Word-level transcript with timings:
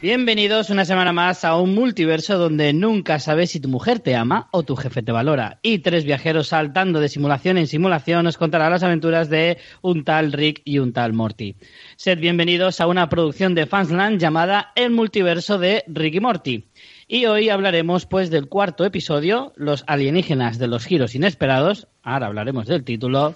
Bienvenidos 0.00 0.70
una 0.70 0.84
semana 0.84 1.12
más 1.12 1.44
a 1.44 1.56
un 1.56 1.74
multiverso 1.74 2.38
donde 2.38 2.72
nunca 2.72 3.18
sabes 3.18 3.50
si 3.50 3.58
tu 3.58 3.68
mujer 3.68 3.98
te 3.98 4.14
ama 4.14 4.48
o 4.52 4.62
tu 4.62 4.76
jefe 4.76 5.02
te 5.02 5.10
valora. 5.10 5.58
Y 5.60 5.80
tres 5.80 6.04
viajeros 6.04 6.46
saltando 6.46 7.00
de 7.00 7.08
simulación 7.08 7.58
en 7.58 7.66
simulación 7.66 8.22
nos 8.22 8.36
contarán 8.36 8.70
las 8.70 8.84
aventuras 8.84 9.28
de 9.28 9.58
un 9.82 10.04
tal 10.04 10.30
Rick 10.30 10.62
y 10.64 10.78
un 10.78 10.92
tal 10.92 11.14
Morty. 11.14 11.56
Sed 11.96 12.20
bienvenidos 12.20 12.80
a 12.80 12.86
una 12.86 13.08
producción 13.08 13.56
de 13.56 13.66
Fansland 13.66 14.20
llamada 14.20 14.70
El 14.76 14.92
multiverso 14.92 15.58
de 15.58 15.82
Rick 15.88 16.14
y 16.14 16.20
Morty. 16.20 16.64
Y 17.08 17.26
hoy 17.26 17.48
hablaremos 17.48 18.06
pues 18.06 18.30
del 18.30 18.48
cuarto 18.48 18.84
episodio, 18.84 19.52
Los 19.56 19.82
alienígenas 19.88 20.60
de 20.60 20.68
los 20.68 20.86
giros 20.86 21.16
inesperados. 21.16 21.88
Ahora 22.04 22.28
hablaremos 22.28 22.68
del 22.68 22.84
título 22.84 23.34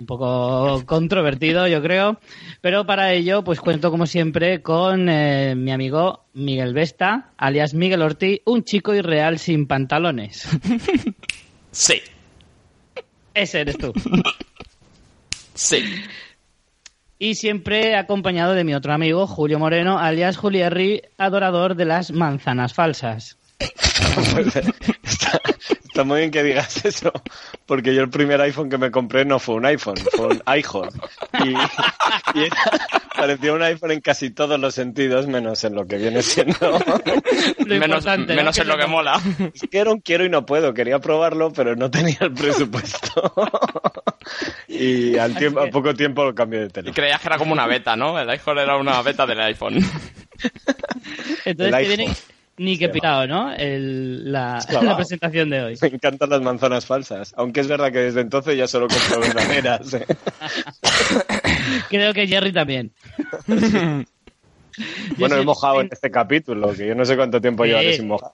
un 0.00 0.06
poco 0.06 0.82
controvertido, 0.86 1.66
yo 1.66 1.82
creo. 1.82 2.18
Pero 2.60 2.86
para 2.86 3.12
ello, 3.12 3.44
pues 3.44 3.60
cuento 3.60 3.90
como 3.90 4.06
siempre 4.06 4.62
con 4.62 5.08
eh, 5.08 5.54
mi 5.56 5.70
amigo 5.72 6.24
Miguel 6.34 6.74
Vesta, 6.74 7.32
alias 7.36 7.74
Miguel 7.74 8.02
Ortiz, 8.02 8.40
un 8.44 8.64
chico 8.64 8.94
irreal 8.94 9.38
sin 9.38 9.66
pantalones. 9.66 10.48
Sí. 11.70 12.00
Ese 13.34 13.60
eres 13.60 13.78
tú. 13.78 13.92
Sí. 15.54 15.84
Y 17.20 17.34
siempre 17.34 17.96
acompañado 17.96 18.54
de 18.54 18.64
mi 18.64 18.74
otro 18.74 18.92
amigo, 18.92 19.26
Julio 19.26 19.58
Moreno, 19.58 19.98
alias 19.98 20.36
Julierri, 20.36 21.02
adorador 21.18 21.74
de 21.74 21.84
las 21.84 22.10
manzanas 22.10 22.74
falsas. 22.74 23.36
está, 23.60 25.40
está 25.98 26.04
muy 26.06 26.20
bien 26.20 26.30
que 26.30 26.44
digas 26.44 26.84
eso, 26.84 27.10
porque 27.66 27.92
yo 27.92 28.02
el 28.02 28.08
primer 28.08 28.40
iPhone 28.40 28.70
que 28.70 28.78
me 28.78 28.92
compré 28.92 29.24
no 29.24 29.40
fue 29.40 29.56
un 29.56 29.66
iPhone, 29.66 29.96
fue 29.96 30.26
un 30.28 30.42
iPhone. 30.46 30.90
Y, 31.44 31.48
y 32.38 32.44
era- 32.44 32.56
parecía 33.16 33.52
un 33.52 33.62
iPhone 33.62 33.90
en 33.90 34.00
casi 34.00 34.30
todos 34.30 34.60
los 34.60 34.76
sentidos, 34.76 35.26
menos 35.26 35.64
en 35.64 35.74
lo 35.74 35.84
que 35.88 35.96
viene 35.96 36.22
siendo. 36.22 36.78
Menos 37.66 38.04
menos 38.28 38.58
en 38.58 38.68
lo 38.68 38.76
que 38.78 38.86
mola. 38.86 39.20
Es 39.52 39.62
que 39.68 39.78
era 39.78 39.90
un 39.90 39.98
quiero 40.00 40.24
y 40.24 40.28
no 40.30 40.46
puedo, 40.46 40.72
quería 40.72 41.00
probarlo, 41.00 41.52
pero 41.52 41.74
no 41.74 41.90
tenía 41.90 42.18
el 42.20 42.32
presupuesto. 42.32 43.32
Y 44.68 45.16
al, 45.16 45.34
tiempo, 45.34 45.60
a 45.60 45.68
poco 45.68 45.94
tiempo 45.94 46.22
lo 46.22 46.34
cambié 46.34 46.60
de 46.60 46.66
Y 46.66 46.70
teléfono. 46.70 46.94
creías 46.94 47.20
que 47.20 47.26
era 47.28 47.38
como 47.38 47.52
una 47.54 47.66
beta, 47.66 47.96
¿no? 47.96 48.20
El 48.20 48.28
iPhone 48.28 48.58
era 48.58 48.76
una 48.76 49.00
beta 49.02 49.26
del 49.26 49.40
iPhone. 49.40 49.76
Entonces 51.46 51.74
El 51.74 51.96
que 51.96 52.02
iPhone. 52.02 52.16
Ni 52.58 52.76
que 52.78 52.88
pitado, 52.88 53.26
¿no? 53.26 53.52
El- 53.52 54.30
la, 54.32 54.58
presentación 54.96 55.50
de 55.50 55.62
hoy. 55.62 55.78
Me 55.80 55.88
encantan 55.88 56.30
las 56.30 56.42
manzanas 56.42 56.84
falsas, 56.86 57.32
aunque 57.36 57.60
es 57.60 57.68
verdad 57.68 57.90
que 57.92 57.98
desde 58.00 58.20
entonces 58.20 58.56
ya 58.56 58.66
solo 58.66 58.88
compro 58.88 59.20
verdaderas. 59.34 59.94
¿eh? 59.94 60.06
Creo 61.88 62.12
que 62.14 62.26
Jerry 62.26 62.52
también. 62.52 62.92
Bueno, 65.16 65.36
he 65.36 65.44
mojado 65.44 65.80
en 65.80 65.88
este 65.90 66.10
capítulo, 66.10 66.72
que 66.72 66.86
yo 66.86 66.94
no 66.94 67.04
sé 67.04 67.16
cuánto 67.16 67.40
tiempo 67.40 67.64
Sí. 67.64 67.70
llevaré 67.70 67.94
sin 67.94 68.06
mojar. 68.08 68.30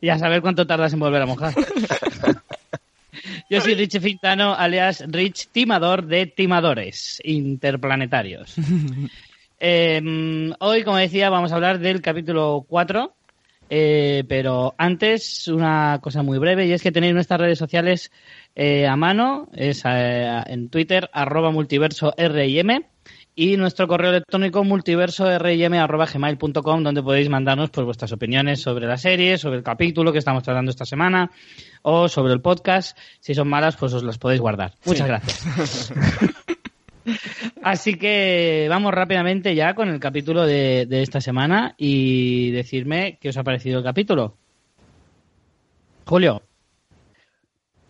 Y 0.00 0.08
a 0.08 0.18
saber 0.18 0.40
cuánto 0.40 0.66
tardas 0.66 0.92
en 0.92 1.00
volver 1.00 1.22
a 1.22 1.26
mojar. 1.26 1.52
Yo 3.50 3.60
soy 3.60 3.74
Rich 3.74 4.00
Fintano, 4.00 4.54
alias 4.54 5.02
Rich 5.08 5.48
Timador 5.50 6.04
de 6.06 6.26
Timadores 6.26 7.20
Interplanetarios. 7.24 8.54
Eh, 9.58 10.52
hoy, 10.60 10.84
como 10.84 10.98
decía, 10.98 11.30
vamos 11.30 11.50
a 11.50 11.56
hablar 11.56 11.78
del 11.80 12.00
capítulo 12.02 12.64
4. 12.68 13.12
Eh, 13.68 14.22
pero 14.28 14.76
antes, 14.78 15.48
una 15.48 15.98
cosa 16.00 16.22
muy 16.22 16.38
breve, 16.38 16.66
y 16.66 16.72
es 16.72 16.82
que 16.82 16.92
tenéis 16.92 17.14
nuestras 17.14 17.40
redes 17.40 17.58
sociales 17.58 18.12
eh, 18.54 18.86
a 18.86 18.94
mano, 18.96 19.48
es 19.54 19.82
eh, 19.84 20.42
en 20.46 20.68
Twitter, 20.68 21.10
arroba 21.12 21.50
multiverso 21.50 22.14
RIM, 22.16 22.84
y 23.34 23.56
nuestro 23.56 23.86
correo 23.86 24.10
electrónico 24.10 24.64
multiverso.rim.gmail.com 24.64 26.82
donde 26.82 27.02
podéis 27.04 27.28
mandarnos 27.28 27.70
pues 27.70 27.84
vuestras 27.84 28.10
opiniones 28.10 28.60
sobre 28.60 28.88
la 28.88 28.96
serie, 28.96 29.38
sobre 29.38 29.58
el 29.58 29.62
capítulo 29.62 30.10
que 30.10 30.18
estamos 30.18 30.42
tratando 30.42 30.72
esta 30.72 30.84
semana 30.84 31.30
o 31.82 32.08
sobre 32.08 32.32
el 32.32 32.40
podcast. 32.40 32.98
Si 33.20 33.34
son 33.34 33.46
malas, 33.46 33.76
pues 33.76 33.92
os 33.92 34.02
las 34.02 34.18
podéis 34.18 34.40
guardar. 34.40 34.74
Muchas 34.84 35.06
gracias. 35.06 35.92
Así 37.62 37.94
que 37.94 38.66
vamos 38.68 38.92
rápidamente 38.92 39.54
ya 39.54 39.74
con 39.74 39.88
el 39.88 40.00
capítulo 40.00 40.46
de, 40.46 40.86
de 40.86 41.02
esta 41.02 41.20
semana 41.20 41.74
y 41.76 42.50
decirme 42.50 43.18
qué 43.20 43.30
os 43.30 43.36
ha 43.36 43.44
parecido 43.44 43.78
el 43.78 43.84
capítulo. 43.84 44.36
Julio. 46.04 46.42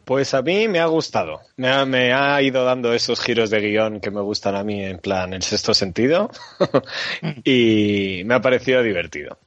Pues 0.09 0.33
a 0.33 0.41
mí 0.41 0.69
me 0.69 0.81
ha 0.81 0.87
gustado. 0.87 1.43
Me 1.57 1.69
ha, 1.69 1.85
me 1.85 2.15
ha 2.15 2.41
ido 2.41 2.65
dando 2.65 2.95
esos 2.95 3.21
giros 3.21 3.51
de 3.51 3.61
guion 3.61 4.01
que 4.01 4.11
me 4.11 4.23
gustan 4.23 4.57
a 4.57 4.65
mí, 4.65 4.83
en 4.83 4.99
plan, 4.99 5.35
en 5.35 5.43
sexto 5.43 5.75
sentido. 5.75 6.31
y 7.45 8.23
me 8.25 8.35
ha 8.35 8.41
parecido 8.41 8.83
divertido. 8.83 9.39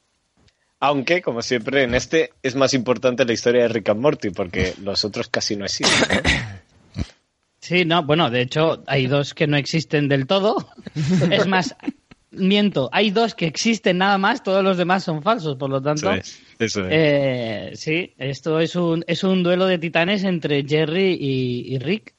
Aunque, 0.80 1.24
como 1.24 1.42
siempre, 1.42 1.82
en 1.82 1.96
este 1.96 2.34
es 2.44 2.56
más 2.56 2.76
importante 2.76 3.26
la 3.26 3.34
historia 3.34 3.64
de 3.64 3.70
Rick 3.70 3.90
and 3.90 4.02
Morty, 4.02 4.30
porque 4.30 4.76
los 4.84 5.04
otros 5.04 5.30
casi 5.30 5.56
no 5.56 5.66
existen. 5.66 6.22
¿no? 6.24 6.32
Sí, 7.72 7.86
no, 7.86 8.04
bueno, 8.04 8.30
de 8.30 8.42
hecho 8.42 8.84
hay 8.86 9.08
dos 9.08 9.34
que 9.34 9.48
no 9.48 9.56
existen 9.56 10.10
del 10.10 10.28
todo. 10.28 10.68
Es 11.32 11.48
más, 11.48 11.74
miento, 12.32 12.90
hay 12.92 13.12
dos 13.12 13.34
que 13.34 13.46
existen 13.46 13.98
nada 14.00 14.18
más, 14.18 14.44
todos 14.44 14.62
los 14.62 14.76
demás 14.76 15.06
son 15.06 15.24
falsos, 15.24 15.56
por 15.56 15.70
lo 15.70 15.82
tanto. 15.82 16.12
Eso 16.12 16.20
es. 16.20 16.42
Eso 16.60 16.82
es. 16.82 16.88
Eh, 16.92 17.72
sí, 17.76 18.14
esto 18.18 18.60
es 18.60 18.76
un, 18.76 19.06
es 19.08 19.24
un 19.24 19.42
duelo 19.42 19.68
de 19.68 19.78
titanes 19.78 20.26
entre 20.26 20.66
Jerry 20.68 21.18
y, 21.18 21.74
y 21.74 21.80
Rick. 21.80 22.14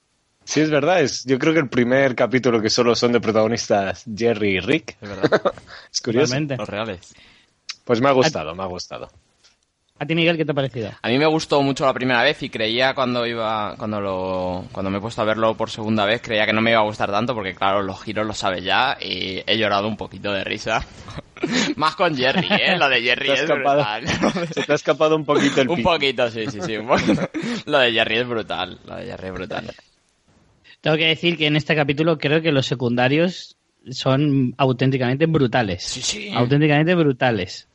Sí, 0.45 0.61
es 0.61 0.71
verdad. 0.71 1.03
Es, 1.03 1.23
yo 1.27 1.39
creo 1.39 1.53
que 1.53 1.61
el 1.61 1.69
primer 1.69 2.15
capítulo 2.15 2.63
que 2.63 2.71
solo 2.71 2.97
son 2.97 3.13
de 3.13 3.21
protagonistas 3.21 4.07
Jerry 4.17 4.57
y 4.57 4.61
Rick. 4.61 4.97
Es 5.03 5.09
verdad. 5.11 5.53
Es 5.93 6.01
curioso. 6.01 6.33
Realmente. 6.33 6.57
Los 6.57 6.69
reales. 6.71 7.15
Pues 7.85 8.01
me 8.01 8.09
ha 8.09 8.13
gustado, 8.13 8.55
me 8.55 8.63
ha 8.63 8.67
gustado. 8.69 9.11
A 9.99 10.07
ti, 10.07 10.15
Miguel, 10.17 10.37
¿qué 10.37 10.45
te 10.45 10.51
ha 10.51 10.55
parecido? 10.55 10.91
A 11.01 11.09
mí 11.09 11.19
me 11.19 11.27
gustó 11.27 11.63
mucho 11.63 11.87
la 11.87 11.95
primera 11.95 12.23
vez 12.23 12.43
y 12.43 12.49
creía 12.51 12.93
cuando 12.95 13.25
iba, 13.25 13.77
cuando 13.77 14.01
lo, 14.01 14.65
cuando 14.73 14.91
me 14.91 14.99
he 14.99 15.01
puesto 15.01 15.23
a 15.23 15.25
verlo 15.25 15.57
por 15.57 15.71
segunda 15.71 16.05
vez, 16.05 16.21
creía 16.23 16.45
que 16.45 16.53
no 16.53 16.61
me 16.61 16.73
iba 16.73 16.81
a 16.81 16.85
gustar 16.85 17.11
tanto 17.11 17.35
porque 17.35 17.55
claro, 17.55 17.83
los 17.83 18.03
giros 18.03 18.27
los 18.27 18.37
sabes 18.39 18.65
ya 18.65 18.97
y 19.01 19.43
he 19.47 19.57
llorado 19.57 19.87
un 19.87 19.97
poquito 19.97 20.33
de 20.33 20.43
risa. 20.43 20.85
Más 21.77 21.95
con 21.95 22.17
Jerry, 22.17 22.49
¿eh? 22.51 22.77
Lo 22.79 22.89
de 22.89 23.03
Jerry 23.03 23.31
es 23.31 23.47
brutal. 23.47 24.07
Se 24.53 24.63
te 24.65 24.73
ha 24.73 24.75
escapado 24.75 25.15
un 25.15 25.25
poquito 25.25 25.61
el 25.61 25.69
un 25.71 25.77
pico. 25.77 25.93
poquito, 25.93 26.31
sí, 26.31 26.47
sí, 26.51 26.61
sí. 26.63 26.77
Lo 27.67 27.79
de 27.79 27.93
Jerry 27.93 28.19
es 28.19 28.27
brutal. 28.29 28.79
Lo 28.85 28.97
de 28.97 29.07
Jerry 29.07 29.27
es 29.29 29.33
brutal. 29.35 29.75
Tengo 30.81 30.97
que 30.97 31.07
decir 31.07 31.37
que 31.37 31.47
en 31.47 31.55
este 31.57 31.77
capítulo 31.77 32.19
creo 32.19 32.43
que 32.43 32.51
los 32.51 32.67
secundarios 32.67 33.57
son 33.91 34.55
auténticamente 34.59 35.27
brutales. 35.27 35.83
Sí, 35.85 36.03
sí. 36.03 36.33
Auténticamente 36.35 36.95
brutales. 36.95 37.69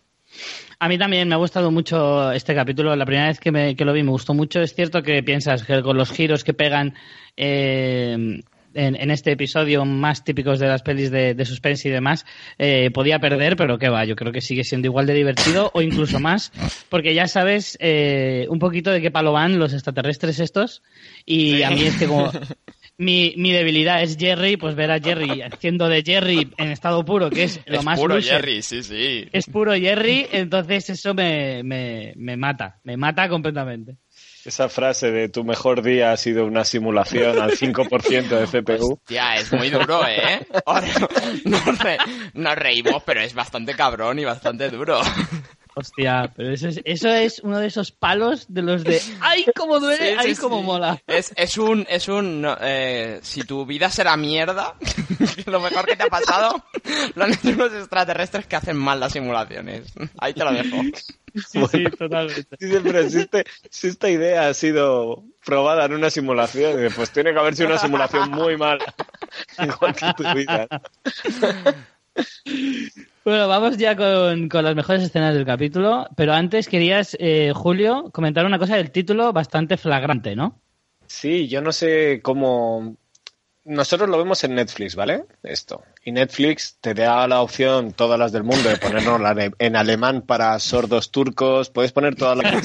A 0.80 0.88
mí 0.88 0.98
también 0.98 1.28
me 1.28 1.36
ha 1.36 1.38
gustado 1.38 1.72
mucho 1.72 2.32
este 2.32 2.54
capítulo. 2.54 2.96
La 2.96 3.06
primera 3.06 3.28
vez 3.28 3.40
que, 3.40 3.52
me- 3.52 3.74
lo 3.74 3.94
vi 3.94 4.04
me 4.04 4.12
gustó 4.12 4.34
mucho. 4.34 4.62
Es 4.62 4.76
cierto 4.76 5.02
que 5.02 5.24
piensas 5.24 5.64
que 5.64 5.82
con 5.82 5.98
los 5.98 6.12
giros 6.12 6.44
que 6.44 6.54
pegan 6.54 6.94
eh, 7.36 8.42
en, 8.78 9.12
este 9.12 9.32
episodio 9.32 9.86
más 9.86 10.24
típicos 10.24 10.60
de 10.60 10.68
las 10.68 10.84
pelis 10.84 11.10
de, 11.10 11.46
suspense 11.46 11.90
y 11.90 11.92
demás, 11.92 12.26
eh, 12.60 12.92
podía 12.94 13.20
perder, 13.20 13.56
pero 13.56 13.78
que 13.78 13.90
va, 13.90 14.06
yo 14.06 14.16
creo 14.16 14.32
que 14.32 14.42
sigue 14.42 14.64
siendo 14.64 14.88
igual 14.88 15.08
de 15.08 15.14
divertido 15.14 15.72
o 15.74 15.82
incluso 15.82 16.20
más, 16.20 16.52
porque 16.90 17.14
ya 17.14 17.28
sabes 17.28 17.78
eh, 17.82 18.46
un 18.50 18.60
poquito 18.60 18.92
de 18.92 19.02
qué 19.02 19.12
palo 19.12 19.32
van 19.32 19.58
los 19.58 19.74
extraterrestres 19.74 20.40
estos. 20.40 20.84
Y 21.26 21.64
a 21.64 21.72
mí 21.72 21.84
es 21.86 21.96
que 21.96 22.06
como, 22.06 22.32
mi, 22.98 23.34
mi 23.38 23.52
debilidad 23.52 24.02
es 24.02 24.18
Jerry, 24.18 24.58
pues 24.58 24.76
ver 24.76 24.92
a 24.92 25.00
Jerry 25.00 25.42
haciendo 25.44 25.88
de 25.88 26.04
Jerry 26.04 26.50
en 26.58 26.72
estado 26.72 27.04
puro, 27.06 27.30
que 27.30 27.44
es 27.44 27.60
lo 27.66 27.80
es 27.80 27.86
más 27.86 28.00
puro 28.00 28.16
loser, 28.16 28.36
Jerry, 28.38 28.62
sí, 28.62 28.84
sí. 28.84 29.28
Es 29.32 29.46
puro 29.46 29.74
Jerry, 29.74 30.28
entonces 30.32 30.90
eso 30.90 31.14
me, 31.14 31.64
me, 31.64 32.14
me 32.16 32.38
mata, 32.38 32.80
me 32.84 32.98
mata 32.98 33.30
completamente. 33.30 33.98
Esa 34.46 34.70
frase 34.70 35.12
de 35.12 35.28
tu 35.28 35.44
mejor 35.44 35.82
día 35.82 36.14
ha 36.14 36.18
sido 36.18 36.46
una 36.46 36.64
simulación 36.64 37.38
al 37.40 37.52
5% 37.52 38.30
de 38.30 38.48
CPU. 38.48 38.94
Hostia, 38.94 39.36
es 39.36 39.52
muy 39.52 39.70
duro, 39.70 40.08
¿eh? 40.08 40.40
Ahora, 40.66 40.88
nos, 41.44 41.80
re- 41.80 41.98
nos 42.34 42.56
reímos, 42.56 43.04
pero 43.06 43.20
es 43.22 43.34
bastante 43.34 43.74
cabrón 43.76 44.20
y 44.20 44.24
bastante 44.26 44.70
duro. 44.70 45.02
Hostia, 45.80 46.34
pero 46.36 46.52
eso 46.52 46.70
es, 46.70 46.82
eso 46.86 47.08
es 47.10 47.40
uno 47.44 47.60
de 47.60 47.68
esos 47.68 47.92
palos 47.92 48.46
de 48.50 48.64
los 48.64 48.84
de 48.84 49.00
¡ay, 49.22 49.46
cómo 49.56 49.80
duele! 49.80 50.12
Sí, 50.14 50.16
¡ay, 50.18 50.34
sí, 50.36 50.42
cómo 50.42 50.58
sí. 50.60 50.64
mola! 50.66 51.00
Es, 51.06 51.32
es 51.36 51.56
un, 51.60 51.86
es 51.88 52.08
un, 52.08 52.42
no, 52.42 52.58
eh, 52.62 53.20
si 53.22 53.44
tu 53.44 53.64
vida 53.68 53.92
será 53.92 54.18
mierda, 54.18 54.74
lo 55.46 55.60
mejor 55.60 55.86
que 55.86 55.96
te 55.96 56.04
ha 56.04 56.08
pasado, 56.08 56.66
lo 57.14 57.24
han 57.24 57.34
hecho 57.34 57.50
unos 57.50 57.72
extraterrestres 57.74 58.48
que 58.48 58.56
hacen 58.56 58.76
mal 58.76 59.00
las 59.00 59.14
simulaciones. 59.14 59.84
Ahí 60.18 60.34
te 60.34 60.44
lo 60.44 60.52
dejo. 60.52 60.78
Sí, 61.48 61.62
sí, 61.72 61.84
totalmente. 61.84 62.58
Dice, 62.60 62.82
pero 62.82 63.08
si, 63.08 63.20
este- 63.20 63.46
si 63.70 63.88
esta 63.90 64.10
idea 64.10 64.48
ha 64.50 64.54
sido 64.56 65.24
probada 65.46 65.86
en 65.86 65.94
una 65.94 66.10
simulación, 66.10 66.92
pues 66.96 67.12
tiene 67.12 67.34
que 67.34 67.38
haber 67.40 67.56
sido 67.56 67.70
una 67.70 67.78
simulación 67.78 68.32
muy 68.32 68.58
mala. 68.58 68.84
Igual 69.64 69.96
que 69.96 70.14
tu 70.16 70.24
vida. 70.34 70.68
Bueno, 73.28 73.50
vamos 73.50 73.76
ya 73.76 73.98
con, 73.98 74.48
con 74.48 74.64
las 74.64 74.74
mejores 74.74 75.04
escenas 75.04 75.36
del 75.36 75.46
capítulo, 75.46 76.08
pero 76.16 76.32
antes 76.32 76.70
querías, 76.70 77.18
eh, 77.20 77.52
Julio, 77.54 78.10
comentar 78.14 78.46
una 78.46 78.58
cosa 78.58 78.78
del 78.78 78.90
título 78.90 79.34
bastante 79.34 79.76
flagrante, 79.76 80.34
¿no? 80.34 80.62
Sí, 81.08 81.50
yo 81.50 81.62
no 81.62 81.74
sé 81.74 82.22
cómo. 82.24 82.96
Nosotros 83.66 84.10
lo 84.10 84.18
vemos 84.18 84.42
en 84.46 84.56
Netflix, 84.56 84.96
¿vale? 84.96 85.26
Esto. 85.44 85.84
Y 86.06 86.14
Netflix 86.14 86.78
te 86.80 86.94
da 86.94 87.28
la 87.28 87.42
opción, 87.42 87.92
todas 87.92 88.18
las 88.18 88.32
del 88.32 88.46
mundo, 88.46 88.70
de 88.70 88.78
ponernos 88.78 89.20
en 89.60 89.76
alemán 89.76 90.22
para 90.22 90.58
sordos 90.60 91.12
turcos. 91.12 91.70
Puedes 91.70 91.92
poner 91.92 92.16
todas 92.16 92.38
las. 92.38 92.64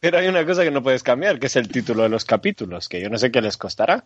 Pero 0.00 0.18
hay 0.18 0.28
una 0.28 0.44
cosa 0.44 0.64
que 0.64 0.70
no 0.70 0.82
puedes 0.82 1.02
cambiar, 1.02 1.38
que 1.38 1.46
es 1.46 1.56
el 1.56 1.68
título 1.68 2.02
de 2.02 2.10
los 2.10 2.26
capítulos, 2.26 2.90
que 2.90 3.00
yo 3.00 3.08
no 3.08 3.16
sé 3.16 3.30
qué 3.30 3.40
les 3.40 3.56
costará. 3.56 4.04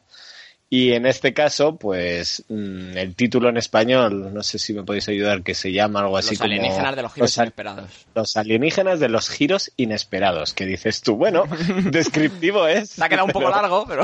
Y 0.75 0.95
en 0.95 1.05
este 1.05 1.35
caso, 1.35 1.77
pues 1.77 2.47
mm, 2.49 2.97
el 2.97 3.15
título 3.15 3.51
en 3.51 3.59
español, 3.59 4.33
no 4.33 4.43
sé 4.43 4.59
si 4.59 4.73
me 4.73 4.83
podéis 4.83 5.07
ayudar, 5.11 5.43
que 5.43 5.53
se 5.53 5.71
llama 5.71 6.01
algo 6.01 6.17
así 6.17 6.31
Los 6.31 6.39
como 6.39 6.51
alienígenas 6.51 6.97
de 6.97 7.03
los 7.03 7.13
giros 7.13 7.29
los 7.29 7.37
inesperados. 7.37 8.07
los 8.15 8.37
alienígenas 8.39 8.99
de 8.99 9.09
los 9.11 9.29
giros 9.29 9.71
inesperados, 9.77 10.55
que 10.55 10.65
dices 10.65 11.03
tú, 11.03 11.17
bueno, 11.17 11.45
descriptivo 11.91 12.67
es. 12.67 12.89
Se 12.89 13.05
ha 13.05 13.11
quedado 13.11 13.27
un 13.27 13.33
poco 13.33 13.51
largo, 13.51 13.85
pero... 13.87 14.03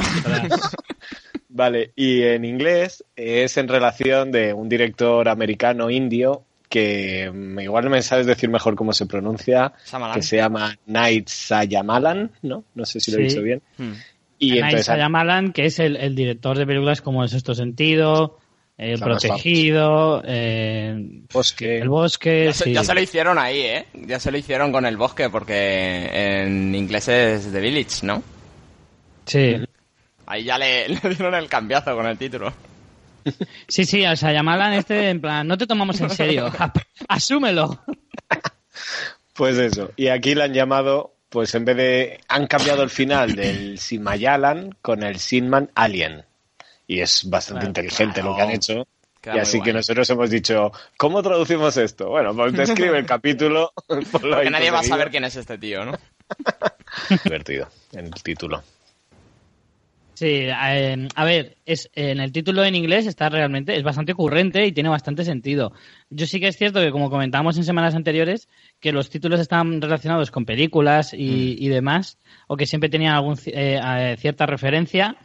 Vale, 1.49 1.93
y 1.97 2.25
en 2.25 2.45
inglés 2.45 3.03
es 3.17 3.57
en 3.57 3.67
relación 3.67 4.31
de 4.31 4.53
un 4.53 4.69
director 4.69 5.27
americano 5.31 5.89
indio 5.89 6.43
que 6.69 7.31
mm, 7.33 7.61
igual 7.61 7.85
no 7.85 7.91
me 7.93 8.03
sabes 8.03 8.27
decir 8.27 8.51
mejor 8.51 8.75
cómo 8.75 8.93
se 8.93 9.07
pronuncia, 9.07 9.73
que 10.13 10.21
se 10.21 10.37
llama 10.37 10.79
Night 10.85 11.29
Sayamalan, 11.29 12.31
¿no? 12.43 12.65
No 12.75 12.85
sé 12.85 13.01
si 13.01 13.11
lo 13.11 13.21
he 13.21 13.23
dicho 13.23 13.41
bien. 13.41 13.63
Hmm. 13.79 13.95
Y 14.39 14.59
entonces 14.59 14.87
Shyamalan, 14.87 15.53
que 15.53 15.67
es 15.67 15.79
el, 15.79 15.97
el 15.97 16.15
director 16.15 16.57
de 16.57 16.67
películas 16.67 17.03
como 17.03 17.23
El 17.23 17.29
Sexto 17.29 17.55
Sentido, 17.55 18.39
El 18.77 19.01
Protegido, 19.01 20.23
eh, 20.25 20.95
Bosque. 21.33 21.79
El 21.79 21.89
Bosque... 21.89 22.47
Ya 22.47 22.53
se, 22.53 22.65
sí. 22.65 22.73
ya 22.73 22.85
se 22.85 22.95
lo 22.95 23.01
hicieron 23.01 23.39
ahí, 23.39 23.61
¿eh? 23.61 23.87
Ya 23.95 24.21
se 24.21 24.31
lo 24.31 24.39
hicieron 24.39 24.71
con 24.71 24.87
el 24.87 24.97
bosque, 24.97 25.29
porque 25.29 26.11
en 26.13 26.75
inglés 26.75 27.09
es 27.09 27.53
The 27.53 27.61
Village, 27.61 28.07
¿no? 28.07 28.23
Sí. 29.27 29.57
Ahí 30.27 30.45
ya 30.45 30.59
le, 30.59 30.89
le 30.89 31.01
dieron 31.01 31.35
el 31.35 31.49
cambiazo 31.49 31.95
con 31.97 32.07
el 32.07 32.17
título. 32.17 32.53
Sí, 33.67 33.85
sí, 33.85 34.05
al 34.05 34.17
Shyamalan 34.17 34.75
este, 34.75 35.11
en 35.11 35.21
plan, 35.21 35.47
no 35.47 35.59
te 35.59 35.67
tomamos 35.67 36.01
en 36.01 36.11
serio, 36.11 36.51
asúmelo. 37.09 37.83
Pues 39.35 39.57
eso. 39.57 39.93
Y 39.95 40.09
aquí 40.09 40.35
le 40.35 40.43
han 40.43 40.53
llamado, 40.53 41.15
pues 41.29 41.55
en 41.55 41.65
vez 41.65 41.77
de. 41.77 42.21
Han 42.29 42.47
cambiado 42.47 42.83
el 42.83 42.91
final 42.91 43.35
del 43.35 43.79
Simayalan 43.79 44.75
con 44.83 45.03
el 45.03 45.19
Sinman 45.19 45.71
Alien. 45.75 46.25
Y 46.87 47.01
es 47.01 47.29
bastante 47.29 47.61
Claro, 47.61 47.69
inteligente 47.69 48.23
lo 48.23 48.35
que 48.35 48.43
han 48.43 48.51
hecho. 48.51 48.89
Queda 49.21 49.37
y 49.37 49.39
así 49.41 49.61
que 49.61 49.73
nosotros 49.73 50.09
hemos 50.11 50.31
dicho, 50.31 50.73
¿cómo 50.97 51.23
traducimos 51.23 51.77
esto? 51.77 52.09
Bueno, 52.09 52.35
pues 52.35 52.53
describe 52.53 52.99
el 52.99 53.07
capítulo. 53.07 53.73
ponlo 54.13 54.37
ahí 54.37 54.45
Que 54.45 54.51
nadie 54.51 54.71
va 54.71 54.81
a 54.81 54.85
saber 54.85 55.11
quién 55.11 55.25
es 55.25 55.37
este 55.37 55.59
tío, 55.59 55.85
¿no? 55.85 55.93
Divertido 57.25 57.69
en 57.93 58.07
el 58.07 58.23
título. 58.23 58.63
Sí, 60.19 60.49
eh, 60.49 61.09
a 61.15 61.25
ver, 61.25 61.59
es, 61.65 61.89
en 61.95 62.19
el 62.19 62.33
título 62.33 62.65
en 62.65 62.75
inglés 62.75 63.07
está 63.07 63.29
realmente, 63.29 63.77
es 63.77 63.85
bastante 63.85 64.15
ocurrente 64.15 64.67
y 64.67 64.73
tiene 64.73 64.89
bastante 64.89 65.23
sentido. 65.23 65.73
Yo 66.11 66.27
sí 66.27 66.41
que 66.41 66.49
es 66.49 66.57
cierto 66.57 66.81
que, 66.81 66.91
como 66.91 67.09
comentábamos 67.09 67.57
en 67.57 67.63
semanas 67.63 67.95
anteriores, 67.95 68.49
que 68.81 68.91
los 68.91 69.11
títulos 69.11 69.39
están 69.39 69.81
relacionados 69.81 70.33
con 70.33 70.45
películas 70.45 71.15
y, 71.15 71.55
y 71.65 71.69
demás, 71.69 72.19
o 72.49 72.57
que 72.57 72.67
siempre 72.67 72.91
tenían 72.91 73.15
algún, 73.15 73.37
eh, 73.47 74.17
cierta 74.19 74.45
referencia. 74.45 75.19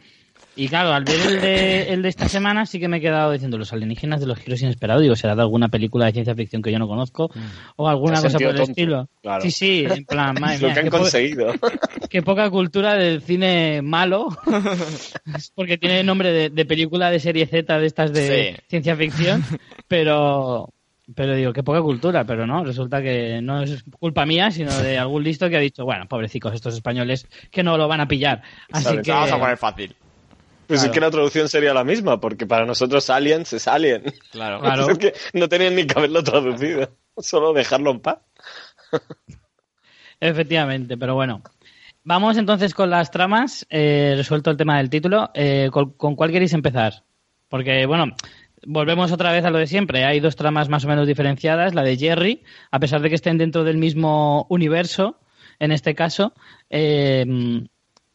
Y 0.56 0.68
claro, 0.68 0.92
al 0.92 1.04
ver 1.04 1.20
el 1.20 1.40
de, 1.40 1.92
el 1.92 2.02
de 2.02 2.08
esta 2.08 2.28
semana 2.28 2.64
sí 2.64 2.78
que 2.78 2.86
me 2.86 2.98
he 2.98 3.00
quedado 3.00 3.32
diciendo 3.32 3.58
los 3.58 3.72
alienígenas 3.72 4.20
de 4.20 4.26
los 4.26 4.38
giros 4.38 4.62
inesperados. 4.62 5.02
Digo, 5.02 5.16
será 5.16 5.34
de 5.34 5.42
alguna 5.42 5.68
película 5.68 6.06
de 6.06 6.12
ciencia 6.12 6.34
ficción 6.36 6.62
que 6.62 6.70
yo 6.70 6.78
no 6.78 6.86
conozco 6.86 7.30
o 7.76 7.88
alguna 7.88 8.22
cosa 8.22 8.38
por 8.38 8.48
el 8.48 8.56
tonto, 8.56 8.70
estilo. 8.70 9.08
claro. 9.20 9.42
Sí, 9.42 9.50
sí, 9.50 9.84
en 9.84 10.04
plan, 10.04 10.34
madre 10.40 10.54
Es 10.56 10.62
lo 10.62 10.68
mía, 10.68 10.74
que 10.74 10.80
han 10.80 10.90
po- 10.90 10.98
conseguido. 10.98 11.52
Qué 12.08 12.22
poca 12.22 12.48
cultura 12.50 12.94
del 12.94 13.20
cine 13.22 13.82
malo, 13.82 14.28
Es 15.34 15.50
porque 15.54 15.76
tiene 15.76 16.04
nombre 16.04 16.30
de, 16.32 16.50
de 16.50 16.64
película 16.64 17.10
de 17.10 17.18
serie 17.18 17.46
Z 17.46 17.78
de 17.78 17.86
estas 17.86 18.12
de 18.12 18.54
Sí. 18.56 18.62
ciencia 18.68 18.94
ficción, 18.96 19.42
pero 19.88 20.68
pero 21.14 21.34
digo, 21.34 21.52
qué 21.52 21.62
poca 21.62 21.82
cultura, 21.82 22.24
pero 22.24 22.46
no, 22.46 22.64
resulta 22.64 23.02
que 23.02 23.40
no 23.42 23.62
es 23.62 23.84
culpa 23.98 24.24
mía, 24.24 24.50
sino 24.50 24.72
de 24.80 24.96
algún 24.96 25.22
listo 25.22 25.50
que 25.50 25.56
ha 25.56 25.60
dicho, 25.60 25.84
bueno, 25.84 26.06
pobrecicos 26.08 26.54
estos 26.54 26.74
españoles 26.74 27.26
que 27.50 27.62
no 27.62 27.76
lo 27.76 27.88
van 27.88 28.00
a 28.00 28.08
pillar. 28.08 28.40
Así 28.72 28.84
Sabes, 28.84 29.04
que 29.04 29.10
Vamos 29.12 29.30
a 29.32 29.38
poner 29.38 29.56
fácil. 29.58 29.94
Pues 30.66 30.80
Claro. 30.80 30.84
es 30.86 30.94
que 30.94 31.00
la 31.00 31.10
traducción 31.10 31.48
sería 31.48 31.74
la 31.74 31.84
misma, 31.84 32.20
porque 32.20 32.46
para 32.46 32.64
nosotros 32.66 33.08
aliens 33.10 33.52
es 33.52 33.68
alien. 33.68 34.02
Claro. 34.32 34.60
Claro. 34.60 34.88
Es 34.90 34.98
que 34.98 35.12
no 35.32 35.48
tenían 35.48 35.74
ni 35.74 35.86
que 35.86 35.98
haberlo 35.98 36.22
traducido. 36.24 36.96
Solo 37.18 37.52
dejarlo 37.52 37.90
en 37.92 38.00
paz. 38.00 38.18
Efectivamente, 40.20 40.96
pero 40.96 41.14
bueno. 41.14 41.42
Vamos 42.02 42.36
entonces 42.36 42.74
con 42.74 42.90
las 42.90 43.10
tramas. 43.10 43.66
Eh, 43.70 44.14
resuelto 44.16 44.50
el 44.50 44.56
tema 44.56 44.76
del 44.78 44.90
título. 44.90 45.30
Eh, 45.34 45.68
¿con, 45.72 45.92
con 45.92 46.16
cuál 46.16 46.30
queréis 46.32 46.52
empezar? 46.52 47.04
Porque, 47.48 47.86
bueno, 47.86 48.06
volvemos 48.66 49.10
otra 49.12 49.32
vez 49.32 49.44
a 49.44 49.50
lo 49.50 49.58
de 49.58 49.66
siempre. 49.66 50.04
Hay 50.04 50.20
dos 50.20 50.36
tramas 50.36 50.68
más 50.68 50.84
o 50.84 50.88
menos 50.88 51.06
diferenciadas. 51.06 51.74
La 51.74 51.82
de 51.82 51.96
Jerry, 51.96 52.42
a 52.70 52.78
pesar 52.78 53.00
de 53.00 53.08
que 53.08 53.14
estén 53.14 53.38
dentro 53.38 53.64
del 53.64 53.78
mismo 53.78 54.46
universo, 54.50 55.18
en 55.58 55.72
este 55.72 55.94
caso, 55.94 56.34
eh, 56.68 57.24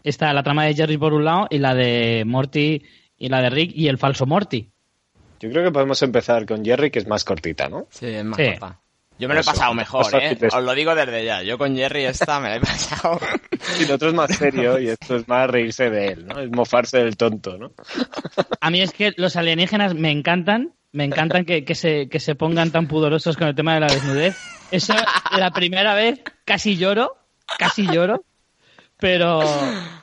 está 0.04 0.34
la 0.34 0.44
trama 0.44 0.66
de 0.66 0.74
Jerry 0.76 0.98
por 0.98 1.14
un 1.14 1.26
lado 1.26 1.48
y 1.50 1.58
la 1.60 1.74
de 1.76 2.24
Morty 2.26 2.84
y 3.18 3.30
la 3.30 3.42
de 3.42 3.50
Rick 3.50 3.72
y 3.76 3.88
el 3.88 3.98
falso 3.98 4.26
Morty. 4.26 4.70
Yo 5.40 5.50
creo 5.50 5.64
que 5.64 5.72
podemos 5.72 6.02
empezar 6.02 6.46
con 6.46 6.64
Jerry, 6.66 6.92
que 6.92 7.00
es 7.00 7.08
más 7.08 7.24
cortita, 7.24 7.70
¿no? 7.70 7.88
Sí, 7.92 8.08
es 8.08 8.26
más 8.26 8.38
Sí. 8.38 8.46
corta. 8.52 8.80
Yo 9.18 9.28
me 9.28 9.34
lo 9.34 9.42
he 9.42 9.44
pasado 9.44 9.74
mejor, 9.74 10.06
¿eh? 10.16 10.38
Os 10.50 10.64
lo 10.64 10.74
digo 10.74 10.96
desde 10.96 11.26
ya. 11.26 11.44
Yo 11.44 11.58
con 11.58 11.76
Jerry 11.76 12.06
esta 12.06 12.40
me 12.40 12.50
la 12.50 12.56
he 12.56 12.60
pasado. 12.62 13.20
Y 13.82 13.86
lo 13.86 13.96
otro 13.96 14.08
es 14.10 14.16
más 14.16 14.32
serio 14.36 14.80
y 14.80 14.88
esto 14.88 15.18
es 15.18 15.28
más 15.28 15.50
reírse 15.50 15.90
de 15.90 16.08
él, 16.14 16.26
¿no? 16.26 16.40
Es 16.40 16.50
mofarse 16.50 17.00
del 17.04 17.18
tonto, 17.18 17.58
¿no? 17.58 17.74
A 18.62 18.70
mí 18.70 18.82
es 18.82 18.94
que 18.94 19.14
los 19.18 19.36
alienígenas 19.36 19.94
me 19.96 20.12
encantan, 20.12 20.74
me 20.94 21.04
encantan 21.04 21.44
que, 21.44 21.66
que 21.66 21.76
se, 21.76 22.08
que 22.08 22.22
se 22.22 22.36
pongan 22.36 22.72
tan 22.72 22.88
pudorosos 22.88 23.36
con 23.36 23.48
el 23.50 23.56
tema 23.56 23.74
de 23.74 23.82
la 23.82 23.88
desnudez. 23.88 24.38
Eso, 24.72 24.94
la 25.38 25.52
primera 25.52 25.94
vez 25.94 26.22
casi 26.46 26.78
lloro, 26.78 27.18
casi 27.58 27.86
lloro, 27.86 28.24
pero, 29.00 29.42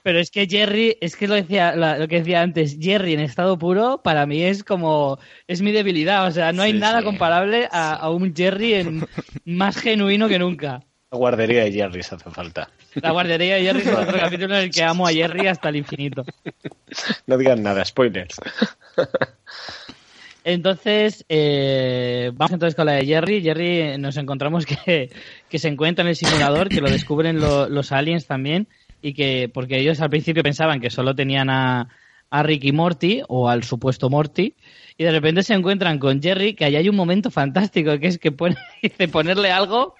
pero 0.03 0.19
es 0.19 0.31
que 0.31 0.47
Jerry, 0.49 0.97
es 1.01 1.17
que 1.17 1.29
lo, 1.29 1.35
decía, 1.35 1.75
lo 1.77 2.09
que 2.09 2.19
decía 2.21 2.43
antes, 2.43 2.79
Jerry 2.81 3.15
en 3.15 3.21
estado 3.21 3.59
puro 3.59 4.01
para 4.03 4.27
mí 4.27 4.43
es 4.43 4.65
como, 4.65 5.19
es 5.47 5.61
mi 5.63 5.73
debilidad, 5.73 6.27
o 6.27 6.31
sea, 6.31 6.53
no 6.53 6.63
hay 6.63 6.73
Sí, 6.73 6.79
nada 6.79 7.01
sí. 7.01 7.05
comparable 7.05 7.69
a, 7.71 7.95
a 7.95 8.11
un 8.11 8.35
Jerry 8.35 8.75
en, 8.75 9.05
más 9.45 9.77
genuino 9.77 10.29
que 10.29 10.39
nunca. 10.39 10.83
La 11.11 11.19
guardería 11.19 11.65
de 11.65 11.73
Jerry 11.73 12.03
se 12.03 12.15
hace 12.17 12.31
falta. 12.31 12.69
La 12.97 13.11
guardería 13.13 13.57
de 13.57 13.63
Jerry 13.63 13.81
es 13.83 13.89
otro 13.95 14.19
capítulo 14.19 14.57
en 14.57 14.63
el 14.65 14.71
que 14.71 14.83
amo 14.83 15.07
a 15.07 15.13
Jerry 15.13 15.47
hasta 15.47 15.69
el 15.69 15.77
infinito. 15.77 16.25
No 17.27 17.37
digan 17.39 17.63
nada, 17.63 17.85
spoilers. 17.85 18.37
Entonces, 20.45 21.25
eh, 21.29 22.31
vamos 22.35 22.53
entonces 22.53 22.77
con 22.77 22.87
la 22.87 22.93
de 22.93 23.05
Jerry. 23.05 23.43
Jerry 23.43 23.81
eh, 23.81 23.99
nos 23.99 24.17
encontramos 24.17 24.65
que, 24.65 25.11
que 25.49 25.59
se 25.59 25.67
encuentra 25.69 26.03
en 26.05 26.09
el 26.09 26.17
simulador, 26.17 26.69
que 26.69 26.81
lo 26.81 26.89
descubren 26.89 27.41
lo- 27.41 27.69
los 27.69 27.91
aliens 27.91 28.27
también, 28.29 28.69
y 29.07 29.15
que, 29.15 29.49
porque 29.53 29.79
ellos 29.79 30.01
al 30.01 30.11
principio 30.11 30.43
pensaban 30.43 30.81
que 30.81 30.91
solo 30.91 31.15
tenían 31.15 31.49
a, 31.49 31.89
a 32.31 32.43
Ricky 32.43 32.73
Morty 32.73 33.23
o 33.29 33.49
al 33.49 33.63
supuesto 33.63 34.11
Morty 34.11 34.55
y 34.99 35.05
de 35.05 35.13
repente 35.13 35.43
se 35.43 35.55
encuentran 35.55 35.99
con 35.99 36.21
Jerry 36.21 36.55
que 36.55 36.65
ahí 36.65 36.75
hay 36.75 36.89
un 36.89 36.97
momento 36.97 37.31
fantástico 37.31 37.99
que 38.01 38.09
es 38.09 38.19
que 38.19 38.33
pone, 38.33 38.57
dice 38.83 39.07
ponerle 39.09 39.53
algo 39.53 39.95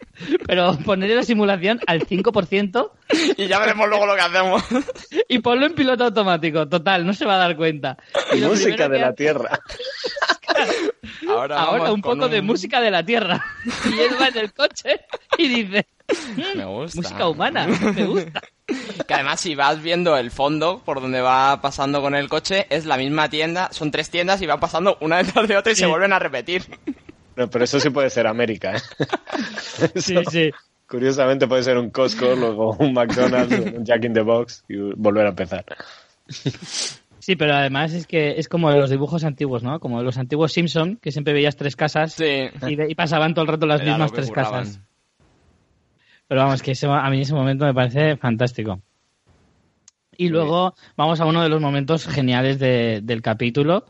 pero 0.47 0.77
ponerle 0.85 1.15
la 1.15 1.23
simulación 1.23 1.79
al 1.87 2.01
5% 2.01 2.91
Y 3.37 3.47
ya 3.47 3.61
veremos 3.61 3.89
luego 3.89 4.07
lo 4.07 4.15
que 4.17 4.21
hacemos. 4.23 4.63
y 5.29 5.39
ponlo 5.39 5.67
en 5.67 5.75
piloto 5.75 6.05
automático 6.05 6.67
total 6.69 7.07
no 7.07 7.13
se 7.13 7.27
va 7.27 7.35
a 7.37 7.39
dar 7.39 7.57
cuenta 7.57 7.97
Y 8.37 8.41
Música 8.41 8.89
de 8.89 8.99
la 8.99 9.07
hace- 9.09 9.17
Tierra. 9.17 9.61
Ahora, 11.29 11.93
un 11.93 12.03
poco 12.03 12.29
de 12.29 12.43
música 12.43 12.81
de 12.81 12.91
la 12.91 13.05
Tierra 13.05 13.45
y 13.85 14.01
él 14.01 14.15
va 14.21 14.29
en 14.29 14.39
el 14.39 14.53
coche 14.53 15.01
y 15.39 15.49
dice 15.49 15.87
Me 16.55 16.65
gusta. 16.65 17.01
música 17.01 17.29
humana 17.29 17.67
me 17.67 18.05
gusta 18.05 18.43
Que 19.07 19.15
además 19.15 19.41
si 19.41 19.55
vas 19.55 19.83
viendo 19.83 20.17
el 20.17 20.31
fondo 20.31 20.83
por 20.85 21.01
donde 21.01 21.21
va 21.21 21.61
pasando 21.61 22.01
con 22.01 22.15
el 22.15 22.29
coche, 22.29 22.67
es 22.71 22.87
la 22.87 22.97
misma 22.97 23.29
tienda, 23.29 23.69
son 23.73 23.91
tres 23.91 24.11
tiendas 24.11 24.43
y 24.43 24.47
van 24.47 24.61
pasando 24.61 24.99
una 25.01 25.19
detrás 25.19 25.49
de 25.49 25.57
otra 25.57 25.73
y 25.73 25.77
se 25.77 25.87
vuelven 25.87 26.13
a 26.13 26.19
repetir. 26.19 26.65
No, 27.37 27.49
pero 27.49 27.65
eso 27.65 27.79
sí 27.81 27.91
puede 27.91 28.09
ser 28.11 28.27
América, 28.27 28.77
¿eh? 28.77 28.81
sí 29.97 30.17
Eso, 30.17 30.31
sí 30.31 30.51
Curiosamente 30.89 31.49
puede 31.49 31.65
ser 31.65 31.79
un 31.79 31.91
Costco, 31.91 32.35
luego 32.37 32.77
un 32.79 32.93
McDonald's, 32.93 33.59
un 33.77 33.85
Jack 33.85 34.05
in 34.05 34.15
the 34.15 34.21
Box 34.21 34.65
y 34.69 34.77
volver 34.77 35.27
a 35.27 35.31
empezar. 35.31 35.65
Sí, 37.27 37.35
pero 37.35 37.55
además 37.55 37.93
es 37.93 38.07
que 38.07 38.39
es 38.39 38.49
como 38.49 38.71
los 38.71 38.89
dibujos 38.89 39.25
antiguos, 39.25 39.65
¿no? 39.65 39.81
Como 39.81 40.01
los 40.01 40.17
antiguos 40.17 40.53
Simpson, 40.53 40.95
que 41.03 41.11
siempre 41.11 41.33
veías 41.33 41.57
tres 41.57 41.75
casas 41.75 42.13
Sí. 42.13 42.25
y, 42.69 42.95
pasaban 42.95 43.35
todo 43.35 43.43
el 43.43 43.49
rato 43.49 43.67
las 43.67 43.81
Era 43.81 43.91
mismas 43.91 44.13
tres 44.13 44.29
curraban. 44.29 44.61
casas. 44.63 44.81
Pero 46.29 46.43
vamos, 46.43 46.63
que 46.63 46.71
ese- 46.71 46.87
a 46.87 47.11
mí 47.11 47.21
ese 47.23 47.35
momento 47.35 47.65
me 47.65 47.75
parece 47.75 48.17
fantástico. 48.17 48.81
Y 50.17 50.29
luego 50.29 50.77
vamos 50.97 51.21
a 51.21 51.25
uno 51.27 51.43
de 51.43 51.49
los 51.49 51.61
momentos 51.61 52.07
geniales 52.07 52.61
de- 52.61 53.01
del 53.03 53.23
capítulo, 53.23 53.87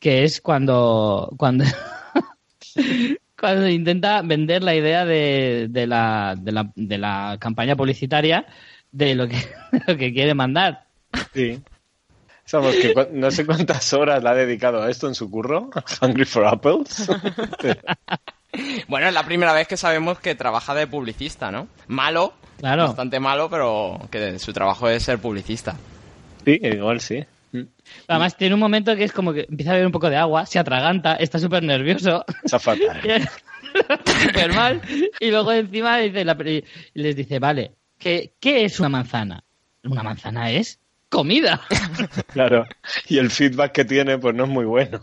que 0.00 0.24
es 0.24 0.40
cuando 0.40 1.30
cuando 1.36 1.62
cuando 3.38 3.68
intenta 3.68 4.22
vender 4.22 4.64
la 4.64 4.74
idea 4.74 5.04
de, 5.04 5.68
de 5.70 5.86
la, 5.86 6.34
de, 6.36 6.50
la, 6.50 6.72
de 6.74 6.98
la 6.98 7.36
campaña 7.38 7.76
publicitaria 7.76 8.44
de 8.90 9.14
lo 9.14 9.28
que, 9.28 9.36
de 9.70 9.82
lo 9.86 9.96
que 9.96 10.12
quiere 10.12 10.34
mandar. 10.34 10.86
Sí. 11.32 11.60
Sabemos 12.44 12.76
que 12.76 12.92
cu- 12.92 13.08
no 13.12 13.30
sé 13.30 13.46
cuántas 13.46 13.92
horas 13.92 14.22
la 14.22 14.30
ha 14.30 14.34
dedicado 14.34 14.82
a 14.82 14.90
esto 14.90 15.08
en 15.08 15.14
su 15.14 15.30
curro, 15.30 15.70
Hungry 16.00 16.24
for 16.24 16.46
Apples. 16.46 17.08
Bueno, 18.86 19.08
es 19.08 19.14
la 19.14 19.24
primera 19.24 19.54
vez 19.54 19.66
que 19.66 19.78
sabemos 19.78 20.18
que 20.18 20.34
trabaja 20.34 20.74
de 20.74 20.86
publicista, 20.86 21.50
¿no? 21.50 21.68
Malo, 21.86 22.34
Claro. 22.58 22.86
bastante 22.88 23.18
malo, 23.18 23.48
pero 23.48 23.98
que 24.10 24.38
su 24.38 24.52
trabajo 24.52 24.90
es 24.90 25.02
ser 25.04 25.18
publicista. 25.18 25.74
Sí, 26.44 26.60
igual 26.62 27.00
sí. 27.00 27.24
Además, 28.08 28.36
tiene 28.36 28.54
un 28.54 28.60
momento 28.60 28.94
que 28.94 29.04
es 29.04 29.12
como 29.12 29.32
que 29.32 29.46
empieza 29.48 29.70
a 29.70 29.74
beber 29.74 29.86
un 29.86 29.92
poco 29.92 30.10
de 30.10 30.16
agua, 30.16 30.44
se 30.44 30.58
atraganta, 30.58 31.14
está 31.14 31.38
súper 31.38 31.62
nervioso, 31.62 32.24
Está 32.44 32.58
fatal. 32.58 33.00
súper 34.22 34.52
mal, 34.54 34.82
y 35.18 35.30
luego 35.30 35.50
encima 35.52 35.96
dice 35.98 36.22
la- 36.24 36.36
y 36.44 36.62
les 36.92 37.16
dice, 37.16 37.38
vale, 37.38 37.72
¿qué, 37.98 38.34
¿qué 38.38 38.66
es 38.66 38.78
una 38.80 38.90
manzana? 38.90 39.44
Una 39.84 40.02
manzana 40.02 40.50
es 40.50 40.78
comida. 41.12 41.60
Claro. 42.32 42.64
Y 43.08 43.18
el 43.18 43.30
feedback 43.30 43.72
que 43.72 43.84
tiene, 43.84 44.18
pues 44.18 44.34
no 44.34 44.44
es 44.44 44.50
muy 44.50 44.64
bueno. 44.64 45.02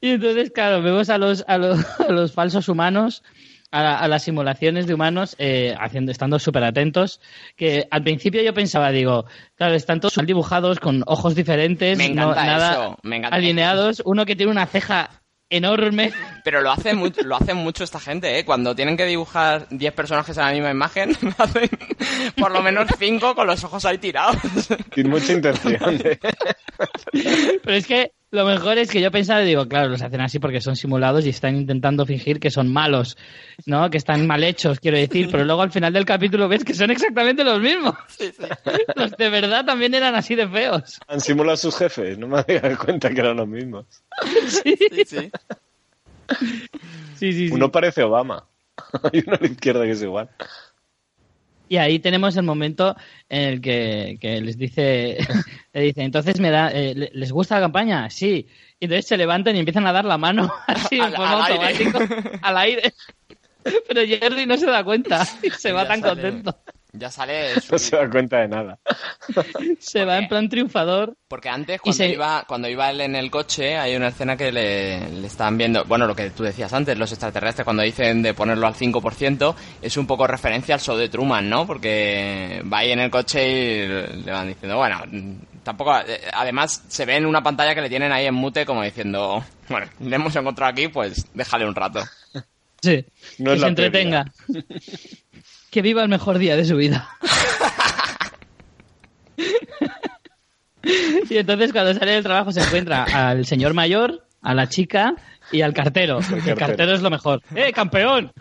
Y 0.00 0.10
entonces, 0.10 0.50
claro, 0.50 0.82
vemos 0.82 1.10
a 1.10 1.18
los, 1.18 1.44
a 1.48 1.58
los, 1.58 1.84
a 2.00 2.10
los 2.12 2.32
falsos 2.32 2.68
humanos, 2.68 3.22
a, 3.70 3.82
la- 3.82 3.98
a 3.98 4.08
las 4.08 4.22
simulaciones 4.22 4.86
de 4.86 4.94
humanos, 4.94 5.34
eh, 5.38 5.74
haciendo, 5.78 6.12
estando 6.12 6.38
súper 6.38 6.64
atentos, 6.64 7.20
que 7.56 7.86
al 7.90 8.02
principio 8.02 8.42
yo 8.42 8.54
pensaba, 8.54 8.90
digo, 8.92 9.26
claro, 9.56 9.74
están 9.74 10.00
todos 10.00 10.14
dibujados 10.24 10.80
con 10.80 11.02
ojos 11.06 11.34
diferentes, 11.34 11.98
Me 11.98 12.08
no- 12.10 12.30
encanta 12.30 12.46
nada 12.46 12.72
eso, 12.72 12.98
me 13.02 13.16
encanta. 13.16 13.36
alineados, 13.36 14.02
uno 14.04 14.24
que 14.26 14.36
tiene 14.36 14.52
una 14.52 14.66
ceja 14.66 15.22
enorme. 15.50 16.12
Pero 16.44 16.60
lo 16.60 16.70
hace 16.70 16.94
mu- 16.94 17.10
lo 17.24 17.36
hacen 17.36 17.56
mucho 17.56 17.84
esta 17.84 18.00
gente, 18.00 18.38
¿eh? 18.38 18.44
Cuando 18.44 18.74
tienen 18.74 18.96
que 18.96 19.04
dibujar 19.06 19.66
10 19.70 19.92
personajes 19.94 20.36
en 20.36 20.44
la 20.44 20.52
misma 20.52 20.70
imagen, 20.70 21.16
hacen 21.38 21.68
por 22.36 22.50
lo 22.50 22.62
menos 22.62 22.88
5 22.98 23.34
con 23.34 23.46
los 23.46 23.62
ojos 23.64 23.84
ahí 23.84 23.98
tirados. 23.98 24.36
Sin 24.94 25.08
mucha 25.10 25.32
intención. 25.32 26.00
¿eh? 26.04 26.18
Pero 27.62 27.76
es 27.76 27.86
que 27.86 28.12
lo 28.32 28.44
mejor 28.44 28.76
es 28.78 28.90
que 28.90 29.00
yo 29.00 29.10
pensaba, 29.10 29.40
digo, 29.40 29.66
claro, 29.68 29.88
los 29.88 30.02
hacen 30.02 30.20
así 30.20 30.38
porque 30.38 30.60
son 30.60 30.76
simulados 30.76 31.24
y 31.26 31.30
están 31.30 31.56
intentando 31.56 32.04
fingir 32.04 32.40
que 32.40 32.50
son 32.50 32.72
malos, 32.72 33.16
¿no? 33.66 33.88
Que 33.88 33.96
están 33.98 34.26
mal 34.26 34.42
hechos, 34.44 34.80
quiero 34.80 34.96
decir, 34.98 35.28
pero 35.30 35.44
luego 35.44 35.62
al 35.62 35.70
final 35.70 35.92
del 35.92 36.04
capítulo 36.04 36.48
ves 36.48 36.64
que 36.64 36.74
son 36.74 36.90
exactamente 36.90 37.44
los 37.44 37.60
mismos. 37.60 37.94
Los 38.96 39.12
de 39.12 39.28
verdad 39.30 39.64
también 39.64 39.94
eran 39.94 40.14
así 40.14 40.34
de 40.34 40.48
feos. 40.48 40.98
Han 41.08 41.20
simulado 41.20 41.54
a 41.54 41.56
sus 41.56 41.76
jefes. 41.76 42.18
No 42.18 42.26
me 42.28 42.38
había 42.38 42.60
dado 42.60 42.78
cuenta 42.78 43.10
que 43.10 43.20
eran 43.20 43.36
los 43.36 43.48
mismos. 43.48 43.86
Sí, 44.48 44.76
Sí, 44.76 45.04
sí. 45.06 45.30
sí, 46.38 46.68
sí. 47.16 47.32
sí. 47.32 47.50
Uno 47.52 47.70
parece 47.70 48.02
Obama. 48.02 48.44
Hay 49.12 49.22
uno 49.26 49.36
a 49.36 49.38
la 49.40 49.46
izquierda 49.46 49.84
que 49.84 49.92
es 49.92 50.02
igual. 50.02 50.28
Y 51.68 51.78
ahí 51.78 51.98
tenemos 51.98 52.36
el 52.36 52.44
momento 52.44 52.94
en 53.28 53.42
el 53.42 53.60
que, 53.60 54.18
que 54.20 54.40
les 54.40 54.56
dice, 54.56 55.18
le 55.72 55.80
dice, 55.80 56.02
entonces 56.02 56.38
me 56.40 56.50
da, 56.50 56.70
eh, 56.70 56.94
¿le- 56.94 57.10
¿les 57.12 57.32
gusta 57.32 57.56
la 57.56 57.62
campaña? 57.62 58.08
Sí. 58.10 58.46
Y 58.78 58.84
entonces 58.84 59.06
se 59.06 59.16
levantan 59.16 59.56
y 59.56 59.58
empiezan 59.60 59.86
a 59.86 59.92
dar 59.92 60.04
la 60.04 60.18
mano 60.18 60.52
así 60.66 61.00
Al- 61.00 61.08
en 61.10 61.14
forma 61.16 61.46
al 61.46 61.52
aire. 61.62 61.84
automático 61.86 62.38
al 62.42 62.56
aire. 62.58 62.92
Pero 63.88 64.00
Jerry 64.06 64.46
no 64.46 64.56
se 64.56 64.66
da 64.66 64.84
cuenta 64.84 65.26
y 65.42 65.50
se 65.50 65.72
va 65.72 65.88
tan 65.88 66.00
sale- 66.00 66.22
contento. 66.22 66.56
Ya 66.98 67.10
sale 67.10 67.50
No 67.70 67.78
se 67.78 67.96
da 67.96 68.08
cuenta 68.08 68.38
de 68.40 68.48
nada. 68.48 68.78
Se 69.80 70.04
va 70.04 70.18
en 70.18 70.28
plan 70.28 70.48
triunfador. 70.48 71.16
Porque 71.28 71.48
antes, 71.48 71.80
cuando, 71.80 71.96
se- 71.96 72.08
iba, 72.10 72.44
cuando 72.46 72.68
iba 72.68 72.90
él 72.90 73.00
en 73.00 73.16
el 73.16 73.30
coche, 73.30 73.76
hay 73.76 73.96
una 73.96 74.08
escena 74.08 74.36
que 74.36 74.52
le, 74.52 75.08
le 75.10 75.26
están 75.26 75.58
viendo. 75.58 75.84
Bueno, 75.84 76.06
lo 76.06 76.14
que 76.14 76.30
tú 76.30 76.42
decías 76.44 76.72
antes, 76.72 76.96
los 76.98 77.10
extraterrestres, 77.12 77.64
cuando 77.64 77.82
dicen 77.82 78.22
de 78.22 78.34
ponerlo 78.34 78.66
al 78.66 78.74
5%, 78.74 79.54
es 79.82 79.96
un 79.96 80.06
poco 80.06 80.26
referencia 80.26 80.74
al 80.76 80.80
show 80.80 80.96
de 80.96 81.08
Truman, 81.08 81.48
¿no? 81.50 81.66
Porque 81.66 82.62
va 82.72 82.78
ahí 82.78 82.92
en 82.92 83.00
el 83.00 83.10
coche 83.10 83.48
y 83.48 83.86
le 83.88 84.32
van 84.32 84.48
diciendo, 84.48 84.76
bueno, 84.76 85.02
tampoco. 85.64 85.98
eh, 85.98 86.20
Además, 86.32 86.84
se 86.88 87.04
ve 87.04 87.16
en 87.16 87.26
una 87.26 87.42
pantalla 87.42 87.74
que 87.74 87.80
le 87.82 87.88
tienen 87.88 88.12
ahí 88.12 88.26
en 88.26 88.34
mute, 88.34 88.64
como 88.64 88.82
diciendo, 88.82 89.44
bueno, 89.68 89.86
le 90.00 90.16
hemos 90.16 90.34
encontrado 90.36 90.70
aquí, 90.72 90.88
pues 90.88 91.26
déjale 91.34 91.66
un 91.66 91.74
rato. 91.74 92.00
Sí. 92.80 93.04
No 93.38 93.52
que 93.54 93.58
se 93.58 93.66
entretenga. 93.66 94.24
Que 95.76 95.82
viva 95.82 96.02
el 96.02 96.08
mejor 96.08 96.38
día 96.38 96.56
de 96.56 96.64
su 96.64 96.74
vida. 96.74 97.06
y 101.28 101.36
entonces 101.36 101.70
cuando 101.70 101.92
sale 101.92 102.12
del 102.12 102.22
trabajo 102.22 102.50
se 102.50 102.62
encuentra 102.62 103.04
al 103.04 103.44
señor 103.44 103.74
mayor, 103.74 104.24
a 104.40 104.54
la 104.54 104.70
chica 104.70 105.14
y 105.52 105.60
al 105.60 105.74
cartero. 105.74 106.20
El 106.20 106.36
cartero. 106.36 106.56
cartero 106.56 106.94
es 106.94 107.02
lo 107.02 107.10
mejor. 107.10 107.42
¡Eh, 107.54 107.74
campeón! 107.74 108.32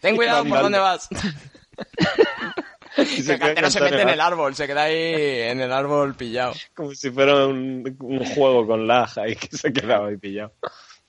Ten 0.00 0.14
cuidado 0.14 0.44
por 0.44 0.62
dónde 0.62 0.78
vas. 0.78 1.08
Y 2.94 3.28
el 3.28 3.38
cartero 3.38 3.70
se 3.70 3.80
mete 3.80 4.02
en 4.02 4.10
el 4.10 4.20
árbol, 4.20 4.54
se 4.54 4.66
queda 4.66 4.82
ahí 4.82 4.94
en 4.94 5.62
el 5.62 5.72
árbol 5.72 6.14
pillado. 6.14 6.52
Como 6.74 6.94
si 6.94 7.10
fuera 7.10 7.46
un, 7.46 7.96
un 8.00 8.24
juego 8.26 8.66
con 8.66 8.86
lag 8.86 9.08
ahí 9.18 9.34
que 9.34 9.56
se 9.56 9.72
quedaba 9.72 10.08
ahí 10.08 10.18
pillado. 10.18 10.52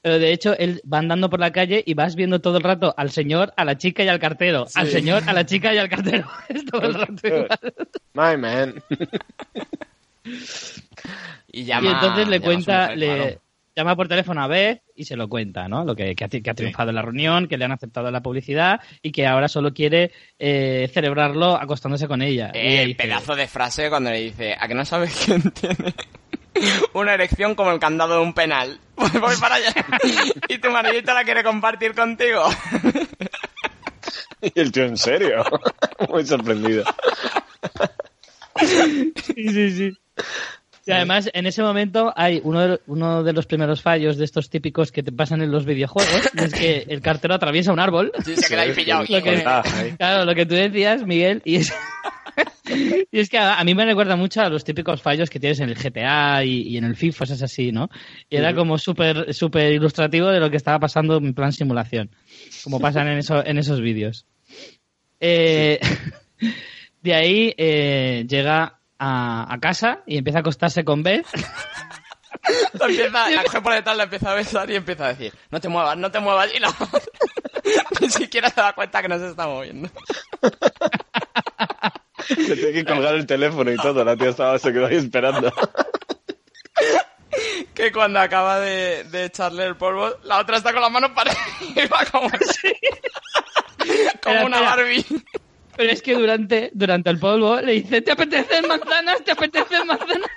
Pero 0.03 0.19
de 0.19 0.33
hecho, 0.33 0.55
él 0.59 0.81
va 0.91 0.97
andando 0.99 1.29
por 1.29 1.39
la 1.39 1.51
calle 1.53 1.81
y 1.85 1.93
vas 1.95 2.15
viendo 2.15 2.41
todo 2.41 2.57
el 2.57 2.63
rato 2.63 2.93
al 2.97 3.09
señor, 3.09 3.53
a 3.57 3.63
la 3.65 3.77
chica 3.77 4.03
y 4.03 4.09
al 4.09 4.19
cartero. 4.19 4.67
Al 4.75 4.87
señor, 4.89 5.23
a 5.25 5.31
la 5.33 5.45
chica 5.45 5.73
y 5.73 5.77
al 5.79 5.87
cartero. 5.89 6.27
Es 6.49 6.65
todo 6.65 6.81
el 6.81 6.93
rato 6.93 7.25
igual. 7.27 7.49
My 8.13 8.37
man. 8.37 8.75
Y, 11.51 11.63
llama, 11.65 11.87
y 11.89 11.93
entonces 11.93 12.27
le 12.27 12.39
cuenta, 12.41 12.81
mujer, 12.83 12.97
le 12.97 13.05
claro. 13.05 13.41
llama 13.75 13.95
por 13.95 14.07
teléfono 14.07 14.41
a 14.43 14.47
Beth 14.47 14.81
y 14.95 15.05
se 15.05 15.15
lo 15.15 15.27
cuenta, 15.29 15.67
¿no? 15.67 15.85
Lo 15.85 15.95
que, 15.95 16.15
que 16.15 16.23
ha, 16.23 16.29
tri- 16.29 16.41
que 16.43 16.49
ha 16.49 16.53
triunfado 16.53 16.89
en 16.89 16.95
la 16.95 17.01
reunión, 17.01 17.47
que 17.47 17.57
le 17.57 17.65
han 17.65 17.71
aceptado 17.71 18.09
la 18.11 18.21
publicidad 18.21 18.81
y 19.01 19.11
que 19.11 19.25
ahora 19.27 19.47
solo 19.47 19.73
quiere 19.73 20.11
eh, 20.39 20.89
celebrarlo 20.93 21.55
acostándose 21.55 22.07
con 22.07 22.21
ella. 22.21 22.51
Eh, 22.53 22.85
dice, 22.87 22.97
pedazo 23.03 23.35
de 23.35 23.47
frase 23.47 23.89
cuando 23.89 24.09
le 24.11 24.19
dice, 24.19 24.55
¿a 24.59 24.67
que 24.67 24.75
no 24.75 24.83
sabes 24.85 25.15
quién 25.25 25.41
tiene 25.51 25.93
una 26.93 27.13
erección 27.13 27.55
como 27.55 27.71
el 27.71 27.79
candado 27.79 28.15
de 28.15 28.21
un 28.21 28.33
penal? 28.33 28.79
Pues 28.95 29.11
voy 29.19 29.35
para 29.37 29.55
allá. 29.55 29.73
y 30.47 30.59
tu 30.59 30.69
maridito 30.69 31.13
la 31.13 31.23
quiere 31.23 31.43
compartir 31.43 31.93
contigo. 31.95 32.43
Y 34.41 34.59
el 34.59 34.73
tío, 34.73 34.83
¿en 34.83 34.97
serio? 34.97 35.43
Muy 36.09 36.25
sorprendido. 36.25 36.83
Sí, 38.59 39.13
sí, 39.25 39.71
sí. 39.71 39.97
Y 40.85 40.91
además, 40.91 41.29
en 41.33 41.45
ese 41.45 41.61
momento 41.63 42.13
hay 42.15 42.41
uno 42.43 42.67
de, 42.67 42.81
uno 42.87 43.23
de 43.23 43.31
los 43.31 43.45
primeros 43.45 43.81
fallos 43.81 44.17
de 44.17 44.25
estos 44.25 44.49
típicos 44.49 44.91
que 44.91 45.01
te 45.01 45.13
pasan 45.13 45.41
en 45.41 45.51
los 45.51 45.65
videojuegos, 45.65 46.29
es 46.35 46.53
que 46.53 46.85
el 46.89 47.01
cartero 47.01 47.33
atraviesa 47.33 47.71
un 47.71 47.79
árbol. 47.79 48.11
Sí, 48.25 48.35
se 48.35 48.49
queda 48.49 48.63
ahí 48.63 48.73
pillado. 48.73 49.05
Lo 49.07 49.23
que-. 49.23 49.95
Claro, 49.97 50.25
lo 50.25 50.35
que 50.35 50.45
tú 50.45 50.55
decías, 50.55 51.05
Miguel, 51.05 51.41
y 51.45 51.55
es, 51.55 51.73
y 53.11 53.19
es 53.19 53.29
que 53.29 53.37
a, 53.37 53.59
a 53.59 53.63
mí 53.63 53.75
me 53.75 53.85
recuerda 53.85 54.15
mucho 54.15 54.41
a 54.41 54.49
los 54.49 54.63
típicos 54.63 55.01
fallos 55.01 55.29
que 55.29 55.39
tienes 55.39 55.59
en 55.59 55.69
el 55.69 55.75
GTA 55.75 56.43
y, 56.43 56.61
y 56.61 56.77
en 56.77 56.85
el 56.85 56.95
FIFA, 56.95 57.25
es 57.25 57.41
así, 57.41 57.71
¿no? 57.71 57.89
Y 58.29 58.37
era 58.37 58.53
como 58.53 58.77
súper 58.77 59.33
súper 59.33 59.73
ilustrativo 59.73 60.27
de 60.29 60.39
lo 60.39 60.49
que 60.49 60.57
estaba 60.57 60.79
pasando 60.79 61.17
en 61.17 61.33
plan 61.33 61.51
simulación, 61.51 62.09
como 62.63 62.79
pasan 62.79 63.07
en, 63.07 63.19
eso, 63.19 63.45
en 63.45 63.57
esos 63.57 63.81
vídeos. 63.81 64.25
Eh, 65.19 65.79
de 67.01 67.13
ahí 67.13 67.53
eh, 67.57 68.25
llega 68.27 68.79
a, 68.99 69.53
a 69.53 69.59
casa 69.59 70.03
y 70.05 70.17
empieza 70.17 70.39
a 70.39 70.41
acostarse 70.41 70.83
con 70.83 71.03
Beth. 71.03 71.25
La, 72.73 72.87
empieza, 72.87 73.29
la 73.29 73.43
coge 73.43 73.61
por 73.61 73.73
detrás, 73.73 73.95
la 73.95 74.03
empieza 74.03 74.31
a 74.31 74.35
besar 74.35 74.69
y 74.69 74.75
empieza 74.75 75.05
a 75.05 75.07
decir, 75.09 75.33
no 75.49 75.61
te 75.61 75.69
muevas, 75.69 75.97
no 75.97 76.11
te 76.11 76.19
muevas. 76.19 76.53
Y 76.53 76.59
la 76.59 76.75
ni 78.01 78.09
siquiera 78.09 78.49
se 78.49 78.59
da 78.59 78.73
cuenta 78.73 79.01
que 79.01 79.07
no 79.07 79.17
se 79.17 79.29
está 79.29 79.47
moviendo. 79.47 79.89
Le 82.37 82.55
tengo 82.55 82.73
que 82.73 82.85
colgar 82.85 83.15
el 83.15 83.25
teléfono 83.25 83.71
y 83.71 83.77
todo. 83.77 84.03
La 84.03 84.15
tía 84.15 84.29
estaba, 84.29 84.57
se 84.59 84.71
quedó 84.71 84.87
ahí 84.87 84.97
esperando. 84.97 85.51
Que 87.73 87.91
cuando 87.91 88.19
acaba 88.19 88.59
de, 88.59 89.03
de 89.05 89.25
echarle 89.25 89.65
el 89.65 89.75
polvo, 89.75 90.11
la 90.23 90.39
otra 90.39 90.57
está 90.57 90.71
con 90.71 90.81
las 90.81 90.91
manos 90.91 91.09
para 91.11 91.31
arriba 91.75 91.99
como, 92.11 92.29
como 92.29 92.41
Espera, 93.83 94.45
una. 94.45 94.61
Barbie. 94.61 95.03
Pero 95.75 95.91
es 95.91 96.03
que 96.03 96.13
durante, 96.13 96.69
durante 96.73 97.09
el 97.09 97.17
polvo 97.17 97.59
le 97.59 97.71
dice, 97.73 98.01
¿te 98.03 98.11
apetecen 98.11 98.67
manzanas? 98.67 99.23
¿Te 99.23 99.31
apetecen 99.31 99.87
manzanas? 99.87 100.29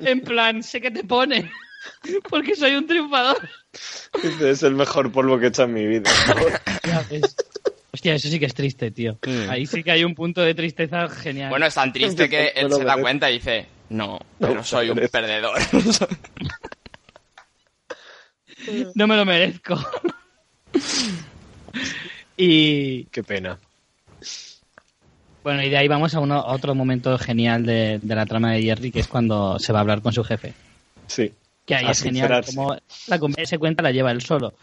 En 0.00 0.22
plan, 0.22 0.62
sé 0.62 0.80
que 0.80 0.90
te 0.90 1.04
pone. 1.04 1.50
Porque 2.30 2.54
soy 2.56 2.74
un 2.74 2.86
triunfador. 2.86 3.48
Dice, 4.22 4.50
es 4.50 4.62
el 4.62 4.74
mejor 4.74 5.12
polvo 5.12 5.38
que 5.38 5.46
he 5.46 5.48
hecho 5.48 5.64
en 5.64 5.74
mi 5.74 5.86
vida. 5.86 6.10
Ya 6.84 7.04
ves. 7.10 7.36
Hostia, 7.94 8.16
eso 8.16 8.28
sí 8.28 8.40
que 8.40 8.46
es 8.46 8.54
triste, 8.54 8.90
tío. 8.90 9.16
Ahí 9.48 9.66
sí 9.66 9.84
que 9.84 9.92
hay 9.92 10.02
un 10.02 10.16
punto 10.16 10.40
de 10.40 10.52
tristeza 10.52 11.08
genial. 11.08 11.48
Bueno, 11.48 11.66
es 11.66 11.74
tan 11.74 11.92
triste 11.92 12.28
que 12.28 12.48
él 12.48 12.72
se 12.72 12.82
da 12.82 13.00
cuenta 13.00 13.30
y 13.30 13.34
dice, 13.34 13.66
no, 13.90 14.18
pero 14.40 14.56
No, 14.56 14.64
soy 14.64 14.90
un 14.90 14.98
perdedor. 14.98 15.60
no 18.96 19.06
me 19.06 19.16
lo 19.16 19.24
merezco. 19.24 19.78
y 22.36 23.04
Qué 23.04 23.22
pena. 23.22 23.60
bueno, 25.44 25.62
y 25.62 25.70
de 25.70 25.76
ahí 25.76 25.86
vamos 25.86 26.16
a, 26.16 26.18
uno, 26.20 26.34
a 26.34 26.52
otro 26.52 26.74
momento 26.74 27.16
genial 27.16 27.64
de, 27.64 28.00
de 28.02 28.14
la 28.16 28.26
trama 28.26 28.54
de 28.54 28.62
Jerry, 28.62 28.90
que 28.90 28.98
es 28.98 29.06
cuando 29.06 29.60
se 29.60 29.72
va 29.72 29.78
a 29.78 29.82
hablar 29.82 30.02
con 30.02 30.12
su 30.12 30.24
jefe. 30.24 30.52
Sí. 31.06 31.32
Que 31.64 31.76
ahí 31.76 31.86
A 31.86 31.92
es 31.92 32.02
genial, 32.02 32.44
como 32.44 32.76
la 33.06 33.18
conversa 33.20 33.50
se 33.50 33.58
cuenta 33.58 33.84
la 33.84 33.92
lleva 33.92 34.10
él 34.10 34.20
solo. 34.20 34.54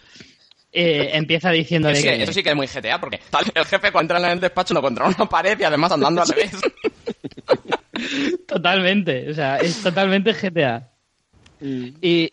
Eh, 0.74 1.10
empieza 1.14 1.52
diciéndole 1.52 2.02
que 2.02 2.18
que, 2.18 2.24
eso 2.24 2.32
sí 2.32 2.42
que 2.42 2.52
es 2.52 2.56
muy 2.56 2.66
GTA, 2.66 3.00
porque 3.02 3.20
tal, 3.30 3.44
el 3.54 3.66
jefe 3.66 3.92
cuando 3.92 4.16
entra 4.16 4.30
en 4.30 4.34
el 4.36 4.40
despacho 4.40 4.74
no 4.74 4.82
contra 4.82 5.06
una 5.06 5.28
pared 5.28 5.60
y 5.60 5.64
además 5.64 5.92
andando 5.92 6.22
al 6.22 6.28
revés. 6.30 6.52
Totalmente, 8.48 9.30
o 9.30 9.34
sea, 9.34 9.58
es 9.58 9.84
totalmente 9.84 10.32
GTA. 10.34 10.90
Mm. 11.60 11.88
Y, 12.02 12.30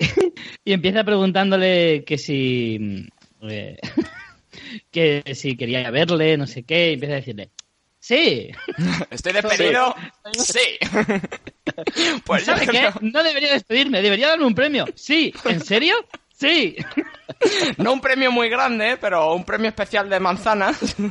y 0.64 0.72
empieza 0.72 1.04
preguntándole 1.04 2.04
que 2.04 2.16
si. 2.16 3.08
eh, 3.42 3.76
que 4.90 5.22
si 5.34 5.56
quería 5.56 5.90
verle, 5.90 6.36
no 6.36 6.46
sé 6.46 6.62
qué, 6.62 6.90
y 6.90 6.94
empieza 6.94 7.14
a 7.14 7.16
decirle. 7.16 7.50
Sí, 8.00 8.50
¿Estoy 9.10 9.32
despedido? 9.32 9.94
Sí. 10.38 10.78
Pues 12.24 12.46
yo 12.46 12.54
¿sabe 12.54 12.66
qué? 12.66 12.90
No 13.02 13.22
debería 13.22 13.52
despedirme, 13.52 14.00
debería 14.00 14.28
darme 14.28 14.46
un 14.46 14.54
premio. 14.54 14.86
Sí, 14.94 15.34
¿en 15.44 15.60
serio? 15.60 15.96
Sí. 16.38 16.76
No 17.76 17.92
un 17.92 18.00
premio 18.00 18.32
muy 18.32 18.48
grande, 18.48 18.96
pero 19.00 19.34
un 19.34 19.44
premio 19.44 19.68
especial 19.68 20.08
de 20.08 20.18
manzanas. 20.18 20.96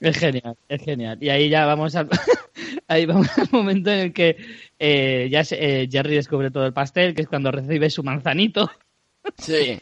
Es 0.00 0.18
genial, 0.18 0.56
es 0.68 0.82
genial. 0.82 1.18
Y 1.20 1.28
ahí 1.28 1.48
ya 1.48 1.64
vamos 1.64 1.94
al, 1.94 2.08
ahí 2.88 3.06
vamos 3.06 3.28
al 3.38 3.48
momento 3.52 3.90
en 3.92 3.98
el 4.00 4.12
que 4.12 4.36
eh, 4.78 5.28
ya 5.30 5.44
se- 5.44 5.82
eh, 5.82 5.88
Jerry 5.90 6.16
descubre 6.16 6.50
todo 6.50 6.66
el 6.66 6.72
pastel, 6.72 7.14
que 7.14 7.22
es 7.22 7.28
cuando 7.28 7.52
recibe 7.52 7.88
su 7.90 8.02
manzanito. 8.02 8.68
Sí. 9.38 9.78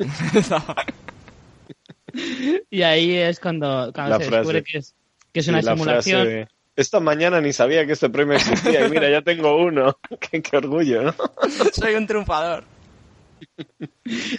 Y 2.70 2.82
ahí 2.82 3.16
es 3.16 3.40
cuando, 3.40 3.86
se 3.86 3.92
frase. 3.92 4.30
descubre 4.30 4.62
que 4.62 4.78
es, 4.78 4.94
que 5.32 5.40
es 5.40 5.48
una 5.48 5.62
Sí, 5.62 5.68
simulación. 5.68 6.20
frase 6.22 6.36
de, 6.36 6.48
Esta 6.80 6.98
mañana 6.98 7.42
ni 7.42 7.52
sabía 7.52 7.84
que 7.84 7.92
este 7.92 8.08
premio 8.08 8.36
existía 8.36 8.86
y 8.86 8.88
mira, 8.88 9.10
ya 9.10 9.20
tengo 9.20 9.54
uno. 9.54 9.98
qué, 10.18 10.40
qué 10.40 10.56
orgullo, 10.56 11.02
¿no? 11.02 11.14
Soy 11.74 11.94
un 11.94 12.06
triunfador. 12.06 12.64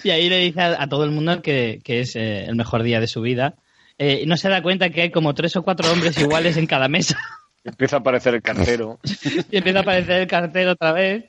Y 0.03 0.10
ahí 0.10 0.27
le 0.27 0.39
dice 0.39 0.60
a, 0.60 0.81
a 0.81 0.89
todo 0.89 1.03
el 1.03 1.12
mundo 1.12 1.43
que, 1.43 1.81
que 1.83 2.00
es 2.00 2.15
eh, 2.15 2.45
el 2.45 2.55
mejor 2.55 2.81
día 2.81 3.00
de 3.00 3.05
su 3.05 3.21
vida. 3.21 3.57
Eh, 4.00 4.21
y 4.24 4.25
no 4.25 4.38
se 4.38 4.50
da 4.50 4.63
cuenta 4.63 4.89
que 4.89 5.03
hay 5.03 5.12
como 5.12 5.36
tres 5.36 5.55
o 5.55 5.62
cuatro 5.62 5.91
hombres 5.91 6.17
iguales 6.17 6.57
en 6.57 6.65
cada 6.65 6.88
mesa. 6.88 7.15
Empieza 7.63 7.98
a 7.98 8.00
aparecer 8.00 8.33
el 8.33 8.41
cartero. 8.41 8.98
y 9.51 9.57
empieza 9.57 9.77
a 9.77 9.81
aparecer 9.83 10.21
el 10.21 10.27
cartero 10.27 10.71
otra 10.71 10.93
vez. 10.93 11.25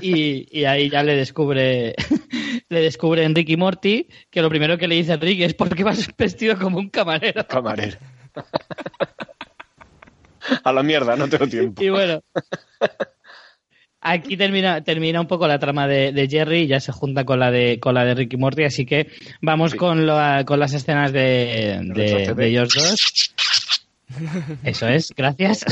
Y, 0.00 0.46
y 0.56 0.64
ahí 0.64 0.88
ya 0.90 1.02
le 1.02 1.16
descubre 1.16 1.96
le 2.68 2.80
descubre 2.80 3.24
Enrique 3.24 3.54
y 3.54 3.56
Morty 3.56 4.08
que 4.30 4.42
lo 4.42 4.48
primero 4.48 4.78
que 4.78 4.86
le 4.86 4.94
dice 4.94 5.14
Enrique 5.14 5.44
es 5.44 5.54
¿por 5.54 5.74
qué 5.74 5.82
vas 5.82 6.08
vestido 6.16 6.56
como 6.56 6.78
un 6.78 6.88
camarero? 6.88 7.44
Camarero. 7.48 7.98
A 10.64 10.72
la 10.72 10.82
mierda, 10.82 11.16
no 11.16 11.28
tengo 11.28 11.46
tiempo. 11.46 11.82
Y 11.82 11.88
bueno, 11.90 12.20
aquí 14.00 14.36
termina, 14.36 14.82
termina 14.82 15.20
un 15.20 15.26
poco 15.28 15.46
la 15.46 15.58
trama 15.58 15.86
de, 15.86 16.12
de 16.12 16.28
Jerry 16.28 16.62
y 16.62 16.66
ya 16.66 16.80
se 16.80 16.92
junta 16.92 17.24
con 17.24 17.38
la 17.38 17.50
de 17.50 17.78
con 17.80 17.94
la 17.94 18.04
de 18.04 18.14
Ricky 18.14 18.36
Morty, 18.36 18.64
así 18.64 18.84
que 18.84 19.08
vamos 19.40 19.72
Sí. 19.72 19.76
con, 19.78 20.06
la- 20.06 20.44
con 20.46 20.58
las 20.58 20.72
escenas 20.74 21.12
de, 21.12 21.80
de, 21.94 22.34
de 22.34 22.46
ellos 22.46 22.68
dos. 22.74 23.34
Eso 24.64 24.88
es, 24.88 25.12
gracias. 25.16 25.64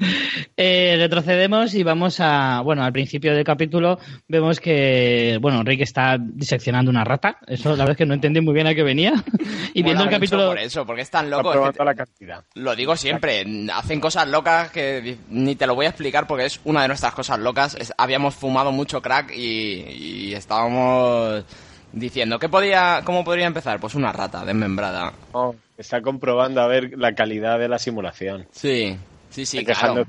Eh, 0.62 0.96
retrocedemos 0.98 1.74
y 1.74 1.82
vamos 1.82 2.18
a, 2.20 2.60
bueno, 2.62 2.82
al 2.84 2.92
principio 2.92 3.34
del 3.34 3.44
capítulo 3.44 3.98
vemos 4.28 4.60
que, 4.60 5.38
bueno, 5.40 5.62
Rick 5.62 5.80
está 5.80 6.18
diseccionando 6.20 6.90
una 6.90 7.02
rata. 7.02 7.38
Eso 7.46 7.70
la 7.70 7.76
verdad 7.76 7.92
es 7.92 7.96
que 7.96 8.04
no 8.06 8.12
entendí 8.12 8.40
muy 8.42 8.52
bien 8.52 8.66
a 8.66 8.74
qué 8.74 8.82
venía. 8.82 9.12
Y 9.72 9.82
viendo 9.82 10.02
el 10.04 10.10
capítulo, 10.10 10.48
Por 10.48 10.58
eso, 10.58 10.84
porque 10.84 11.02
es 11.02 11.10
tan 11.10 11.26
Está 11.26 11.36
loco. 11.36 11.50
es 11.50 11.54
que 11.54 11.58
probando 11.60 11.84
la 11.84 11.94
cantidad. 11.94 12.44
Lo 12.54 12.74
digo 12.74 12.96
siempre, 12.96 13.44
hacen 13.72 14.00
cosas 14.00 14.26
locas 14.28 14.70
que 14.70 15.16
ni 15.30 15.54
te 15.54 15.66
lo 15.66 15.74
voy 15.76 15.86
a 15.86 15.90
explicar 15.90 16.26
porque 16.26 16.46
es 16.46 16.60
una 16.64 16.82
de 16.82 16.88
nuestras 16.88 17.14
cosas 17.14 17.38
locas. 17.38 17.76
Es- 17.76 17.92
habíamos 17.96 18.34
fumado 18.34 18.72
mucho 18.72 19.00
crack 19.00 19.32
y, 19.34 20.28
y 20.28 20.34
estábamos 20.34 21.44
diciendo, 21.92 22.38
¿qué 22.38 22.48
podía, 22.48 23.02
¿cómo 23.04 23.24
podría 23.24 23.46
empezar? 23.46 23.78
Pues 23.80 23.94
una 23.94 24.12
rata 24.12 24.44
desmembrada. 24.44 25.12
Oh, 25.32 25.54
está 25.78 26.02
comprobando 26.02 26.60
a 26.60 26.66
ver 26.66 26.98
la 26.98 27.14
calidad 27.14 27.58
de 27.58 27.68
la 27.68 27.78
simulación. 27.78 28.46
Sí, 28.50 28.96
sí, 29.30 29.46
sí, 29.46 29.64
claro. 29.64 30.04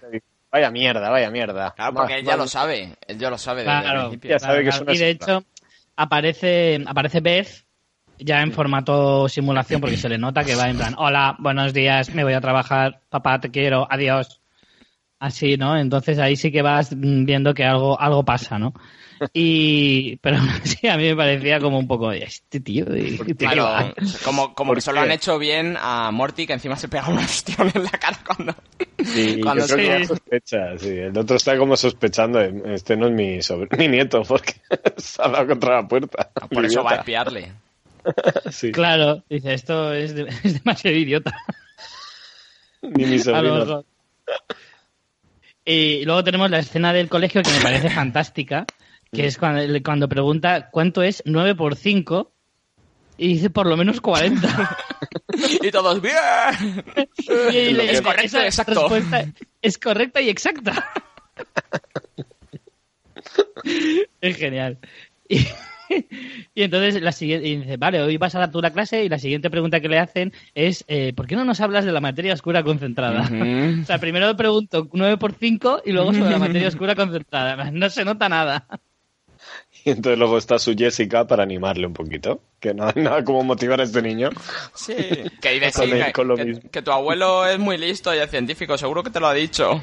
Vaya 0.52 0.70
mierda, 0.70 1.10
vaya 1.10 1.32
mierda. 1.32 1.74
Claro, 1.76 1.94
porque 1.94 2.20
él 2.20 2.26
ya 2.26 2.36
lo 2.36 2.46
sabe, 2.46 2.94
él 3.08 3.18
ya 3.18 3.30
lo 3.30 3.38
sabe 3.38 3.64
desde 3.64 3.76
el 3.76 3.82
Claro, 3.82 4.10
principio. 4.10 4.32
Ya 4.32 4.40
sabe 4.40 4.64
que 4.64 4.70
es 4.70 4.76
claro. 4.76 4.92
una 4.92 4.94
Y 4.94 4.98
de 4.98 5.10
hecho, 5.10 5.44
aparece, 5.96 6.84
aparece 6.86 7.22
Beth 7.22 7.66
ya 8.20 8.42
en 8.42 8.52
formato 8.52 9.28
simulación 9.30 9.82
porque 9.82 9.98
se 9.98 10.10
le 10.10 10.18
nota 10.18 10.44
que 10.44 10.56
va 10.56 10.70
en 10.70 10.78
plan, 10.78 10.96
hola, 10.98 11.36
buenos 11.40 11.74
días, 11.74 12.14
me 12.14 12.24
voy 12.24 12.34
a 12.34 12.42
trabajar, 12.42 13.02
papá, 13.10 13.40
te 13.40 13.50
quiero, 13.50 13.88
adiós. 13.90 14.42
Así, 15.20 15.56
¿no? 15.56 15.78
Entonces 15.78 16.20
ahí 16.20 16.36
sí 16.36 16.52
que 16.52 16.62
vas 16.64 16.96
mm, 16.96 17.26
viendo 17.26 17.54
que 17.54 17.64
algo, 17.64 18.00
algo 18.00 18.26
pasa, 18.26 18.58
¿no? 18.60 18.74
Y, 19.34 20.16
pero 20.18 20.38
sí, 20.64 20.88
a 20.88 20.98
mí 20.98 21.04
me 21.04 21.16
parecía 21.16 21.60
como 21.60 21.78
un 21.78 21.88
poco, 21.88 22.12
este 22.12 22.60
tío, 22.60 22.86
¿de 22.86 23.18
qué 23.26 23.36
te 23.36 23.46
Claro, 23.46 23.64
va?". 23.66 23.94
como, 24.24 24.54
como 24.54 24.70
¿Por 24.70 24.78
que 24.78 24.82
solo 24.82 25.02
han 25.02 25.12
hecho 25.12 25.38
bien 25.38 25.78
a 25.80 26.10
Morty, 26.12 26.48
que 26.48 26.54
encima 26.54 26.76
se 26.76 26.88
pega 26.88 27.08
un 27.08 27.18
ostión 27.20 27.72
en 27.74 27.84
la 27.84 27.92
cara 27.92 28.20
cuando... 28.26 28.56
Sí, 29.04 29.40
Cuando 29.42 29.66
que 29.68 29.86
ya 29.88 30.06
sospecha, 30.06 30.78
sí. 30.78 30.90
El 30.90 31.18
otro 31.18 31.36
está 31.36 31.58
como 31.58 31.76
sospechando, 31.76 32.40
de, 32.40 32.76
este 32.76 32.96
no 32.98 33.08
es 33.08 33.14
mi, 33.14 33.38
sobr- 33.38 33.68
mi 33.78 33.88
nieto, 33.88 34.24
porque 34.24 34.54
se 34.98 35.22
ha 35.22 35.28
dado 35.30 35.48
contra 35.48 35.82
la 35.82 35.88
puerta. 35.88 36.30
Por 36.50 36.66
eso 36.66 36.84
va 36.84 36.92
a 36.92 36.96
espiarle. 36.98 37.52
Sí, 38.52 38.72
Claro, 38.72 39.24
dice, 39.30 39.54
esto 39.54 39.94
es, 39.94 40.16
de- 40.16 40.28
es 40.44 40.56
demasiado 40.64 40.98
idiota. 40.98 41.36
ni 42.82 43.06
mi 43.06 43.20
sobrino. 43.20 43.86
Y 45.64 46.04
luego 46.06 46.24
tenemos 46.24 46.50
la 46.50 46.60
escena 46.60 46.92
del 46.94 47.08
colegio 47.10 47.44
que 47.44 47.52
me 47.52 47.60
parece 47.62 47.90
fantástica, 47.92 48.66
que 49.12 49.26
es 49.26 49.38
cuando, 49.38 49.62
cuando 49.84 50.08
pregunta 50.10 50.69
cuánto 50.71 51.04
es 51.04 51.21
9 51.26 51.56
por 51.56 51.76
5 51.76 52.32
y 53.17 53.28
dice 53.30 53.50
por 53.50 53.67
lo 53.67 53.78
menos 53.78 54.02
40. 54.02 54.78
Y 55.62 55.71
todos, 55.71 56.02
¡bien! 56.02 56.84
Y 57.54 57.71
le- 57.71 57.91
Es 57.91 58.02
correcto 58.02 58.26
esa 58.26 58.43
y 58.43 58.47
exacto. 58.47 58.74
respuesta 58.89 59.26
es 59.62 59.78
correcta 59.78 60.19
y 60.21 60.30
exacta. 60.30 60.91
es 64.21 64.38
genial. 64.38 64.78
Y, 65.30 65.39
y 66.56 66.63
entonces 66.63 67.02
la 67.02 67.12
siguiente 67.12 67.47
y 67.47 67.58
dice, 67.58 67.78
vale, 67.78 68.02
hoy 68.02 68.17
vas 68.17 68.36
a 68.36 68.39
dar 68.39 68.52
tú 68.52 68.62
la 68.62 68.71
clase 68.71 69.04
y 69.06 69.10
la 69.10 69.19
siguiente 69.19 69.50
pregunta 69.50 69.80
que 69.80 69.89
le 69.89 70.00
hacen 70.00 70.34
es 70.54 70.84
eh, 70.88 71.13
¿por 71.15 71.28
qué 71.28 71.36
no 71.36 71.45
nos 71.45 71.62
hablas 71.62 71.86
de 71.86 71.91
la 71.91 72.02
materia 72.02 72.34
oscura 72.34 72.63
concentrada? 72.63 73.30
O 73.82 73.86
sea, 73.86 74.00
primero 74.00 74.36
pregunto 74.36 74.88
9 74.91 75.17
por 75.17 75.34
5 75.34 75.84
y 75.86 75.91
luego 75.91 76.13
sobre 76.13 76.32
la 76.32 76.39
materia 76.39 76.67
oscura 76.67 76.95
concentrada. 76.95 77.71
No 77.71 77.89
se 77.89 78.04
nota 78.06 78.28
nada. 78.30 78.67
Y 79.86 79.89
entonces 79.91 80.17
luego 80.20 80.38
está 80.38 80.60
su 80.60 80.76
Jessica 80.76 81.26
para 81.28 81.44
animarle 81.44 81.88
un 81.88 81.94
poquito. 81.94 82.41
Que 82.60 82.74
no 82.74 82.86
hay 82.88 83.02
nada 83.04 83.24
como 83.24 83.44
motivar 83.44 83.82
a 83.82 83.84
este 83.84 84.02
niño. 84.02 84.30
Sí, 84.76 84.94
que 85.41 85.52
dice 85.60 85.72
Con 85.74 85.86
sí, 85.86 85.91
el- 85.91 86.06
que, 86.06 86.12
con 86.13 86.28
lo 86.28 86.36
que- 86.36 86.46
mismo. 86.46 86.70
que 86.72 86.82
tu 86.82 86.91
abuelo 86.91 87.46
es 87.48 87.58
muy 87.60 87.78
listo 87.78 88.13
y 88.13 88.17
es 88.20 88.30
científico, 88.30 88.78
seguro 88.78 89.04
que 89.04 89.10
te 89.10 89.20
lo 89.20 89.28
ha 89.28 89.34
dicho. 89.34 89.82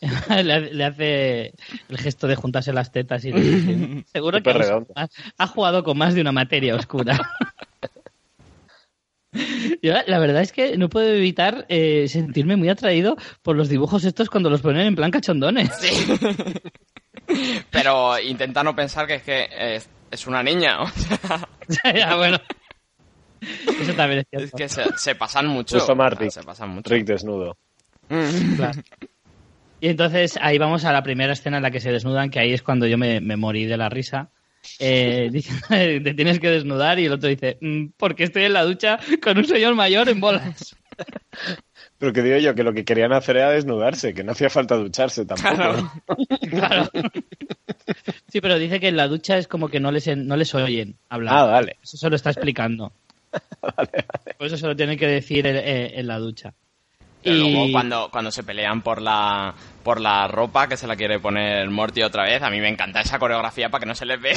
le, 0.42 0.84
hace 0.84 1.54
el 1.88 1.98
gesto 1.98 2.26
de 2.26 2.34
juntarse 2.34 2.72
las 2.72 2.90
tetas 2.90 3.24
y 3.24 3.30
le 3.32 3.40
dice, 3.40 4.04
seguro 4.12 4.42
que 4.42 4.50
ha, 4.50 4.54
redondo. 4.54 4.92
ha- 4.96 5.06
ha 5.38 5.46
jugado 5.46 5.84
con 5.84 5.96
más 5.96 6.14
de 6.14 6.20
una 6.22 6.32
materia 6.32 6.74
oscura. 6.74 7.20
Yo, 9.80 9.94
la 10.06 10.18
verdad 10.18 10.42
es 10.42 10.52
que 10.52 10.76
no 10.76 10.88
puedo 10.90 11.06
evitar 11.08 11.64
eh, 11.70 12.06
sentirme 12.08 12.56
muy 12.56 12.68
atraído 12.68 13.16
por 13.42 13.56
los 13.56 13.68
dibujos 13.70 14.04
estos 14.04 14.28
cuando 14.28 14.50
los 14.50 14.60
ponen 14.60 14.86
en 14.88 14.94
plan 14.96 15.10
cachondones. 15.10 15.70
Sí. 15.80 15.88
Pero 17.70 18.18
intenta 18.20 18.62
no 18.62 18.74
pensar 18.74 19.06
que 19.06 19.14
es 19.16 19.22
que 19.22 19.48
es, 19.76 19.88
es 20.10 20.26
una 20.26 20.42
niña. 20.42 20.82
O 20.82 20.88
sea, 20.88 21.48
ya, 21.94 22.16
bueno. 22.16 22.38
Eso 23.80 23.94
también 23.94 24.20
es 24.20 24.26
cierto. 24.30 24.46
es 24.46 24.52
que 24.52 24.68
se, 24.68 24.84
se 24.96 25.14
pasan 25.14 25.46
mucho. 25.48 25.76
Justo 25.78 25.96
más 25.96 26.12
o 26.12 26.16
sea, 26.16 26.20
Rick. 26.20 26.30
Se 26.30 26.42
pasan 26.42 26.68
mucho. 26.70 26.90
Rick 26.94 27.06
desnudo. 27.06 27.56
Mm. 28.08 28.56
Claro. 28.56 28.80
Y 29.80 29.88
entonces 29.88 30.38
ahí 30.40 30.58
vamos 30.58 30.84
a 30.84 30.92
la 30.92 31.02
primera 31.02 31.32
escena 31.32 31.56
en 31.56 31.64
la 31.64 31.70
que 31.72 31.80
se 31.80 31.90
desnudan, 31.90 32.30
que 32.30 32.38
ahí 32.38 32.52
es 32.52 32.62
cuando 32.62 32.86
yo 32.86 32.96
me, 32.98 33.20
me 33.20 33.36
morí 33.36 33.64
de 33.64 33.76
la 33.76 33.88
risa. 33.88 34.30
Eh, 34.78 35.28
dice, 35.32 35.52
te 36.00 36.14
tienes 36.14 36.38
que 36.38 36.50
desnudar 36.50 37.00
y 37.00 37.06
el 37.06 37.12
otro 37.12 37.28
dice, 37.28 37.58
"Mm, 37.60 37.86
porque 37.96 38.24
estoy 38.24 38.44
en 38.44 38.52
la 38.52 38.62
ducha 38.62 39.00
con 39.22 39.38
un 39.38 39.44
señor 39.44 39.74
mayor 39.74 40.08
en 40.08 40.20
bolas. 40.20 40.76
Pero 42.02 42.12
que 42.12 42.22
digo 42.22 42.36
yo, 42.38 42.52
que 42.56 42.64
lo 42.64 42.72
que 42.72 42.84
querían 42.84 43.12
hacer 43.12 43.36
era 43.36 43.50
desnudarse, 43.50 44.12
que 44.12 44.24
no 44.24 44.32
hacía 44.32 44.50
falta 44.50 44.74
ducharse 44.74 45.24
tampoco. 45.24 45.54
Claro. 45.54 45.92
Claro. 46.50 46.90
Sí, 48.28 48.40
pero 48.40 48.58
dice 48.58 48.80
que 48.80 48.88
en 48.88 48.96
la 48.96 49.06
ducha 49.06 49.36
es 49.38 49.46
como 49.46 49.68
que 49.68 49.78
no 49.78 49.92
les, 49.92 50.08
no 50.16 50.36
les 50.36 50.52
oyen 50.56 50.96
hablar. 51.10 51.34
Ah, 51.36 51.44
vale. 51.44 51.76
Eso 51.82 51.96
se 51.96 52.10
lo 52.10 52.16
está 52.16 52.30
explicando. 52.30 52.92
Por 54.38 54.46
eso 54.48 54.56
se 54.56 54.66
lo 54.66 54.74
tienen 54.74 54.98
que 54.98 55.06
decir 55.06 55.46
en, 55.46 55.56
en- 55.56 55.98
en 56.00 56.06
la 56.08 56.18
ducha. 56.18 56.52
Pero 57.22 57.36
Y- 57.36 57.52
luego 57.52 57.70
cuando, 57.72 58.08
cuando 58.10 58.32
se 58.32 58.42
pelean 58.42 58.82
por 58.82 59.00
la, 59.00 59.54
por 59.84 60.00
la 60.00 60.26
ropa 60.26 60.66
que 60.66 60.76
se 60.76 60.88
la 60.88 60.96
quiere 60.96 61.20
poner 61.20 61.70
Morty 61.70 62.02
otra 62.02 62.24
vez, 62.24 62.42
a 62.42 62.50
mí 62.50 62.58
me 62.60 62.68
encanta 62.68 63.00
esa 63.02 63.18
coreografía 63.20 63.68
para 63.68 63.80
que 63.82 63.86
no 63.86 63.94
se 63.94 64.06
les 64.06 64.20
vea. 64.20 64.34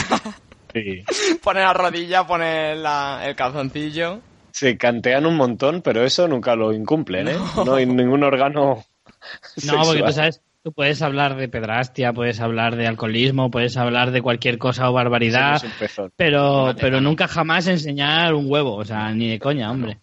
Sí. 0.72 1.04
pone 1.42 1.62
la 1.62 1.74
rodilla, 1.74 2.28
pone 2.28 2.76
la- 2.76 3.22
el 3.26 3.36
calzoncillo. 3.36 4.20
Se 4.56 4.78
cantean 4.78 5.26
un 5.26 5.36
montón, 5.36 5.82
pero 5.82 6.06
eso 6.06 6.30
nunca 6.30 6.56
lo 6.56 6.72
incumplen, 6.72 7.28
¿eh? 7.28 7.38
No, 7.66 7.76
hay 7.76 7.86
ningún 7.86 8.24
órgano. 8.24 8.86
No, 9.66 9.82
porque 9.84 10.02
tú 10.04 10.14
sabes, 10.14 10.42
tú 10.64 10.72
puedes 10.72 11.02
hablar 11.02 11.36
de 11.36 11.50
pedrastia, 11.50 12.14
puedes 12.14 12.40
hablar 12.40 12.78
de 12.78 12.88
alcoholismo, 12.88 13.52
puedes 13.52 13.76
hablar 13.76 14.12
de 14.12 14.22
cualquier 14.22 14.58
cosa 14.58 14.90
o 14.90 14.94
barbaridad, 14.94 15.62
no 15.62 16.10
pero, 16.16 16.74
pero 16.80 17.02
nunca 17.02 17.28
jamás 17.28 17.68
enseñar 17.68 18.34
un 18.34 18.50
huevo, 18.50 18.76
o 18.76 18.86
sea, 18.86 19.12
ni 19.14 19.30
de 19.30 19.40
coña, 19.40 19.72
hombre. 19.72 20.00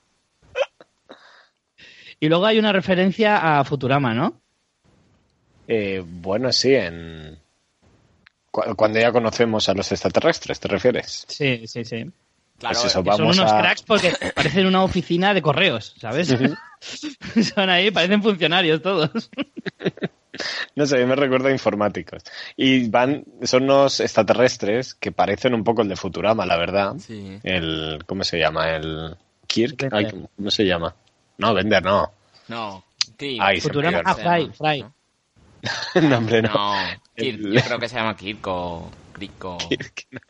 Y 2.20 2.28
luego 2.28 2.44
hay 2.46 2.58
una 2.58 2.72
referencia 2.72 3.58
a 3.58 3.64
Futurama, 3.64 4.12
¿no? 4.14 4.40
Eh, 5.66 6.02
bueno, 6.06 6.52
sí, 6.52 6.74
en. 6.74 7.38
cu- 8.50 8.74
Cuando 8.76 9.00
ya 9.00 9.12
conocemos 9.12 9.68
a 9.70 9.74
los 9.74 9.90
extraterrestres, 9.92 10.60
¿te 10.60 10.68
refieres? 10.68 11.24
Sí, 11.28 11.66
sí, 11.66 11.84
sí. 11.84 12.04
Claro, 12.62 12.78
Pues 12.80 12.92
eso, 12.92 13.02
Que 13.02 13.12
son 13.12 13.26
unos 13.26 13.52
a- 13.52 13.58
cracks 13.60 13.82
porque 13.82 14.12
parecen 14.34 14.66
una 14.66 14.84
oficina 14.84 15.34
de 15.34 15.42
correos, 15.42 15.94
¿sabes? 16.00 16.28
son 17.54 17.68
ahí, 17.70 17.90
parecen 17.90 18.22
funcionarios 18.22 18.80
todos. 18.80 19.10
No 20.74 20.86
sé, 20.86 21.04
me 21.04 21.14
recuerda 21.14 21.50
a 21.50 21.52
informáticos. 21.52 22.22
Y 22.56 22.88
van, 22.88 23.22
son 23.42 23.64
unos 23.64 24.00
extraterrestres 24.00 24.94
que 24.94 25.12
parecen 25.12 25.52
un 25.52 25.62
poco 25.62 25.82
el 25.82 25.88
de 25.88 25.96
Futurama, 25.96 26.46
la 26.46 26.56
verdad. 26.56 26.94
Sí. 26.98 27.38
El, 27.42 28.02
¿cómo 28.06 28.24
se 28.24 28.38
llama? 28.38 28.70
El 28.70 29.14
Kirk. 29.46 29.88
Ay, 29.92 30.06
¿Cómo 30.34 30.50
se 30.50 30.64
llama? 30.64 30.94
No, 31.36 31.52
Bender, 31.52 31.82
no. 31.84 32.10
No, 32.48 32.82
Kirk. 33.18 33.38
Ay, 33.42 33.60
Futurama, 33.60 34.00
ah, 34.06 34.14
Fry, 34.14 34.50
Fry. 34.56 34.84
No, 36.08 36.16
hombre, 36.16 36.40
no. 36.40 36.48
No, 36.54 36.74
Kirk. 37.14 37.38
El- 37.40 37.52
Yo 37.52 37.60
creo 37.60 37.78
que 37.78 37.88
se 37.90 37.96
llama 37.96 38.16
Kirk 38.16 38.46
o 38.46 38.90
o... 39.42 39.58
Kirk, 39.68 40.06
no. 40.12 40.20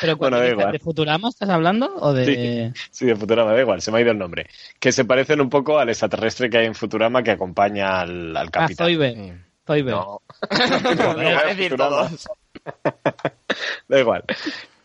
Pero 0.00 0.16
Bueno, 0.16 0.38
da 0.38 0.44
¿de, 0.44 0.50
igual. 0.52 0.72
¿de 0.72 0.78
Futurama 0.78 1.28
estás 1.28 1.48
hablando 1.50 1.94
o 1.96 2.12
de...? 2.12 2.72
Sí, 2.90 3.06
de 3.06 3.16
Futurama, 3.16 3.52
da 3.52 3.60
igual, 3.60 3.82
se 3.82 3.90
me 3.92 3.98
ha 3.98 4.00
ido 4.00 4.12
el 4.12 4.18
nombre. 4.18 4.46
Que 4.78 4.92
se 4.92 5.04
parecen 5.04 5.40
un 5.40 5.50
poco 5.50 5.78
al 5.78 5.88
extraterrestre 5.90 6.48
que 6.48 6.58
hay 6.58 6.66
en 6.66 6.74
Futurama 6.74 7.22
que 7.22 7.32
acompaña 7.32 8.00
al, 8.00 8.36
al 8.36 8.46
Ah, 8.48 8.50
capitán. 8.50 8.86
Zoibe. 8.86 9.14
Sí. 9.14 9.32
Zoibe. 9.66 9.90
No, 9.92 10.22
Lo 10.50 11.14
voy 11.14 11.26
a 11.26 11.44
decir 11.44 11.70
Futurama. 11.70 12.08
todos. 12.08 12.28
da 13.88 14.00
igual. 14.00 14.24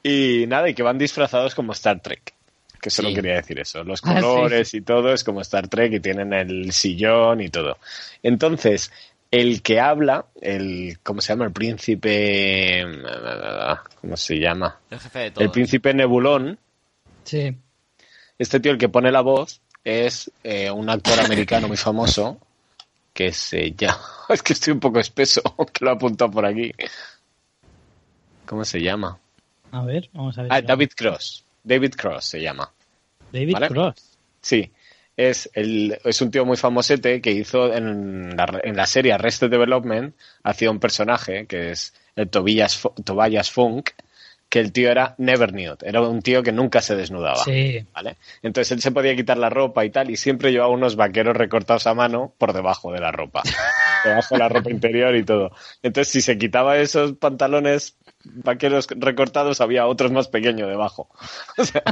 Y 0.03 0.45
nada, 0.47 0.69
y 0.69 0.73
que 0.73 0.83
van 0.83 0.97
disfrazados 0.97 1.55
como 1.55 1.71
Star 1.73 1.99
Trek. 2.01 2.33
Que 2.81 2.89
solo 2.91 3.09
Sí. 3.09 3.15
quería 3.15 3.35
decir 3.35 3.59
eso. 3.59 3.83
Los 3.83 4.01
Ah, 4.03 4.15
sí, 4.17 4.21
colores 4.21 4.73
y 4.75 4.81
todo 4.81 5.11
es 5.13 5.23
como 5.23 5.41
Star 5.41 5.67
Trek 5.67 5.93
y 5.93 5.99
tienen 5.99 6.33
el 6.33 6.71
sillón 6.71 7.41
y 7.41 7.49
todo. 7.49 7.77
Entonces, 8.21 8.91
el 9.35 9.61
que 9.61 9.79
habla, 9.81 10.27
el, 10.41 10.97
¿cómo 11.03 11.19
se 11.19 11.33
llama? 11.33 11.45
El 11.45 11.51
príncipe, 11.51 12.85
¿cómo 13.99 14.15
se 14.15 14.39
llama? 14.39 14.79
El 14.89 14.99
jefe 14.99 15.19
de 15.19 15.31
todos. 15.31 15.45
El 15.45 15.51
príncipe 15.51 15.93
Nebulón, 15.93 16.57
Sí. 17.25 17.55
este 18.39 18.59
tío 18.59 18.71
el 18.71 18.77
que 18.77 18.87
pone 18.87 19.11
la 19.11 19.21
voz 19.21 19.61
es 19.83 20.31
eh, 20.43 20.71
un 20.71 20.89
actor 20.89 21.19
americano 21.19 21.67
muy 21.67 21.77
famoso 21.77 22.39
que 23.13 23.31
se 23.33 23.71
llama... 23.71 23.99
Es 24.29 24.41
que 24.41 24.53
estoy 24.53 24.73
un 24.73 24.79
poco 24.79 24.99
espeso, 24.99 25.41
que 25.73 25.85
lo 25.85 25.91
he 25.91 25.93
apuntado 25.93 26.31
por 26.31 26.45
aquí. 26.45 26.71
¿Cómo 28.45 28.63
se 28.63 28.81
llama? 28.81 29.19
A 29.71 29.83
ver, 29.83 30.09
vamos 30.13 30.37
a 30.37 30.43
ver. 30.43 30.53
Ah, 30.53 30.61
David 30.61 30.91
Cross. 30.95 31.43
David 31.63 31.93
Cross 31.95 32.25
se 32.25 32.41
llama. 32.41 32.71
David 33.31 33.53
¿vale? 33.53 33.67
Cross. 33.67 34.17
Sí. 34.41 34.71
Es, 35.17 35.49
el, 35.53 35.97
es 36.03 36.21
un 36.21 36.29
tío 36.31 36.45
muy 36.45 36.57
famosete 36.57 37.21
que 37.21 37.31
hizo 37.31 37.73
en 37.73 38.35
la, 38.35 38.59
en 38.63 38.75
la 38.75 38.85
serie 38.85 39.13
Arrested 39.13 39.49
Development, 39.49 40.13
hacía 40.43 40.69
un 40.71 40.79
personaje 40.79 41.45
que 41.47 41.71
es 41.71 41.93
el 42.15 42.29
Tobias, 42.29 42.77
Fu- 42.77 42.93
Tobias 43.03 43.49
Funk, 43.49 43.91
que 44.49 44.59
el 44.59 44.71
tío 44.71 44.91
era 44.91 45.15
never 45.17 45.53
nude, 45.53 45.77
era 45.83 46.01
un 46.01 46.21
tío 46.21 46.43
que 46.43 46.51
nunca 46.51 46.81
se 46.81 46.95
desnudaba. 46.95 47.37
Sí. 47.43 47.85
¿vale? 47.93 48.17
Entonces 48.43 48.71
él 48.73 48.81
se 48.81 48.91
podía 48.91 49.15
quitar 49.15 49.37
la 49.37 49.49
ropa 49.49 49.83
y 49.85 49.89
tal, 49.89 50.09
y 50.11 50.17
siempre 50.17 50.51
llevaba 50.51 50.71
unos 50.71 50.95
vaqueros 50.95 51.35
recortados 51.35 51.87
a 51.87 51.93
mano 51.93 52.33
por 52.37 52.53
debajo 52.53 52.91
de 52.91 52.99
la 52.99 53.11
ropa. 53.11 53.41
debajo 54.03 54.35
de 54.35 54.39
la 54.39 54.49
ropa 54.49 54.69
interior 54.69 55.15
y 55.15 55.23
todo. 55.23 55.51
Entonces, 55.81 56.11
si 56.13 56.21
se 56.21 56.37
quitaba 56.37 56.77
esos 56.77 57.13
pantalones 57.13 57.97
vaqueros 58.25 58.87
recortados, 58.89 59.61
había 59.61 59.87
otros 59.87 60.11
más 60.11 60.27
pequeños 60.27 60.67
debajo. 60.69 61.09
O 61.57 61.63
sea, 61.63 61.83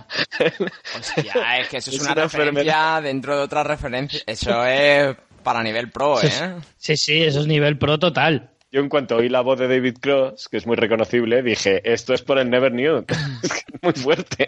Hostia, 1.00 1.60
es 1.60 1.68
que 1.70 1.78
eso 1.78 1.90
es, 1.92 1.98
Es 1.98 2.02
una, 2.02 2.12
una 2.14 2.24
referencia 2.24 2.40
enfermedad. 2.74 3.04
dentro 3.04 3.38
de 3.38 3.44
otra 3.44 3.64
referencia. 3.64 4.22
Eso 4.26 4.66
es 4.66 5.16
para 5.44 5.64
nivel 5.64 5.90
pro, 5.92 6.22
¿eh? 6.22 6.56
Sí, 6.78 6.98
sí, 6.98 7.24
eso 7.24 7.42
es 7.42 7.48
nivel 7.48 7.78
pro 7.78 8.00
total. 8.00 8.50
yo 8.72 8.80
en 8.82 8.90
cuanto 8.90 9.18
oí 9.18 9.30
la 9.30 9.42
voz 9.42 9.60
de 9.60 9.68
David 9.68 9.98
Cross, 10.02 10.48
que 10.50 10.58
es 10.58 10.66
muy 10.66 10.76
reconocible, 10.76 11.44
dije, 11.44 11.82
esto 11.92 12.14
es 12.14 12.22
por 12.22 12.38
el 12.40 12.50
Never 12.50 12.72
Nude. 12.72 13.06
es 13.44 13.52
que 13.52 13.60
es 13.74 13.84
muy 13.84 13.94
fuerte. 13.94 14.48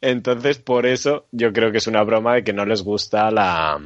Entonces, 0.00 0.58
por 0.58 0.86
eso, 0.86 1.26
yo 1.32 1.52
creo 1.52 1.72
que 1.72 1.78
es 1.78 1.86
una 1.86 2.02
broma 2.02 2.34
de 2.34 2.44
que 2.44 2.52
no 2.52 2.64
les 2.66 2.82
gusta 2.82 3.30
la, 3.30 3.80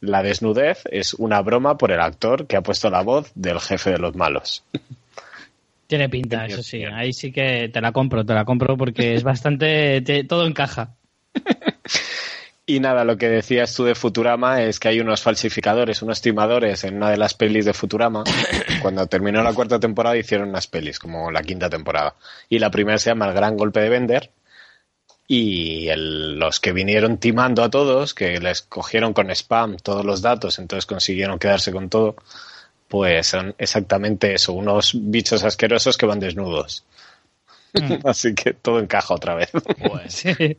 la 0.00 0.22
desnudez. 0.22 0.82
Es 0.90 1.14
una 1.14 1.42
broma 1.42 1.76
por 1.76 1.90
el 1.92 2.00
actor 2.00 2.46
que 2.46 2.56
ha 2.56 2.62
puesto 2.62 2.88
la 2.90 3.02
voz 3.02 3.30
del 3.34 3.60
jefe 3.60 3.90
de 3.90 3.98
los 3.98 4.14
malos. 4.14 4.64
Tiene 5.92 6.08
pinta, 6.08 6.46
eso 6.46 6.62
sí. 6.62 6.84
Ahí 6.86 7.12
sí 7.12 7.30
que 7.30 7.68
te 7.68 7.78
la 7.82 7.92
compro, 7.92 8.24
te 8.24 8.32
la 8.32 8.46
compro 8.46 8.78
porque 8.78 9.14
es 9.14 9.22
bastante... 9.22 10.00
te- 10.06 10.24
todo 10.24 10.46
encaja. 10.46 10.94
Y 12.64 12.80
nada, 12.80 13.04
lo 13.04 13.18
que 13.18 13.28
decías 13.28 13.74
tú 13.74 13.84
de 13.84 13.94
Futurama 13.94 14.62
es 14.62 14.80
que 14.80 14.88
hay 14.88 15.00
unos 15.00 15.20
falsificadores, 15.20 16.00
unos 16.00 16.22
timadores 16.22 16.84
en 16.84 16.96
una 16.96 17.10
de 17.10 17.18
las 17.18 17.34
pelis 17.34 17.66
de 17.66 17.74
Futurama. 17.74 18.24
Cuando 18.80 19.06
terminó 19.06 19.42
la 19.42 19.52
cuarta 19.52 19.78
temporada 19.78 20.16
hicieron 20.16 20.48
unas 20.48 20.66
pelis, 20.66 20.98
como 20.98 21.30
la 21.30 21.42
quinta 21.42 21.68
temporada. 21.68 22.14
Y 22.48 22.58
la 22.58 22.70
primera 22.70 22.96
se 22.96 23.10
llama 23.10 23.26
El 23.28 23.34
Gran 23.34 23.58
Golpe 23.58 23.80
de 23.80 23.90
Bender. 23.90 24.30
Y 25.28 25.88
el- 25.88 26.38
los 26.38 26.58
que 26.58 26.72
vinieron 26.72 27.18
timando 27.18 27.62
a 27.62 27.68
todos, 27.68 28.14
que 28.14 28.40
les 28.40 28.62
cogieron 28.62 29.12
con 29.12 29.30
spam 29.30 29.76
todos 29.76 30.06
los 30.06 30.22
datos, 30.22 30.58
entonces 30.58 30.86
consiguieron 30.86 31.38
quedarse 31.38 31.70
con 31.70 31.90
todo, 31.90 32.16
pues 32.92 33.28
son 33.28 33.54
exactamente 33.56 34.34
eso, 34.34 34.52
unos 34.52 34.92
bichos 34.94 35.42
asquerosos 35.44 35.96
que 35.96 36.04
van 36.04 36.20
desnudos. 36.20 36.84
Mm. 37.72 37.94
Así 38.06 38.34
que 38.34 38.52
todo 38.52 38.80
encaja 38.80 39.14
otra 39.14 39.34
vez. 39.34 39.50
Pues, 39.50 40.12
Sí. 40.36 40.58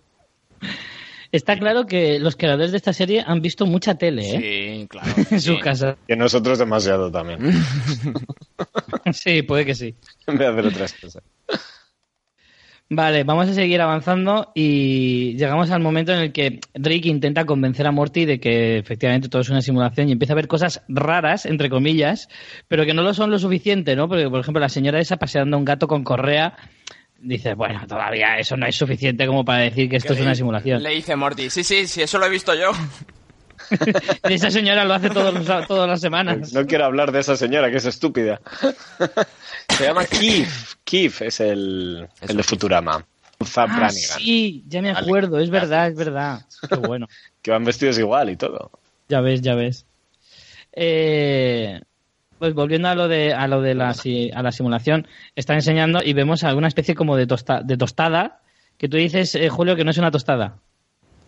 Está 1.32 1.60
claro 1.60 1.86
que 1.86 2.18
los 2.18 2.36
creadores 2.36 2.72
de 2.72 2.78
esta 2.78 2.92
serie 2.92 3.24
han 3.24 3.40
visto 3.40 3.68
mucha 3.68 3.94
tele, 3.94 4.24
¿eh? 4.24 4.40
sí, 4.80 4.88
claro. 4.88 5.14
En 5.30 5.40
sí. 5.40 5.54
su 5.54 5.60
casa. 5.60 5.96
que 6.08 6.16
nosotros 6.16 6.58
demasiado 6.58 7.12
también. 7.12 7.54
Sí, 9.14 9.44
puede 9.44 9.68
que 9.68 9.76
sí. 9.76 9.94
en 10.26 10.38
vez 10.40 10.48
de 10.48 10.54
hacer 10.54 10.66
otras 10.66 10.94
cosas. 10.94 11.24
Vale, 12.96 13.24
vamos 13.24 13.50
a 13.50 13.54
seguir 13.56 13.82
avanzando 13.82 14.52
y 14.54 15.36
llegamos 15.36 15.72
al 15.72 15.82
momento 15.82 16.14
en 16.14 16.20
el 16.20 16.32
que 16.32 16.60
Rick 16.76 17.08
intenta 17.08 17.44
convencer 17.44 17.88
a 17.88 17.92
Morty 17.92 18.26
de 18.26 18.40
que 18.40 18.78
efectivamente 18.78 19.30
todo 19.30 19.42
es 19.42 19.50
una 19.50 19.64
simulación 19.64 20.10
y 20.10 20.12
empieza 20.12 20.34
a 20.34 20.36
ver 20.36 20.48
cosas 20.48 20.84
raras, 20.88 21.48
entre 21.48 21.72
comillas, 21.72 22.30
pero 22.68 22.86
que 22.86 22.94
no 22.94 23.02
lo 23.02 23.16
son 23.16 23.32
lo 23.32 23.40
suficiente, 23.40 23.96
¿no? 23.96 24.08
Porque, 24.08 24.30
por 24.30 24.42
ejemplo, 24.42 24.60
la 24.60 24.70
señora 24.70 25.00
esa 25.00 25.18
paseando 25.18 25.58
a 25.58 25.60
un 25.60 25.66
gato 25.66 25.88
con 25.88 26.04
correa 26.04 26.56
dice, 27.20 27.56
bueno, 27.56 27.82
todavía 27.88 28.38
eso 28.38 28.58
no 28.58 28.68
es 28.68 28.76
suficiente 28.76 29.26
como 29.26 29.44
para 29.44 29.64
decir 29.64 29.90
que 29.90 29.96
esto 29.96 30.14
es 30.14 30.20
una 30.20 30.36
simulación. 30.36 30.84
Le 30.84 30.92
dice 30.92 31.16
Morty, 31.16 31.50
sí, 31.50 31.64
sí, 31.64 31.88
sí, 31.88 32.04
eso 32.04 32.20
lo 32.20 32.28
he 32.28 32.30
visto 32.30 32.54
yo. 32.54 32.74
Y 34.30 34.34
esa 34.34 34.52
señora 34.52 34.86
lo 34.86 34.94
hace 34.94 35.10
todos 35.10 35.34
los- 35.34 35.68
todas 35.68 35.90
las 35.90 36.02
semanas. 36.02 36.54
No 36.54 36.66
quiero 36.66 36.86
hablar 36.86 37.12
de 37.12 37.20
esa 37.20 37.36
señora, 37.36 37.70
que 37.72 37.78
es 37.78 37.86
estúpida. 37.86 38.42
Se 39.70 39.86
llama 39.86 40.06
Keith. 40.06 40.48
Keith 40.84 41.22
es 41.22 41.40
el, 41.40 42.08
el 42.22 42.38
de 42.38 42.44
Futurama. 42.44 43.06
Ah, 43.58 43.90
sí, 43.90 44.64
ya 44.68 44.82
me 44.82 44.94
Vale. 44.94 45.06
acuerdo, 45.06 45.40
es 45.40 45.50
verdad, 45.50 45.88
es 45.88 45.96
verdad. 45.96 46.42
Qué 46.70 46.76
bueno. 46.78 47.08
que 47.42 47.52
van 47.52 47.66
vestidos 47.66 47.98
igual 47.98 48.30
y 48.30 48.38
todo. 48.38 48.72
Ya 49.10 49.20
ves, 49.20 49.42
ya 49.42 49.56
ves. 49.56 49.86
Eh, 50.72 51.82
pues 52.40 52.54
volviendo 52.54 52.88
a 52.90 52.96
lo 52.96 53.08
de 53.08 53.34
a 53.34 53.48
lo 53.48 53.62
de 53.62 53.76
la 53.76 53.90
a 54.34 54.42
la 54.44 54.52
simulación, 54.52 55.08
está 55.36 55.54
enseñando 55.54 56.00
y 56.04 56.14
vemos 56.14 56.44
alguna 56.44 56.68
especie 56.68 56.96
como 56.96 57.16
de, 57.18 57.28
tosta- 57.28 57.62
de 57.64 57.78
tostada 57.78 58.40
que 58.78 58.88
tú 58.90 58.98
dices, 58.98 59.36
eh, 59.36 59.50
Julio, 59.50 59.76
que 59.76 59.84
no 59.84 59.92
es 59.92 59.98
una 59.98 60.12
tostada. 60.12 60.58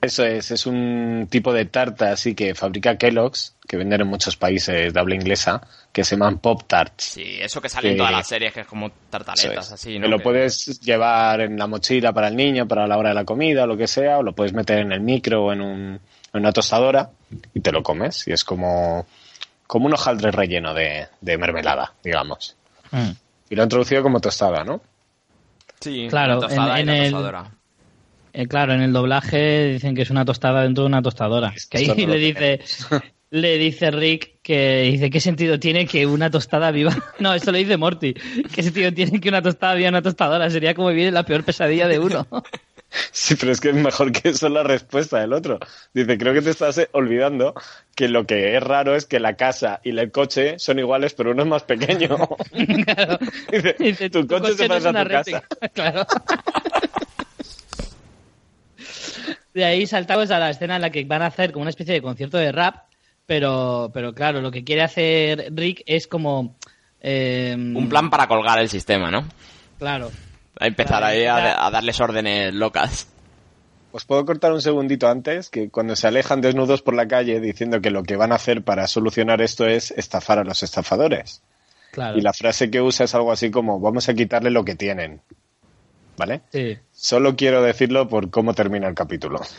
Eso 0.02 0.24
es, 0.24 0.52
es 0.52 0.66
un 0.68 1.28
tipo 1.32 1.52
de 1.52 1.66
tarta 1.66 2.12
así 2.12 2.36
que 2.36 2.54
fabrica 2.54 2.96
Kellogg's, 2.98 3.56
que 3.68 3.76
venden 3.78 4.02
en 4.02 4.08
muchos 4.08 4.38
países 4.38 4.94
de 4.94 5.00
habla 5.00 5.16
inglesa, 5.16 5.62
que 5.92 6.04
se 6.04 6.16
llaman 6.16 6.38
Pop 6.38 6.62
Tarts. 6.68 7.04
Sí, 7.06 7.38
eso 7.40 7.60
que 7.60 7.70
sale 7.70 7.88
en 7.90 7.94
Sí. 7.96 7.98
todas 7.98 8.12
las 8.12 8.28
series, 8.28 8.54
que 8.54 8.62
es 8.62 8.68
como 8.68 8.92
tartaletas, 9.10 9.68
es. 9.68 9.72
así, 9.72 9.98
¿no? 9.98 10.04
Que 10.04 10.10
lo 10.10 10.18
Que- 10.20 10.24
puedes 10.24 10.80
llevar 10.82 11.42
en 11.42 11.58
la 11.58 11.66
mochila 11.66 12.14
para 12.14 12.28
el 12.28 12.36
niño, 12.36 12.68
para 12.68 12.86
la 12.86 12.98
hora 12.98 13.10
de 13.10 13.16
la 13.16 13.26
comida, 13.26 13.64
o 13.64 13.68
lo 13.68 13.78
que 13.78 13.88
sea, 13.88 14.20
o 14.20 14.24
lo 14.24 14.34
puedes 14.34 14.54
meter 14.54 14.80
en 14.80 14.92
el 14.92 15.02
micro 15.02 15.46
o 15.46 15.54
en, 15.54 15.62
un- 15.62 16.00
en 16.34 16.40
una 16.40 16.52
tostadora 16.52 17.10
y 17.56 17.62
te 17.62 17.72
lo 17.72 17.82
comes. 17.82 18.28
Y 18.28 18.34
es 18.34 18.44
como, 18.44 19.08
como 19.66 19.88
un 19.88 19.94
hojaldre 19.94 20.30
relleno 20.30 20.76
de, 20.76 21.08
de 21.22 21.38
mermelada, 21.40 21.94
digamos. 22.04 22.56
Mm. 22.92 23.10
Y 23.50 23.56
lo 23.56 23.64
han 23.64 23.68
introducido 23.68 24.04
como 24.04 24.20
tostada, 24.20 24.64
¿no? 24.64 24.82
Sí, 25.80 26.08
Claro, 26.10 26.44
en- 26.44 26.52
y 26.52 26.56
la 26.58 26.80
en 26.80 26.90
el- 26.90 27.12
tostadora. 27.12 27.46
Eh, 28.38 28.48
claro, 28.48 28.74
en 28.74 28.82
el 28.82 28.92
doblaje 28.92 29.70
dicen 29.74 29.96
que 29.96 30.02
es 30.02 30.10
una 30.10 30.26
tostada 30.26 30.64
dentro 30.64 30.84
de 30.84 30.88
una 30.90 31.02
tostadora. 31.02 31.54
Que 31.70 31.78
ahí 31.78 31.88
no 31.88 31.96
le 32.14 32.18
dice, 32.18 32.60
le 33.30 33.58
dice 33.58 33.92
Rick 33.92 34.42
que 34.42 34.90
dice 34.92 35.10
qué 35.10 35.22
sentido 35.22 35.58
tiene 35.58 35.88
que 35.88 36.06
una 36.06 36.30
tostada 36.30 36.72
viva. 36.72 36.94
No, 37.20 37.34
eso 37.34 37.54
lo 37.54 37.58
dice 37.58 37.78
Morty. 37.78 38.14
¿Qué 38.54 38.62
sentido 38.62 38.92
tiene 38.92 39.22
que 39.22 39.30
una 39.30 39.42
tostada 39.42 39.76
viva 39.76 39.88
en 39.88 39.94
una 39.94 40.02
tostadora? 40.02 40.50
Sería 40.50 40.76
como 40.76 40.90
vivir 40.90 41.14
la 41.14 41.24
peor 41.24 41.46
pesadilla 41.46 41.88
de 41.88 42.00
uno. 42.00 42.28
Sí, 43.12 43.36
pero 43.36 43.52
es 43.52 43.60
que 43.60 43.72
es 43.72 43.76
mejor 43.76 44.14
que 44.14 44.30
eso 44.30 44.48
la 44.48 44.64
respuesta 44.64 45.20
del 45.20 45.34
otro. 45.34 45.60
Dice, 45.94 46.18
creo 46.18 46.34
que 46.34 46.42
te 46.42 46.52
estás 46.52 46.78
eh, 46.78 46.88
olvidando 46.94 47.54
que 47.94 48.08
lo 48.08 48.26
que 48.26 48.56
es 48.56 48.64
raro 48.64 48.96
es 48.96 49.06
que 49.06 49.20
la 49.20 49.36
casa 49.36 49.82
y 49.84 49.90
el 49.90 50.12
coche 50.12 50.60
son 50.60 50.80
iguales, 50.80 51.14
pero 51.14 51.32
uno 51.32 51.44
es 51.44 51.50
más 51.50 51.64
pequeño. 51.64 52.16
Claro. 52.86 53.18
Dice, 53.52 53.76
Dice, 53.80 54.10
tu, 54.10 54.26
coche, 54.26 54.54
se 54.54 54.70
no 54.70 54.76
es 54.76 54.84
parece 54.84 54.88
a 54.88 54.92
una 54.92 55.04
tu 55.04 55.10
casa. 55.10 55.44
Claro. 55.74 56.06
De 59.56 59.64
ahí 59.64 59.88
saltamos 59.88 60.30
a 60.32 60.38
la 60.38 60.50
escena 60.50 60.76
en 60.76 60.82
la 60.82 60.90
que 60.90 61.06
van 61.06 61.22
a 61.22 61.28
hacer 61.28 61.52
como 61.54 61.62
una 61.62 61.70
especie 61.70 61.94
de 61.94 62.02
concierto 62.02 62.38
de 62.38 62.52
rap, 62.52 62.84
pero, 63.26 63.90
pero 63.94 64.14
claro, 64.14 64.42
lo 64.42 64.52
que 64.52 64.66
quiere 64.66 64.84
hacer 64.84 65.48
Rick 65.56 65.82
es 65.86 66.08
como... 66.08 66.58
eh, 67.02 67.56
Un 67.58 67.88
plan 67.88 68.10
para 68.10 68.28
colgar 68.28 68.60
el 68.60 68.68
sistema, 68.70 69.10
¿no? 69.10 69.26
Claro. 69.80 70.12
A 70.60 70.68
empezar 70.68 71.04
ahí 71.06 71.26
a, 71.26 71.66
a 71.66 71.72
darles 71.72 72.00
órdenes 72.02 72.54
locas. 72.54 73.08
Os 73.94 74.04
puedo 74.04 74.26
cortar 74.26 74.52
un 74.52 74.62
segundito 74.62 75.08
antes, 75.08 75.50
que 75.50 75.70
cuando 75.70 75.96
se 75.96 76.08
alejan 76.08 76.42
desnudos 76.42 76.82
por 76.82 76.94
la 76.94 77.08
calle 77.08 77.40
diciendo 77.40 77.80
que 77.80 77.92
lo 77.92 78.04
que 78.04 78.18
van 78.18 78.34
a 78.34 78.36
hacer 78.36 78.62
para 78.62 78.88
solucionar 78.90 79.42
esto 79.42 79.66
es 79.66 79.92
estafar 79.92 80.38
a 80.38 80.44
los 80.44 80.64
estafadores. 80.64 81.42
Claro. 81.92 82.18
Y 82.18 82.22
la 82.22 82.34
frase 82.34 82.70
que 82.70 82.82
usa 82.82 83.06
es 83.06 83.16
algo 83.16 83.32
así 83.32 83.52
como, 83.52 83.80
vamos 83.80 84.10
a 84.10 84.14
quitarle 84.14 84.52
lo 84.52 84.66
que 84.66 84.76
tienen. 84.76 85.22
¿Vale? 86.18 86.42
Sí, 86.52 86.78
Solo 86.92 87.36
quiero 87.36 87.62
decirlo 87.62 88.08
por 88.08 88.30
cómo 88.30 88.54
termina 88.54 88.88
el 88.88 88.96
capítulo. 88.96 89.42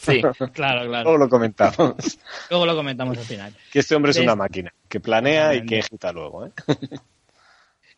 Sí. 0.00 0.20
claro, 0.20 0.88
claro. 0.88 1.02
Luego 1.04 1.18
lo 1.18 1.28
comentamos. 1.28 2.18
Luego 2.50 2.66
lo 2.66 2.74
comentamos 2.74 3.16
al 3.18 3.24
final. 3.24 3.54
Que 3.70 3.80
este 3.80 3.94
hombre 3.94 4.10
es 4.10 4.18
una 4.18 4.34
máquina, 4.34 4.72
que 4.88 4.98
planea 4.98 5.54
y 5.54 5.64
que 5.64 5.78
ejecuta 5.78 6.12
luego. 6.12 6.46
¿eh? 6.46 6.50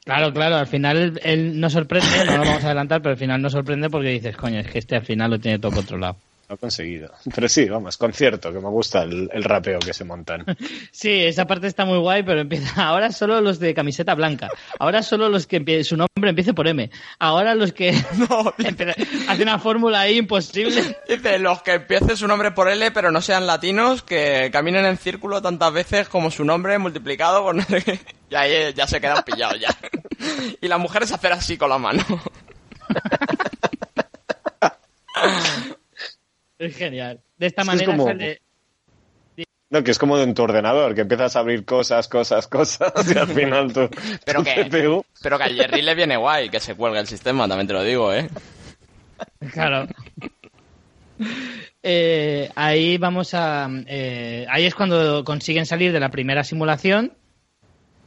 Claro, 0.04 0.30
claro, 0.34 0.56
al 0.56 0.66
final 0.66 0.98
él, 0.98 1.20
él 1.22 1.58
nos 1.58 1.72
sorprende, 1.72 2.26
no 2.26 2.36
lo 2.36 2.44
vamos 2.44 2.62
a 2.62 2.66
adelantar, 2.66 3.00
pero 3.00 3.12
al 3.12 3.18
final 3.18 3.40
nos 3.40 3.52
sorprende 3.52 3.88
porque 3.88 4.08
dices, 4.08 4.36
coño, 4.36 4.58
es 4.58 4.70
que 4.70 4.80
este 4.80 4.96
al 4.96 5.06
final 5.06 5.30
lo 5.30 5.38
tiene 5.38 5.58
todo 5.58 5.72
controlado. 5.72 6.16
Lo 6.54 6.58
conseguido. 6.58 7.10
Pero 7.34 7.48
sí, 7.48 7.68
vamos, 7.68 7.96
concierto, 7.96 8.52
que 8.52 8.60
me 8.60 8.68
gusta 8.68 9.02
el, 9.02 9.28
el 9.32 9.42
rapeo 9.42 9.80
que 9.80 9.92
se 9.92 10.04
montan. 10.04 10.44
Sí, 10.92 11.10
esa 11.24 11.46
parte 11.46 11.66
está 11.66 11.84
muy 11.84 11.98
guay, 11.98 12.22
pero 12.22 12.40
empieza 12.40 12.72
ahora 12.86 13.10
solo 13.10 13.40
los 13.40 13.58
de 13.58 13.74
camiseta 13.74 14.14
blanca. 14.14 14.48
Ahora 14.78 15.02
solo 15.02 15.28
los 15.28 15.46
que 15.48 15.60
empie- 15.60 15.82
su 15.82 15.96
nombre 15.96 16.30
empiece 16.30 16.54
por 16.54 16.68
M. 16.68 16.88
Ahora 17.18 17.54
los 17.56 17.72
que 17.72 17.90
hace 19.28 19.42
una 19.42 19.58
fórmula 19.58 20.00
ahí 20.00 20.18
imposible. 20.18 20.96
Dice, 21.08 21.38
los 21.40 21.62
que 21.62 21.72
empiecen 21.74 22.16
su 22.16 22.28
nombre 22.28 22.52
por 22.52 22.68
L, 22.68 22.90
pero 22.92 23.10
no 23.10 23.20
sean 23.20 23.46
latinos, 23.46 24.02
que 24.02 24.48
caminen 24.52 24.86
en 24.86 24.96
círculo 24.96 25.42
tantas 25.42 25.72
veces 25.72 26.08
como 26.08 26.30
su 26.30 26.44
nombre 26.44 26.78
multiplicado 26.78 27.42
por 27.42 27.54
no 27.56 27.62
sé 27.64 27.82
qué. 27.82 27.98
Y 28.30 28.34
ahí 28.36 28.52
eh, 28.52 28.74
ya 28.74 28.86
se 28.86 29.00
quedan 29.00 29.24
pillados 29.24 29.58
ya. 29.60 29.76
Y 30.60 30.68
las 30.68 30.78
mujeres 30.78 31.10
hacer 31.12 31.32
así 31.32 31.56
con 31.56 31.70
la 31.70 31.78
mano. 31.78 32.04
Es 36.66 36.76
genial. 36.76 37.20
De 37.36 37.46
esta 37.46 37.62
Es 37.62 37.68
que 37.68 37.74
es 37.74 37.80
manera 37.82 37.96
como- 37.96 38.08
sale- 38.08 38.40
No, 39.70 39.82
que 39.82 39.90
es 39.90 39.98
como 39.98 40.18
en 40.18 40.34
tu 40.34 40.42
ordenador, 40.42 40.94
que 40.94 41.00
empiezas 41.00 41.34
a 41.34 41.40
abrir 41.40 41.64
cosas, 41.64 42.06
cosas, 42.08 42.46
cosas, 42.46 42.92
y 43.12 43.18
al 43.18 43.26
final 43.28 43.72
tu, 43.72 43.88
Pero 44.24 44.40
tu 44.40 44.44
que, 44.44 44.64
CPU 44.70 45.04
pero 45.22 45.36
que 45.38 45.44
a 45.44 45.48
Jerry 45.48 45.82
le 45.82 45.94
viene 45.94 46.16
guay 46.16 46.48
que 46.48 46.60
se 46.60 46.74
cuelgue 46.76 47.00
el 47.00 47.06
sistema, 47.08 47.48
también 47.48 47.66
te 47.66 47.72
lo 47.72 47.82
digo, 47.82 48.12
¿eh? 48.12 48.28
Claro. 49.52 49.86
Eh, 51.86 52.48
ahí 52.54 52.96
vamos 52.98 53.34
a. 53.34 53.68
eh, 53.86 54.46
ahí 54.48 54.64
es 54.64 54.74
cuando 54.74 55.22
consiguen 55.22 55.66
salir 55.66 55.92
de 55.92 56.00
la 56.00 56.10
primera 56.10 56.42
simulación 56.42 57.12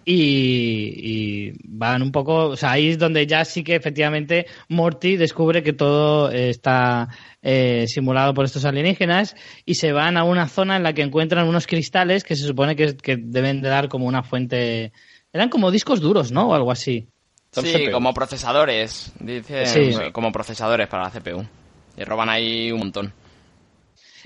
y, 0.09 1.49
y 1.49 1.53
van 1.65 2.01
un 2.01 2.13
poco. 2.13 2.45
O 2.47 2.55
sea, 2.55 2.71
ahí 2.71 2.89
es 2.89 2.97
donde 2.97 3.27
ya 3.27 3.43
sí 3.43 3.61
que 3.63 3.75
efectivamente 3.75 4.47
Morty 4.69 5.17
descubre 5.17 5.61
que 5.63 5.73
todo 5.73 6.31
eh, 6.31 6.49
está 6.49 7.09
eh, 7.41 7.85
simulado 7.87 8.33
por 8.33 8.45
estos 8.45 8.63
alienígenas 8.63 9.35
y 9.65 9.75
se 9.75 9.91
van 9.91 10.15
a 10.15 10.23
una 10.23 10.47
zona 10.47 10.77
en 10.77 10.83
la 10.83 10.93
que 10.93 11.01
encuentran 11.01 11.47
unos 11.47 11.67
cristales 11.67 12.23
que 12.23 12.37
se 12.37 12.47
supone 12.47 12.77
que, 12.77 12.95
que 12.95 13.17
deben 13.17 13.61
de 13.61 13.67
dar 13.67 13.89
como 13.89 14.05
una 14.05 14.23
fuente. 14.23 14.93
Eran 15.33 15.49
como 15.49 15.71
discos 15.71 15.99
duros, 15.99 16.31
¿no? 16.31 16.49
O 16.49 16.53
algo 16.55 16.71
así. 16.71 17.09
Sí, 17.51 17.89
como 17.91 18.13
procesadores, 18.13 19.11
dice, 19.19 19.65
Sí. 19.65 19.91
como 20.13 20.31
procesadores 20.31 20.87
para 20.87 21.03
la 21.03 21.09
CPU. 21.11 21.45
Y 21.97 22.03
roban 22.05 22.29
ahí 22.29 22.71
un 22.71 22.79
montón. 22.79 23.13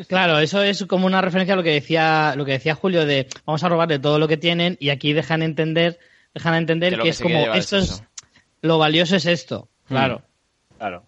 Claro, 0.07 0.39
eso 0.39 0.63
es 0.63 0.85
como 0.85 1.05
una 1.05 1.21
referencia 1.21 1.53
a 1.53 1.57
lo 1.57 1.63
que 1.63 1.71
decía, 1.71 2.33
lo 2.35 2.45
que 2.45 2.53
decía 2.53 2.75
Julio 2.75 3.05
de 3.05 3.27
vamos 3.45 3.63
a 3.63 3.69
robarle 3.69 3.99
todo 3.99 4.19
lo 4.19 4.27
que 4.27 4.37
tienen 4.37 4.77
y 4.79 4.89
aquí 4.89 5.13
dejan 5.13 5.41
entender, 5.41 5.99
dejan 6.33 6.55
entender 6.55 6.91
Que 6.91 6.95
que, 6.95 6.97
lo 6.97 7.03
que 7.03 7.09
es 7.09 7.21
como 7.21 7.53
esto 7.53 7.77
es, 7.77 7.91
eso. 7.91 8.05
lo 8.61 8.77
valioso 8.77 9.15
es 9.15 9.25
esto, 9.25 9.69
claro. 9.87 10.23
Claro. 10.77 11.03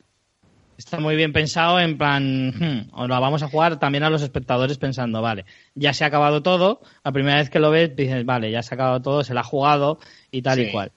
Está 0.78 1.00
muy 1.00 1.16
bien 1.16 1.34
pensado 1.34 1.80
en 1.80 1.98
plan, 1.98 2.50
hmm, 2.50 2.90
o 2.94 3.08
lo 3.08 3.22
vamos 3.22 3.44
a 3.44 3.48
jugar 3.48 3.80
también 3.80 4.04
a 4.04 4.10
los 4.10 4.22
espectadores 4.22 4.78
pensando, 4.78 5.22
vale, 5.22 5.46
ya 5.76 5.94
se 5.94 6.04
ha 6.04 6.08
acabado 6.08 6.42
todo, 6.44 6.82
la 7.04 7.12
primera 7.12 7.38
vez 7.38 7.50
que 7.50 7.60
lo 7.60 7.72
ves 7.72 7.96
dices, 7.96 8.26
vale, 8.26 8.52
ya 8.52 8.64
se 8.64 8.74
ha 8.74 8.76
acabado 8.76 9.02
todo, 9.02 9.24
se 9.24 9.34
la 9.34 9.42
ha 9.42 9.46
jugado 9.46 10.00
y 10.32 10.42
tal 10.42 10.60
y 10.60 10.72
cual. 10.72 10.92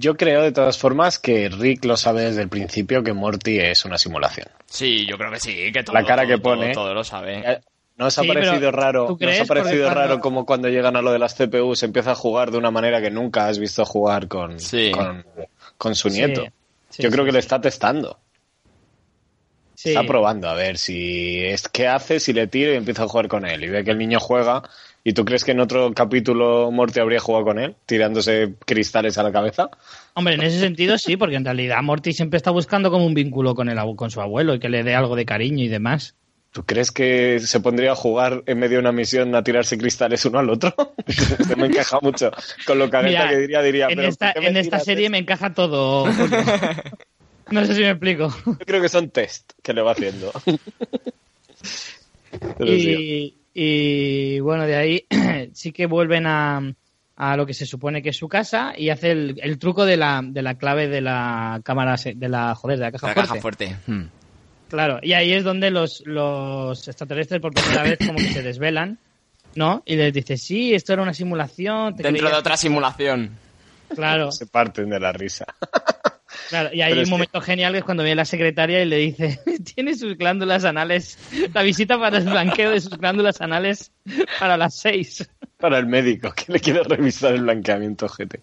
Yo 0.00 0.16
creo 0.16 0.40
de 0.42 0.50
todas 0.52 0.78
formas 0.78 1.18
que 1.18 1.50
Rick 1.50 1.84
lo 1.84 1.96
sabe 1.98 2.22
desde 2.22 2.40
el 2.40 2.48
principio 2.48 3.02
que 3.02 3.12
Morty 3.12 3.58
es 3.60 3.84
una 3.84 3.98
simulación. 3.98 4.48
Sí, 4.66 5.04
yo 5.06 5.18
creo 5.18 5.30
que 5.30 5.38
sí, 5.40 5.70
que 5.72 5.82
todo, 5.82 5.92
La 5.94 6.04
cara 6.04 6.22
todo, 6.22 6.28
que 6.36 6.38
pone. 6.38 6.72
Todo, 6.72 6.84
todo 6.86 6.94
lo 6.94 7.04
sabe. 7.04 7.38
Eh, 7.44 7.60
¿No 7.98 8.06
os 8.06 8.18
ha 8.18 8.22
Sí, 8.22 8.28
parecido 8.28 8.70
raro? 8.70 9.06
¿tú 9.08 9.18
¿No 9.20 9.30
os 9.30 9.40
ha 9.40 9.44
parecido 9.44 9.82
cuando- 9.84 10.00
raro 10.00 10.20
como 10.20 10.46
cuando 10.46 10.68
llegan 10.70 10.96
a 10.96 11.02
lo 11.02 11.12
de 11.12 11.18
las 11.18 11.34
CPU 11.34 11.76
se 11.76 11.84
empieza 11.84 12.12
a 12.12 12.14
jugar 12.14 12.50
de 12.50 12.56
una 12.56 12.70
manera 12.70 13.02
que 13.02 13.10
nunca 13.10 13.46
has 13.46 13.58
visto 13.58 13.84
jugar 13.84 14.26
con, 14.26 14.58
Sí. 14.58 14.90
con, 14.90 15.26
con 15.76 15.94
su 15.94 16.08
nieto? 16.08 16.46
sí, 16.88 17.02
Yo 17.02 17.10
creo 17.10 17.24
sí, 17.24 17.28
que 17.28 17.32
le 17.32 17.38
está 17.40 17.60
testando. 17.60 18.18
Sí. 19.74 19.90
Está 19.90 20.04
probando 20.04 20.48
a 20.48 20.54
ver 20.54 20.76
si 20.78 21.42
es 21.44 21.68
qué 21.68 21.88
hace 21.88 22.20
si 22.20 22.32
le 22.32 22.46
tiro 22.46 22.72
y 22.72 22.76
empieza 22.76 23.04
a 23.04 23.08
jugar 23.08 23.28
con 23.28 23.46
él 23.46 23.64
y 23.64 23.68
ve 23.68 23.82
que 23.84 23.90
el 23.92 23.98
niño 23.98 24.18
juega 24.20 24.62
y 25.04 25.12
tú 25.12 25.24
crees 25.24 25.44
que 25.44 25.52
en 25.52 25.60
otro 25.60 25.92
capítulo 25.94 26.70
Morty 26.70 27.00
habría 27.00 27.20
jugado 27.20 27.44
con 27.44 27.58
él 27.58 27.74
tirándose 27.86 28.54
cristales 28.66 29.16
a 29.18 29.22
la 29.22 29.32
cabeza. 29.32 29.70
Hombre, 30.14 30.34
en 30.34 30.42
ese 30.42 30.60
sentido 30.60 30.98
sí, 30.98 31.16
porque 31.16 31.36
en 31.36 31.44
realidad 31.44 31.82
Morty 31.82 32.12
siempre 32.12 32.36
está 32.36 32.50
buscando 32.50 32.90
como 32.90 33.06
un 33.06 33.14
vínculo 33.14 33.54
con, 33.54 33.68
el, 33.68 33.78
con 33.96 34.10
su 34.10 34.20
abuelo 34.20 34.54
y 34.54 34.60
que 34.60 34.68
le 34.68 34.82
dé 34.82 34.94
algo 34.94 35.16
de 35.16 35.24
cariño 35.24 35.64
y 35.64 35.68
demás. 35.68 36.14
¿Tú 36.52 36.64
crees 36.64 36.90
que 36.90 37.38
se 37.38 37.60
pondría 37.60 37.92
a 37.92 37.94
jugar 37.94 38.42
en 38.46 38.58
medio 38.58 38.78
de 38.78 38.80
una 38.80 38.90
misión 38.92 39.34
a 39.36 39.44
tirarse 39.44 39.78
cristales 39.78 40.24
uno 40.24 40.40
al 40.40 40.50
otro? 40.50 40.74
Se 41.06 41.54
me 41.56 41.66
encaja 41.66 41.98
mucho 42.02 42.32
con 42.66 42.78
lo 42.78 42.86
Mira, 42.86 43.28
que 43.28 43.36
diría, 43.36 43.62
diría. 43.62 43.86
en 43.88 43.96
"¿Pero 43.96 44.08
esta, 44.08 44.32
en 44.34 44.56
esta 44.56 44.80
serie 44.80 45.04
esto?". 45.04 45.12
me 45.12 45.18
encaja 45.18 45.54
todo. 45.54 46.06
No 47.50 47.66
sé 47.66 47.74
si 47.74 47.80
me 47.80 47.90
explico. 47.90 48.32
Yo 48.46 48.56
creo 48.64 48.80
que 48.80 48.88
son 48.88 49.10
test 49.10 49.52
que 49.60 49.72
le 49.72 49.82
va 49.82 49.90
haciendo. 49.90 50.30
Y, 52.60 53.34
y, 53.62 54.40
bueno, 54.40 54.66
de 54.66 54.76
ahí 54.76 55.06
sí 55.52 55.70
que 55.72 55.86
vuelven 55.86 56.26
a, 56.26 56.60
a 57.16 57.36
lo 57.36 57.44
que 57.44 57.52
se 57.54 57.66
supone 57.66 58.00
que 58.02 58.08
es 58.08 58.16
su 58.16 58.28
casa 58.28 58.72
y 58.76 58.88
hace 58.88 59.10
el, 59.10 59.38
el 59.42 59.58
truco 59.58 59.84
de 59.84 59.96
la, 59.98 60.22
de 60.24 60.40
la 60.42 60.54
clave 60.56 60.88
de 60.88 61.00
la 61.02 61.60
cámara, 61.62 61.96
se- 61.98 62.14
de 62.14 62.28
la, 62.28 62.54
joder, 62.54 62.78
de 62.78 62.84
la 62.86 62.92
caja 62.92 63.06
La 63.08 63.12
fuerte. 63.14 63.28
caja 63.28 63.40
fuerte. 63.40 63.76
Hmm. 63.86 64.04
Claro, 64.70 64.98
y 65.02 65.12
ahí 65.12 65.32
es 65.32 65.44
donde 65.44 65.70
los, 65.70 66.02
los 66.06 66.88
extraterrestres 66.88 67.40
por 67.40 67.52
primera 67.52 67.82
vez 67.82 67.98
como 67.98 68.14
que 68.18 68.32
se 68.32 68.42
desvelan, 68.42 68.98
¿no? 69.56 69.82
Y 69.84 69.96
les 69.96 70.12
dice, 70.14 70.36
sí, 70.38 70.72
esto 70.74 70.92
era 70.92 71.02
una 71.02 71.12
simulación. 71.12 71.96
te 71.96 72.04
Dentro 72.04 72.28
de 72.30 72.36
otra 72.36 72.56
simulación. 72.56 73.30
Claro. 73.94 74.30
Se 74.32 74.46
parten 74.46 74.88
de 74.88 75.00
la 75.00 75.12
risa. 75.12 75.44
Claro, 76.48 76.70
y 76.72 76.80
hay 76.82 76.90
Pero 76.90 77.00
un 77.02 77.04
que- 77.04 77.10
momento 77.10 77.40
genial 77.40 77.72
que 77.72 77.78
es 77.78 77.84
cuando 77.84 78.02
viene 78.02 78.16
la 78.16 78.24
secretaria 78.24 78.82
y 78.82 78.86
le 78.86 78.96
dice, 78.96 79.40
tiene 79.74 79.94
sus 79.94 80.16
glándulas 80.16 80.64
anales, 80.64 81.18
la 81.54 81.62
visita 81.62 81.98
para 81.98 82.18
el 82.18 82.24
blanqueo 82.24 82.70
de 82.70 82.80
sus 82.80 82.98
glándulas 82.98 83.40
anales 83.40 83.92
para 84.38 84.56
las 84.56 84.74
seis. 84.78 85.28
Para 85.58 85.78
el 85.78 85.86
médico 85.86 86.32
que 86.32 86.52
le 86.52 86.58
quiere 86.60 86.82
revisar 86.82 87.34
el 87.34 87.42
blanqueamiento 87.42 88.08
GT. 88.08 88.40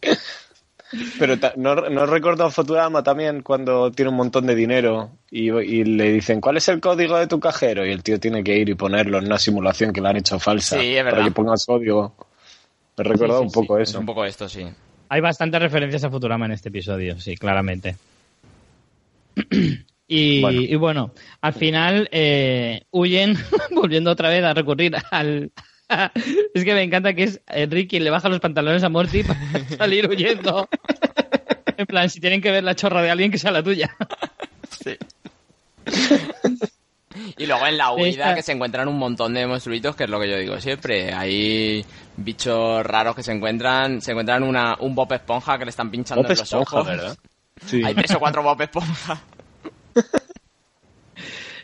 Pero 1.19 1.35
¿no, 1.57 1.75
no 1.89 2.05
recuerdo 2.05 2.45
a 2.45 2.49
Futurama 2.49 3.03
también 3.03 3.41
cuando 3.41 3.91
tiene 3.91 4.09
un 4.09 4.15
montón 4.15 4.47
de 4.47 4.55
dinero 4.55 5.11
y, 5.29 5.49
y 5.51 5.83
le 5.83 6.13
dicen 6.13 6.39
¿cuál 6.39 6.55
es 6.57 6.69
el 6.69 6.79
código 6.79 7.17
de 7.17 7.27
tu 7.27 7.41
cajero? 7.41 7.85
Y 7.85 7.91
el 7.91 8.03
tío 8.03 8.19
tiene 8.21 8.41
que 8.41 8.55
ir 8.57 8.69
y 8.69 8.75
ponerlo 8.75 9.17
en 9.17 9.25
una 9.25 9.37
simulación 9.37 9.91
que 9.91 9.99
le 9.99 10.07
han 10.07 10.15
hecho 10.15 10.39
falsa 10.39 10.79
Sí, 10.79 10.95
es 10.95 11.03
para 11.03 11.25
que 11.25 11.31
pongas 11.31 11.65
código. 11.65 12.15
Me 12.95 13.03
he 13.03 13.07
recordado 13.09 13.41
Sí, 13.43 13.49
sí, 13.49 13.57
un 13.59 13.65
poco 13.67 13.79
Es 13.79 13.89
eso. 13.89 13.99
un 13.99 14.05
poco 14.05 14.23
esto, 14.23 14.47
sí. 14.47 14.65
Hay 15.09 15.21
bastantes 15.21 15.61
referencias 15.61 16.03
a 16.03 16.09
Futurama 16.09 16.45
en 16.45 16.51
este 16.51 16.69
episodio, 16.69 17.19
sí, 17.19 17.35
claramente. 17.35 17.95
Y 20.09 20.39
Bueno. 20.39 20.61
y 20.61 20.75
bueno, 20.75 21.11
al 21.41 21.51
final 21.51 22.07
eh, 22.13 22.83
huyen, 22.91 23.37
volviendo 23.71 24.09
otra 24.09 24.29
vez 24.29 24.41
a 24.41 24.53
recurrir 24.53 24.95
al... 25.11 25.51
es 26.53 26.63
que 26.63 26.73
me 26.73 26.83
encanta 26.83 27.13
que 27.13 27.23
es 27.23 27.41
Enrique 27.47 27.89
quien 27.89 28.05
le 28.05 28.09
baja 28.09 28.29
los 28.29 28.39
pantalones 28.39 28.83
a 28.83 28.89
Morty 28.89 29.23
para 29.23 29.39
salir 29.77 30.07
huyendo. 30.07 30.69
En 31.75 31.85
plan, 31.87 32.09
si 32.09 32.21
tienen 32.21 32.41
que 32.41 32.51
ver 32.51 32.63
la 32.63 32.73
chorra 32.75 33.01
de 33.01 33.11
alguien 33.11 33.31
que 33.31 33.37
sea 33.37 33.51
la 33.51 33.61
tuya. 33.63 33.93
Y 37.37 37.45
luego 37.45 37.65
en 37.67 37.77
la 37.77 37.91
huida 37.91 38.07
Esta- 38.09 38.35
que 38.35 38.41
se 38.41 38.51
encuentran 38.53 38.87
un 38.87 38.97
montón 38.97 39.33
de 39.33 39.45
monstruitos, 39.47 39.95
que 39.95 40.05
es 40.05 40.09
lo 40.09 40.19
que 40.19 40.29
yo 40.29 40.37
digo 40.37 40.59
siempre. 40.59 41.13
Hay 41.13 41.85
bichos 42.17 42.85
raros 42.85 43.15
que 43.15 43.23
se 43.23 43.31
encuentran. 43.31 44.01
Se 44.01 44.11
encuentran 44.11 44.43
una, 44.43 44.75
un 44.79 44.95
Bob 44.95 45.11
Esponja 45.13 45.57
que 45.57 45.65
le 45.65 45.69
están 45.69 45.89
pinchando 45.91 46.23
Bob 46.23 46.31
en 46.31 46.37
los 46.37 46.41
Esponja, 46.43 46.75
ojos. 46.77 46.87
¿verdad? 46.87 47.17
Sí. 47.65 47.81
Hay 47.85 47.93
tres 47.95 48.11
o 48.15 48.19
cuatro 48.19 48.43
Bob 48.43 48.61
Esponja. 48.61 49.21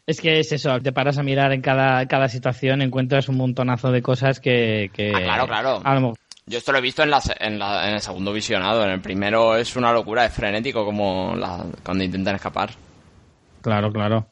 Es 0.05 0.19
que 0.19 0.39
es 0.39 0.51
eso, 0.51 0.81
te 0.81 0.91
paras 0.91 1.17
a 1.17 1.23
mirar 1.23 1.53
en 1.53 1.61
cada, 1.61 2.05
cada 2.07 2.27
situación, 2.27 2.81
encuentras 2.81 3.29
un 3.29 3.37
montonazo 3.37 3.89
de 3.89 4.01
cosas 4.01 4.41
que... 4.41 4.89
que 4.93 5.13
Ah, 5.15 5.19
claro, 5.21 5.47
claro. 5.47 5.81
a 5.81 5.93
lo 5.95 6.01
mejor- 6.01 6.17
Yo 6.45 6.57
esto 6.57 6.73
lo 6.73 6.79
he 6.79 6.81
visto 6.81 7.03
en, 7.03 7.09
la, 7.09 7.21
en, 7.39 7.57
la- 7.57 7.87
en 7.87 7.93
el 7.93 8.01
segundo 8.01 8.33
visionado. 8.33 8.83
En 8.83 8.89
el 8.89 8.99
primero 8.99 9.55
es 9.55 9.77
una 9.77 9.93
locura, 9.93 10.25
es 10.25 10.33
frenético 10.33 10.83
como 10.83 11.35
la- 11.37 11.63
cuando 11.85 12.03
intentan 12.03 12.35
escapar. 12.35 12.71
claro, 13.61 13.93
claro. 13.93 14.27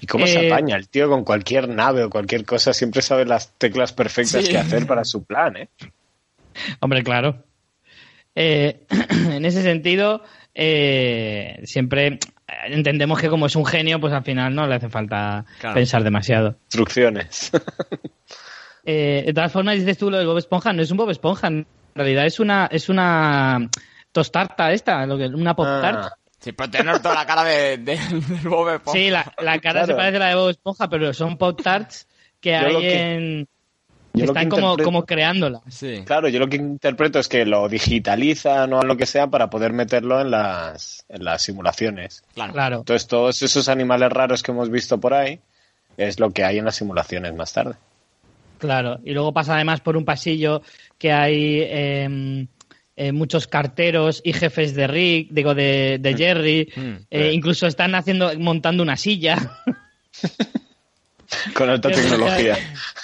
¿Y 0.00 0.06
cómo 0.06 0.24
Eh, 0.24 0.28
se 0.28 0.46
apaña 0.46 0.76
el 0.76 0.88
tío 0.88 1.08
con 1.08 1.24
cualquier 1.24 1.68
nave 1.68 2.04
o 2.04 2.10
cualquier 2.10 2.44
cosa? 2.44 2.72
Siempre 2.72 3.02
sabe 3.02 3.24
las 3.24 3.52
teclas 3.58 3.92
perfectas 3.92 4.44
Sí. 4.44 4.50
que 4.50 4.58
hacer 4.58 4.86
para 4.86 5.04
su 5.04 5.24
plan, 5.24 5.56
¿eh? 5.56 5.68
Hombre, 6.80 7.02
claro. 7.02 7.44
Eh, 8.34 8.86
en 9.30 9.44
ese 9.44 9.62
sentido, 9.62 10.22
eh, 10.54 11.60
siempre 11.64 12.18
entendemos 12.66 13.20
que 13.20 13.28
como 13.28 13.46
es 13.46 13.56
un 13.56 13.64
genio, 13.66 13.98
pues 14.00 14.12
al 14.12 14.24
final 14.24 14.54
no 14.54 14.66
le 14.66 14.74
hace 14.74 14.88
falta 14.88 15.44
Claro. 15.60 15.74
pensar 15.74 16.02
demasiado. 16.04 16.56
Instrucciones. 16.66 17.50
Eh, 18.84 19.22
de 19.26 19.32
todas 19.32 19.52
formas, 19.52 19.76
dices 19.76 19.96
tú 19.96 20.10
lo 20.10 20.18
del 20.18 20.26
Bob 20.26 20.38
Esponja, 20.38 20.72
no 20.72 20.82
es 20.82 20.90
un 20.90 20.96
Bob 20.96 21.08
Esponja, 21.10 21.46
en 21.46 21.64
realidad 21.94 22.26
es 22.26 22.40
una, 22.40 22.66
es 22.66 22.88
una 22.88 23.70
tostarta 24.10 24.72
esta, 24.72 25.06
lo 25.06 25.16
que, 25.16 25.26
una 25.26 25.54
pop 25.54 25.66
tart. 25.80 25.98
Ah, 26.02 26.12
Sí, 26.42 26.52
pero 26.52 26.70
tener 26.70 26.98
toda 27.00 27.14
la 27.14 27.24
cara 27.26 27.44
de, 27.44 27.78
de- 27.78 27.96
del 27.96 28.48
Bob 28.48 28.68
Esponja. 28.68 28.98
Sí, 28.98 29.10
la, 29.10 29.32
la 29.38 29.58
cara 29.60 29.80
se 29.82 29.86
Claro. 29.94 29.96
parece 29.96 30.16
a 30.16 30.20
la 30.20 30.28
de 30.28 30.34
Bob 30.34 30.50
Esponja, 30.50 30.88
pero 30.88 31.14
son 31.14 31.36
pop 31.38 31.60
tarts 31.62 32.06
que 32.40 32.50
Yo 32.50 32.66
hay 32.66 32.80
que- 32.80 33.14
en... 33.14 33.48
que 34.14 34.20
lo 34.26 34.32
que 34.34 34.40
están 34.40 34.48
como, 34.50 34.76
como 34.78 35.06
creándolas. 35.06 35.62
Sí. 35.70 36.02
Claro, 36.04 36.28
yo 36.28 36.40
lo 36.40 36.48
que 36.48 36.56
interpreto 36.56 37.18
es 37.20 37.28
que 37.28 37.46
lo 37.46 37.68
digitalizan 37.68 38.72
o 38.72 38.82
lo 38.82 38.96
que 38.96 39.06
sea 39.06 39.28
para 39.28 39.48
poder 39.48 39.72
meterlo 39.72 40.20
en 40.20 40.30
las, 40.32 41.04
en 41.08 41.24
las 41.24 41.42
simulaciones. 41.42 42.24
Claro. 42.34 42.52
Claro. 42.52 42.76
Entonces, 42.78 43.06
todos 43.06 43.40
esos 43.42 43.68
animales 43.68 44.10
raros 44.10 44.42
que 44.42 44.50
hemos 44.50 44.68
visto 44.70 44.98
por 44.98 45.14
ahí 45.14 45.38
es 45.96 46.18
lo 46.18 46.30
que 46.32 46.42
hay 46.44 46.58
en 46.58 46.64
las 46.64 46.74
simulaciones 46.76 47.32
más 47.34 47.52
tarde. 47.52 47.74
Claro, 48.58 48.98
y 49.04 49.12
luego 49.12 49.32
pasa 49.32 49.54
además 49.56 49.80
por 49.80 49.96
un 49.96 50.04
pasillo 50.04 50.62
que 50.98 51.12
hay 51.12 51.62
em, 51.68 52.46
eh, 52.96 53.12
muchos 53.12 53.46
carteros 53.46 54.20
y 54.24 54.32
jefes 54.32 54.74
de 54.74 54.86
Rick, 54.86 55.28
digo, 55.30 55.54
de, 55.54 55.98
de 56.00 56.14
Jerry. 56.14 56.72
Mm, 56.76 56.92
eh, 57.10 57.32
incluso 57.32 57.66
están 57.66 57.94
haciendo, 57.94 58.38
montando 58.38 58.82
una 58.82 58.96
silla. 58.96 59.36
Con 61.54 61.70
alta 61.70 61.90
tecnología. 62.10 62.56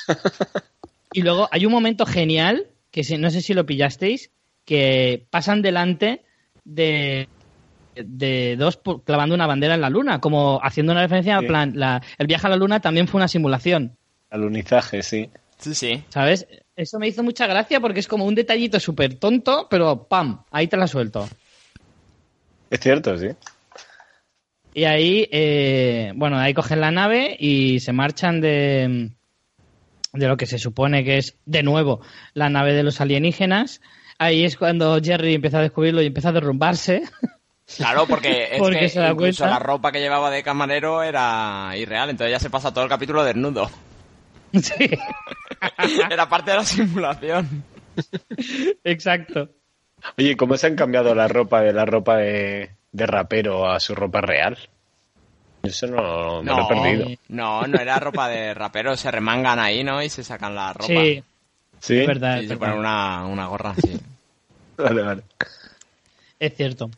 y 1.12 1.22
luego 1.22 1.48
hay 1.50 1.66
un 1.66 1.72
momento 1.72 2.06
genial, 2.06 2.66
que 2.90 3.02
no 3.18 3.30
sé 3.30 3.40
si 3.40 3.54
lo 3.54 3.66
pillasteis, 3.66 4.30
que 4.64 5.26
pasan 5.30 5.62
delante 5.62 6.22
de, 6.64 7.28
de 7.96 8.56
dos 8.56 8.80
clavando 9.04 9.34
una 9.34 9.46
bandera 9.46 9.74
en 9.74 9.80
la 9.80 9.90
luna, 9.90 10.20
como 10.20 10.60
haciendo 10.62 10.92
una 10.92 11.02
referencia 11.02 11.38
Sí. 11.38 11.44
a 11.44 11.48
plan, 11.48 11.72
la- 11.74 12.02
el 12.18 12.26
viaje 12.26 12.46
a 12.46 12.50
la 12.50 12.56
luna 12.56 12.80
también 12.80 13.08
fue 13.08 13.18
una 13.18 13.28
simulación. 13.28 13.96
Alunizaje, 14.30 15.02
sí. 15.02 15.30
Sí, 15.58 15.74
sí. 15.74 16.04
¿Sabes? 16.08 16.46
Eso 16.76 16.98
me 16.98 17.08
hizo 17.08 17.22
mucha 17.22 17.46
gracia 17.46 17.80
porque 17.80 18.00
es 18.00 18.06
como 18.08 18.24
un 18.24 18.34
detallito 18.34 18.78
súper 18.78 19.14
tonto, 19.16 19.66
pero 19.68 20.04
¡pam! 20.08 20.44
Ahí 20.50 20.68
te 20.68 20.76
la 20.76 20.86
suelto. 20.86 21.28
Es 22.70 22.80
cierto, 22.80 23.16
sí. 23.18 23.28
Y 24.74 24.84
ahí, 24.84 25.28
eh, 25.32 26.12
bueno, 26.14 26.38
ahí 26.38 26.54
cogen 26.54 26.80
la 26.80 26.90
nave 26.92 27.36
y 27.38 27.80
se 27.80 27.92
marchan 27.92 28.40
de, 28.40 29.10
de 30.12 30.28
lo 30.28 30.36
que 30.36 30.46
se 30.46 30.58
supone 30.58 31.02
que 31.04 31.18
es, 31.18 31.36
de 31.46 31.62
nuevo, 31.64 32.00
la 32.34 32.48
nave 32.48 32.74
de 32.74 32.84
los 32.84 33.00
alienígenas. 33.00 33.80
Ahí 34.18 34.44
es 34.44 34.56
cuando 34.56 35.00
Jerry 35.02 35.34
empieza 35.34 35.58
a 35.58 35.62
descubrirlo 35.62 36.02
y 36.02 36.06
empieza 36.06 36.28
a 36.28 36.32
derrumbarse. 36.32 37.02
Claro, 37.76 38.06
porque 38.06 38.44
es 38.52 38.58
Porque 38.58 38.78
que 38.80 38.88
se 38.88 39.00
da 39.00 39.10
incluso 39.10 39.42
cuenta. 39.42 39.58
la 39.58 39.58
ropa 39.58 39.90
que 39.90 40.00
llevaba 40.00 40.30
de 40.30 40.42
camarero 40.44 41.02
era 41.02 41.72
irreal, 41.76 42.10
entonces 42.10 42.32
ya 42.32 42.38
se 42.40 42.50
pasa 42.50 42.72
todo 42.72 42.84
el 42.84 42.90
capítulo 42.90 43.24
desnudo. 43.24 43.68
sí, 44.62 44.90
Era 46.10 46.28
parte 46.28 46.50
de 46.52 46.56
la 46.58 46.64
simulación. 46.64 47.64
exacto. 48.84 49.50
Oye, 50.16 50.36
¿cómo 50.36 50.56
se 50.56 50.68
han 50.68 50.76
cambiado 50.76 51.14
la 51.14 51.28
ropa 51.28 51.60
de 51.62 51.72
la 51.72 51.84
ropa 51.84 52.16
de, 52.18 52.70
de 52.92 53.06
rapero 53.06 53.68
a 53.70 53.80
su 53.80 53.94
ropa 53.94 54.20
real? 54.20 54.56
Eso 55.62 55.86
no 55.88 56.42
me 56.42 56.52
lo 56.52 56.62
he 56.62 56.68
perdido. 56.68 57.06
no, 57.28 57.66
no 57.66 57.78
era 57.80 57.98
ropa 57.98 58.28
de 58.28 58.54
rapero, 58.54 58.96
se 58.96 59.10
remangan 59.10 59.58
ahí, 59.58 59.82
¿no? 59.82 60.00
Y 60.02 60.08
se 60.08 60.22
sacan 60.22 60.54
la 60.54 60.72
ropa. 60.72 60.86
Sí, 60.86 61.22
Sí, 61.80 61.98
es 62.00 62.06
verdad. 62.06 62.38
Es 62.38 62.48
se 62.48 62.54
verdad. 62.54 62.58
ponen 62.72 62.78
una, 62.78 63.26
una 63.26 63.46
gorra, 63.46 63.74
sí. 63.74 63.98
Vale, 64.76 65.02
vale. 65.02 65.22
Es 66.38 66.54
cierto. 66.56 66.88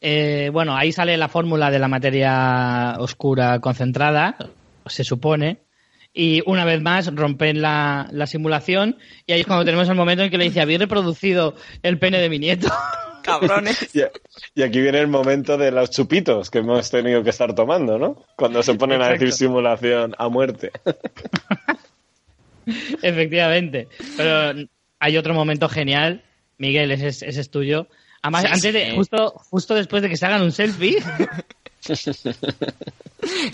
Eh, 0.00 0.50
bueno, 0.52 0.76
ahí 0.76 0.90
sale 0.90 1.16
la 1.16 1.28
fórmula 1.28 1.70
de 1.70 1.78
la 1.78 1.86
materia 1.86 2.96
oscura 2.98 3.60
concentrada, 3.60 4.36
se 4.86 5.04
supone. 5.04 5.58
Y 6.20 6.42
una 6.46 6.64
vez 6.64 6.82
más 6.82 7.14
rompen 7.14 7.62
la, 7.62 8.08
la 8.10 8.26
simulación 8.26 8.96
y 9.24 9.34
ahí 9.34 9.40
es 9.42 9.46
cuando 9.46 9.64
tenemos 9.64 9.88
el 9.88 9.94
momento 9.94 10.24
en 10.24 10.30
que 10.30 10.36
le 10.38 10.46
dice, 10.46 10.60
habéis 10.60 10.80
reproducido 10.80 11.54
el 11.84 11.96
pene 12.00 12.18
de 12.18 12.28
mi 12.28 12.40
nieto. 12.40 12.66
Cabrones. 13.22 13.94
Y, 13.94 14.00
y 14.58 14.62
aquí 14.64 14.80
viene 14.80 14.98
el 14.98 15.06
momento 15.06 15.56
de 15.56 15.70
los 15.70 15.90
chupitos 15.90 16.50
que 16.50 16.58
hemos 16.58 16.90
tenido 16.90 17.22
que 17.22 17.30
estar 17.30 17.54
tomando, 17.54 17.98
¿no? 18.00 18.24
Cuando 18.36 18.64
se 18.64 18.74
ponen 18.74 19.00
a 19.00 19.10
decir 19.10 19.30
simulación 19.32 20.16
a 20.18 20.28
muerte. 20.28 20.72
Efectivamente. 23.02 23.88
Pero 24.16 24.68
hay 24.98 25.16
otro 25.16 25.34
momento 25.34 25.68
genial. 25.68 26.22
Miguel, 26.58 26.90
ese, 26.90 27.08
es- 27.08 27.22
ese 27.22 27.40
es 27.40 27.50
tuyo. 27.50 27.86
Además, 28.22 28.42
Sí, 28.42 28.48
antes 28.52 28.72
de, 28.74 28.86
sí. 28.90 28.96
justo, 28.96 29.32
justo 29.50 29.74
después 29.76 30.02
de 30.02 30.08
que 30.08 30.16
se 30.16 30.26
hagan 30.26 30.42
un 30.42 30.50
selfie, 30.50 30.96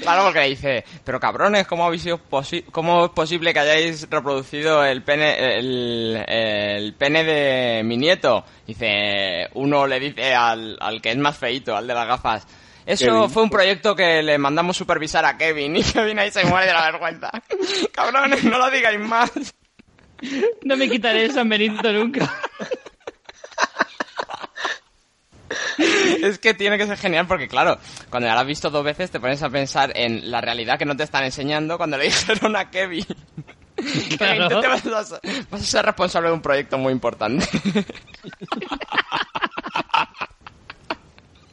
Claro, 0.01 0.25
porque 0.25 0.41
dice, 0.49 0.85
pero 1.05 1.19
cabrones, 1.19 1.67
¿cómo, 1.67 1.85
habéis 1.87 2.03
sido 2.03 2.21
posi- 2.31 2.65
¿cómo 2.71 3.07
es 3.07 3.11
posible 3.13 3.53
que 3.53 3.61
hayáis 3.61 4.09
reproducido 4.11 4.85
el 4.85 5.03
pene, 5.03 5.59
el, 5.59 6.25
el 6.29 6.95
pene 6.95 7.25
de 7.25 7.83
mi 7.83 7.97
nieto? 7.97 8.45
Dice, 8.67 9.49
uno 9.55 9.87
le 9.87 9.99
dice 10.01 10.35
al, 10.35 10.77
al 10.81 11.01
que 11.01 11.11
es 11.11 11.17
más 11.17 11.37
feito, 11.39 11.77
al 11.77 11.87
de 11.87 11.95
las 11.95 12.07
gafas. 12.07 12.47
Eso 12.87 13.07
Kevin. 13.07 13.31
fue 13.31 13.43
un 13.45 13.51
proyecto 13.51 13.97
que 13.97 14.23
le 14.23 14.37
mandamos 14.37 14.77
supervisar 14.77 15.25
a 15.25 15.39
Kevin 15.39 15.77
y 15.79 15.83
Kevin 15.83 16.19
ahí 16.19 16.31
se 16.31 16.45
muere 16.45 16.67
de 16.67 16.73
la 16.75 16.91
vergüenza. 16.91 17.31
Cabrones, 17.93 18.45
no 18.45 18.59
lo 18.59 18.71
digáis 18.71 19.01
más. 19.01 19.31
no 20.63 20.77
me 20.77 20.89
quitaré 20.91 21.25
el 21.25 21.33
San 21.33 21.49
Benito 21.49 21.91
nunca. 21.93 22.33
Es 26.23 26.39
que 26.39 26.55
tiene 26.55 26.79
que 26.79 26.87
ser 26.87 26.97
genial 26.99 27.27
porque, 27.27 27.49
claro, 27.49 27.79
cuando 28.11 28.29
ya 28.29 28.35
lo 28.35 28.41
has 28.41 28.47
visto 28.47 28.71
dos 28.71 28.85
veces 28.85 29.11
te 29.11 29.21
pones 29.21 29.43
a 29.43 29.51
pensar 29.51 29.93
en 29.95 30.31
la 30.31 30.41
realidad 30.41 30.79
que 30.79 30.85
no 30.85 30.97
te 30.97 31.03
están 31.05 31.25
enseñando 31.25 31.77
cuando 31.77 31.97
le 31.99 32.05
dijeron 32.09 32.57
a 32.57 32.71
Kevin. 32.71 33.05
Kevin, 33.77 34.17
Claro. 34.17 34.49
tú 34.49 34.61
te 34.61 34.69
vas 34.69 34.87
a, 34.87 35.05
ser- 35.05 35.21
vas 35.51 35.61
a 35.61 35.65
ser 35.65 35.85
responsable 35.85 36.29
de 36.29 36.35
un 36.35 36.43
proyecto 36.43 36.79
muy 36.79 36.93
importante. 36.93 37.45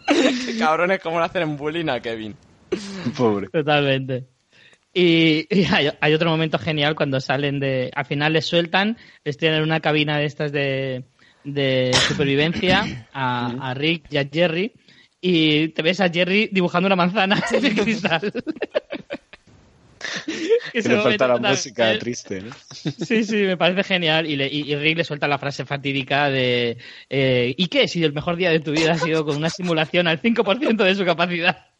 Qué 0.08 0.58
cabrones, 0.60 1.00
cómo 1.02 1.20
le 1.20 1.26
hacen 1.26 1.56
bullying 1.58 1.90
a 1.90 2.00
Kevin. 2.00 2.36
Pobre. 3.18 3.48
Totalmente. 3.50 4.26
Y, 4.94 5.48
y 5.50 5.66
hay, 5.66 5.90
hay 6.02 6.14
otro 6.14 6.30
momento 6.30 6.58
genial 6.60 6.96
cuando 6.96 7.20
salen 7.22 7.60
de. 7.60 7.92
Al 7.96 8.06
final 8.06 8.34
les 8.34 8.46
sueltan, 8.46 8.98
les 9.24 9.38
tienen 9.38 9.60
en 9.60 9.64
una 9.64 9.80
cabina 9.80 10.18
de 10.18 10.26
estas 10.26 10.52
de, 10.52 11.06
de 11.44 11.92
supervivencia 12.08 13.08
a, 13.14 13.70
a 13.70 13.74
Rick 13.74 14.06
y 14.10 14.18
a 14.18 14.28
Jerry. 14.32 14.72
y 15.20 15.70
te 15.70 15.82
ves 15.82 16.00
a 16.02 16.10
Jerry 16.10 16.50
dibujando 16.52 16.88
una 16.88 16.96
manzana 16.96 17.42
en 17.52 17.66
el 17.66 17.76
cristal. 17.76 18.32
Que 20.74 20.82
le 20.82 21.02
falta 21.02 21.28
la 21.28 21.38
música 21.38 21.98
triste, 22.00 22.42
¿no? 22.42 22.52
Sí, 22.72 23.24
sí, 23.24 23.36
me 23.38 23.58
parece 23.58 23.84
genial. 23.84 24.26
Y, 24.26 24.36
le, 24.36 24.48
y, 24.48 24.72
y 24.72 24.76
Rick 24.76 24.98
le 24.98 25.04
suelta 25.04 25.28
la 25.28 25.38
frase 25.38 25.66
fatídica 25.66 26.30
de 26.30 26.78
eh, 27.10 27.54
¿Y 27.58 27.68
qué 27.68 27.88
si 27.88 28.04
el 28.04 28.14
mejor 28.14 28.36
día 28.36 28.50
de 28.52 28.60
tu 28.60 28.72
vida 28.72 28.94
ha 28.94 28.98
sido 28.98 29.26
con 29.26 29.38
una 29.38 29.50
simulación 29.50 30.08
al 30.08 30.22
5% 30.22 30.84
de 30.84 30.96
su 30.96 31.06
capacidad? 31.06 31.71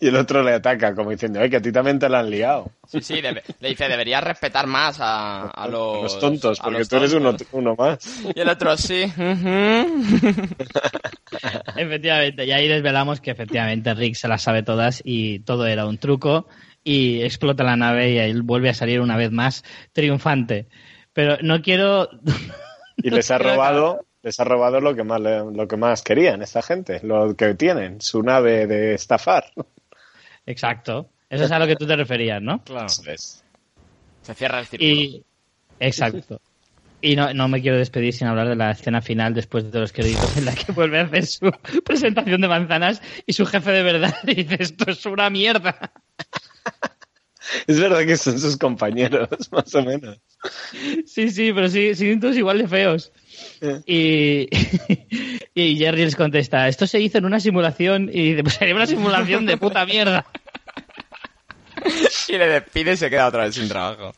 Y 0.00 0.08
el 0.08 0.16
otro 0.16 0.42
le 0.42 0.52
ataca 0.54 0.94
como 0.94 1.10
diciendo, 1.10 1.40
ay, 1.40 1.48
que 1.50 1.56
a 1.56 1.62
ti 1.62 1.72
también 1.72 1.98
te 1.98 2.08
la 2.08 2.20
han 2.20 2.30
liado. 2.30 2.70
Sí, 2.86 3.00
sí, 3.00 3.20
debe- 3.20 3.42
le 3.60 3.68
dice, 3.70 3.88
deberías 3.88 4.22
respetar 4.24 4.66
más 4.66 4.98
a, 5.00 5.48
a 5.50 5.68
los, 5.68 6.02
los 6.02 6.18
tontos, 6.18 6.58
porque 6.60 6.78
los 6.80 6.88
tú 6.88 6.96
eres 6.96 7.12
uno, 7.12 7.30
tontos". 7.30 7.48
uno 7.52 7.74
más. 7.76 7.98
Y 8.34 8.40
el 8.40 8.48
otro, 8.48 8.76
sí. 8.76 9.04
Efectivamente, 11.76 12.44
y 12.44 12.52
ahí 12.52 12.68
desvelamos 12.68 13.20
que 13.20 13.30
efectivamente 13.30 13.94
Rick 13.94 14.14
se 14.14 14.28
las 14.28 14.42
sabe 14.42 14.62
todas 14.62 15.00
y 15.04 15.40
todo 15.40 15.66
era 15.66 15.86
un 15.86 15.98
truco 15.98 16.48
y 16.82 17.22
explota 17.22 17.62
la 17.64 17.76
nave 17.76 18.10
y 18.12 18.18
él 18.18 18.42
vuelve 18.42 18.68
a 18.70 18.74
salir 18.74 19.00
una 19.00 19.16
vez 19.16 19.30
más 19.30 19.64
triunfante. 19.92 20.68
Pero 21.12 21.38
no 21.42 21.62
quiero... 21.62 22.08
Y 22.96 23.10
les 23.10 23.30
ha 23.30 23.38
robado, 23.38 24.04
les 24.22 24.38
ha 24.38 24.44
robado 24.44 24.80
lo 24.80 24.94
que 24.94 25.04
más 25.04 25.20
lo 25.20 25.68
que 25.68 25.76
más 25.76 26.02
querían 26.02 26.42
esta 26.42 26.62
gente, 26.62 27.00
lo 27.02 27.34
que 27.34 27.54
tienen, 27.54 28.00
su 28.00 28.22
nave 28.22 28.66
de 28.66 28.94
estafar. 28.94 29.44
Exacto. 30.46 31.10
Eso 31.28 31.44
es 31.44 31.52
a 31.52 31.58
lo 31.58 31.66
que 31.66 31.76
tú 31.76 31.86
te 31.86 31.96
referías, 31.96 32.42
¿no? 32.42 32.62
Claro. 32.64 32.86
Es. 33.06 33.44
Se 34.22 34.34
cierra 34.34 34.60
el 34.60 34.66
círculo. 34.66 34.90
Y 34.90 35.24
exacto. 35.78 36.40
Y 37.02 37.16
no, 37.16 37.32
no 37.32 37.48
me 37.48 37.62
quiero 37.62 37.78
despedir 37.78 38.12
sin 38.12 38.26
hablar 38.26 38.48
de 38.48 38.56
la 38.56 38.72
escena 38.72 39.00
final 39.00 39.32
después 39.32 39.70
de 39.70 39.80
los 39.80 39.92
créditos 39.92 40.36
en 40.36 40.44
la 40.44 40.54
que 40.54 40.72
vuelve 40.72 40.98
a 40.98 41.04
hacer 41.04 41.24
su 41.24 41.50
presentación 41.84 42.42
de 42.42 42.48
manzanas 42.48 43.00
y 43.26 43.32
su 43.32 43.46
jefe 43.46 43.70
de 43.70 43.82
verdad 43.82 44.14
dice 44.24 44.56
esto 44.58 44.90
es 44.90 45.06
una 45.06 45.30
mierda. 45.30 45.92
Es 47.66 47.80
verdad 47.80 48.04
que 48.04 48.16
son 48.16 48.38
sus 48.38 48.56
compañeros, 48.56 49.28
más 49.50 49.74
o 49.74 49.82
menos. 49.82 50.18
Sí, 51.06 51.30
sí, 51.30 51.52
pero 51.52 51.68
sí, 51.68 51.94
siguen 51.94 52.20
todos 52.20 52.36
igual 52.36 52.58
de 52.58 52.68
feos. 52.68 53.12
Y, 53.86 54.48
y 55.54 55.76
Jerry 55.76 56.04
les 56.04 56.16
contesta, 56.16 56.68
esto 56.68 56.86
se 56.86 57.00
hizo 57.00 57.18
en 57.18 57.24
una 57.24 57.40
simulación 57.40 58.10
y 58.12 58.30
dice, 58.30 58.42
pues 58.42 58.54
sería 58.54 58.74
una 58.74 58.86
simulación 58.86 59.46
de 59.46 59.56
puta 59.56 59.84
mierda. 59.86 60.26
Y 62.28 62.32
le 62.36 62.46
despide 62.46 62.92
y 62.92 62.96
se 62.96 63.08
queda 63.10 63.26
otra 63.26 63.44
vez 63.44 63.54
sin 63.54 63.66
trabajo. 63.66 64.12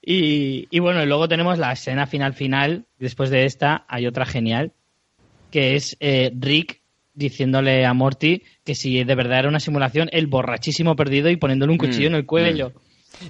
Y, 0.00 0.68
y 0.70 0.78
bueno, 0.78 1.02
y 1.02 1.06
luego 1.06 1.28
tenemos 1.28 1.58
la 1.58 1.72
escena 1.72 2.06
final 2.06 2.32
final. 2.32 2.86
Después 2.98 3.28
de 3.28 3.44
esta 3.44 3.84
hay 3.88 4.06
otra 4.06 4.24
genial, 4.24 4.72
que 5.50 5.74
es 5.74 5.96
eh, 6.00 6.32
Rick 6.38 6.80
diciéndole 7.12 7.84
a 7.84 7.92
Morty 7.92 8.42
que 8.64 8.74
si 8.74 9.02
de 9.02 9.14
verdad 9.14 9.40
era 9.40 9.48
una 9.48 9.58
simulación, 9.60 10.08
el 10.12 10.28
borrachísimo 10.28 10.94
perdido 10.96 11.28
y 11.28 11.36
poniéndole 11.36 11.72
un 11.72 11.78
cuchillo 11.78 12.10
Mm, 12.10 12.12
en 12.12 12.18
el 12.18 12.26
cuello. 12.26 12.72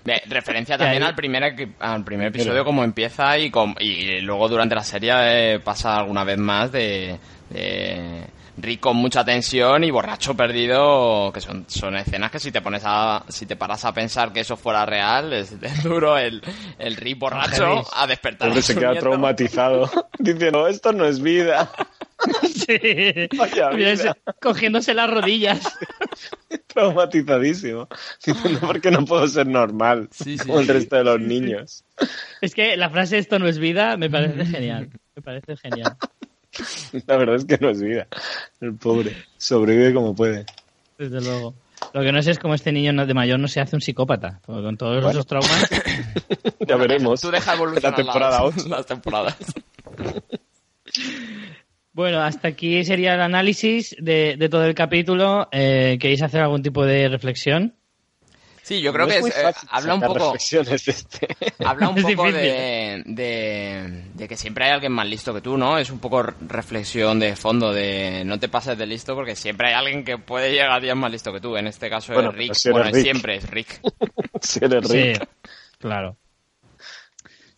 De- 0.04 0.22
referencia 0.26 0.76
también 0.78 1.02
al 1.02 1.14
primer, 1.14 1.68
al 1.80 2.04
primer 2.04 2.28
episodio, 2.28 2.64
cómo 2.64 2.84
empieza 2.84 3.38
y, 3.38 3.50
com- 3.50 3.74
y 3.78 4.20
luego 4.20 4.48
durante 4.48 4.74
la 4.74 4.84
serie 4.84 5.12
eh, 5.54 5.58
pasa 5.60 5.96
alguna 5.98 6.24
vez 6.24 6.38
más 6.38 6.72
de, 6.72 7.18
de 7.50 8.24
Rick 8.58 8.80
con 8.80 8.96
mucha 8.96 9.24
tensión 9.24 9.84
y 9.84 9.90
borracho 9.90 10.34
perdido, 10.34 11.30
que 11.32 11.40
son, 11.40 11.64
son 11.68 11.94
escenas 11.96 12.30
que 12.30 12.38
si 12.38 12.50
te 12.50 12.62
pones 12.62 12.82
a, 12.86 13.22
si 13.28 13.44
te 13.46 13.54
paras 13.56 13.84
a 13.84 13.92
pensar 13.92 14.32
que 14.32 14.40
eso 14.40 14.56
fuera 14.56 14.86
real, 14.86 15.32
es, 15.34 15.52
es 15.60 15.82
duro 15.82 16.16
el, 16.16 16.42
el 16.78 16.96
Rick 16.96 17.18
borracho 17.18 17.82
a 17.94 18.06
despertar. 18.06 18.62
Se 18.62 18.74
queda 18.74 18.94
traumatizado, 18.98 19.90
diciendo, 20.18 20.66
esto 20.68 20.92
no 20.92 21.04
es 21.04 21.20
vida. 21.20 21.70
Sí. 22.42 23.28
Vaya 23.36 23.68
vida. 23.70 24.16
cogiéndose 24.40 24.94
las 24.94 25.10
rodillas. 25.10 25.60
Traumatizadísimo. 26.76 27.88
Diciendo, 28.26 28.60
¿por 28.60 28.80
qué 28.82 28.90
no 28.90 29.04
puedo 29.04 29.26
ser 29.26 29.46
normal? 29.46 30.08
Sí, 30.12 30.36
sí. 30.36 30.46
Como 30.46 30.60
el 30.60 30.68
resto 30.68 30.96
de 30.96 31.04
los 31.04 31.18
niños. 31.20 31.84
Es 32.42 32.54
que 32.54 32.76
la 32.76 32.90
frase 32.90 33.16
esto 33.18 33.38
no 33.38 33.48
es 33.48 33.58
vida 33.58 33.96
me 33.96 34.10
parece 34.10 34.44
genial. 34.46 34.90
Me 35.14 35.22
parece 35.22 35.56
genial. 35.56 35.96
La 37.06 37.16
verdad 37.16 37.36
es 37.36 37.44
que 37.46 37.56
no 37.58 37.70
es 37.70 37.80
vida. 37.80 38.06
El 38.60 38.74
pobre. 38.74 39.16
Sobrevive 39.38 39.94
como 39.94 40.14
puede. 40.14 40.44
Desde 40.98 41.20
luego. 41.22 41.54
Lo 41.94 42.02
que 42.02 42.12
no 42.12 42.22
sé 42.22 42.32
es 42.32 42.38
cómo 42.38 42.54
este 42.54 42.72
niño 42.72 43.06
de 43.06 43.14
mayor 43.14 43.38
no 43.40 43.48
se 43.48 43.60
hace 43.60 43.74
un 43.76 43.80
psicópata. 43.80 44.40
porque 44.44 44.62
con 44.62 44.76
todos 44.76 44.96
Bueno. 45.02 45.10
esos 45.10 45.26
traumas. 45.26 45.70
Ya 46.68 46.76
veremos. 46.76 47.20
Tú 47.20 47.30
deja 47.30 47.54
evolucionar 47.54 47.92
La 47.92 47.96
temporada 47.96 48.42
las, 48.42 48.56
8. 48.58 48.68
las 48.68 48.86
temporadas. 48.86 49.36
Bueno, 51.96 52.20
hasta 52.20 52.48
aquí 52.48 52.84
sería 52.84 53.14
el 53.14 53.22
análisis 53.22 53.96
de, 53.98 54.36
de 54.36 54.48
todo 54.50 54.66
el 54.66 54.74
capítulo. 54.74 55.48
Eh, 55.50 55.96
¿Queréis 55.98 56.20
hacer 56.20 56.42
algún 56.42 56.62
tipo 56.62 56.84
de 56.84 57.08
reflexión? 57.08 57.74
Sí, 58.60 58.82
yo 58.82 58.92
creo 58.92 59.06
No 59.06 59.12
que 59.12 59.18
es, 59.20 59.26
eh, 59.28 59.52
habla 59.70 59.94
un 59.94 60.02
poco... 60.02 60.18
reflexiones 60.32 60.84
de 60.84 60.92
este. 60.92 61.26
Habla 61.64 61.88
un 61.88 61.96
Es 61.96 62.04
poco 62.04 62.24
difícil. 62.26 62.42
de, 62.42 63.02
de, 63.06 64.02
de 64.12 64.28
que 64.28 64.36
siempre 64.36 64.66
hay 64.66 64.72
alguien 64.72 64.92
más 64.92 65.08
listo 65.08 65.32
que 65.32 65.40
tú, 65.40 65.56
¿no? 65.56 65.78
Es 65.78 65.88
un 65.88 65.98
poco 66.00 66.22
reflexión 66.22 67.18
de 67.18 67.34
fondo, 67.34 67.72
de 67.72 68.24
no 68.26 68.38
te 68.38 68.50
pases 68.50 68.76
de 68.76 68.84
listo 68.84 69.14
porque 69.14 69.34
siempre 69.34 69.68
hay 69.68 69.74
alguien 69.74 70.04
que 70.04 70.18
puede 70.18 70.50
llegar 70.52 70.72
a 70.72 70.80
días 70.80 70.96
más 70.96 71.10
listo 71.10 71.32
que 71.32 71.40
tú. 71.40 71.56
En 71.56 71.66
este 71.66 71.88
caso 71.88 72.12
Bueno, 72.12 72.30
es 72.30 72.36
Rick. 72.36 72.54
si 72.54 72.70
bueno, 72.70 72.90
Rick. 72.90 73.02
siempre 73.04 73.36
es 73.36 73.48
Rick. 73.50 73.80
Si 74.42 74.58
eres 74.62 74.86
rico. 74.90 75.24
Sí, 75.24 75.26
claro. 75.78 76.18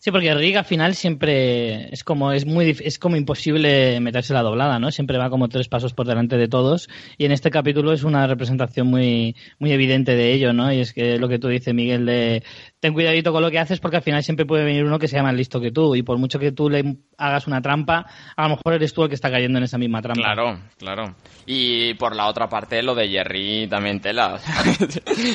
Sí, 0.01 0.11
porque 0.11 0.33
Rick 0.33 0.55
al 0.55 0.63
final 0.63 0.95
siempre 0.95 1.93
es 1.93 2.05
como 2.05 2.31
es 2.31 2.45
muy 2.45 2.69
es 2.81 2.97
como 2.99 3.17
imposible 3.17 3.99
meterse 3.99 4.33
la 4.33 4.43
doblada, 4.43 4.79
¿no? 4.79 4.91
Siempre 4.91 5.17
va 5.17 5.29
como 5.29 5.49
tres 5.49 5.67
pasos 5.67 5.93
por 5.93 6.07
delante 6.07 6.37
de 6.37 6.47
todos 6.47 6.87
y 7.17 7.25
en 7.25 7.33
este 7.33 7.51
capítulo 7.51 7.91
es 7.91 8.03
una 8.03 8.25
representación 8.25 8.87
muy 8.87 9.35
muy 9.59 9.73
evidente 9.73 10.15
de 10.15 10.31
ello, 10.31 10.53
¿no? 10.53 10.71
Y 10.71 10.79
es 10.79 10.93
que 10.93 11.19
lo 11.19 11.27
que 11.27 11.37
tú 11.37 11.49
dices, 11.49 11.73
Miguel, 11.73 12.05
de 12.05 12.43
ten 12.79 12.93
cuidadito 12.93 13.31
con 13.31 13.41
lo 13.41 13.51
que 13.51 13.59
haces 13.59 13.79
porque 13.79 13.97
al 13.97 14.03
final 14.03 14.23
siempre 14.23 14.45
puede 14.45 14.63
venir 14.63 14.83
uno 14.83 14.99
que 14.99 15.07
sea 15.07 15.23
más 15.23 15.33
listo 15.33 15.59
que 15.59 15.71
tú 15.71 15.95
y 15.95 16.03
por 16.03 16.17
mucho 16.17 16.39
que 16.39 16.51
tú 16.51 16.69
le 16.69 16.97
hagas 17.17 17.47
una 17.47 17.61
trampa, 17.61 18.05
a 18.35 18.43
lo 18.43 18.49
mejor 18.55 18.73
eres 18.73 18.93
tú 18.93 19.03
el 19.03 19.09
que 19.09 19.15
está 19.15 19.29
cayendo 19.29 19.57
en 19.57 19.65
esa 19.65 19.77
misma 19.77 20.01
trampa. 20.01 20.21
Claro, 20.21 20.59
claro. 20.77 21.15
Y 21.45 21.93
por 21.95 22.15
la 22.15 22.27
otra 22.27 22.47
parte, 22.47 22.81
lo 22.81 22.95
de 22.95 23.09
Jerry 23.09 23.67
también 23.67 23.99
tela. 23.99 24.39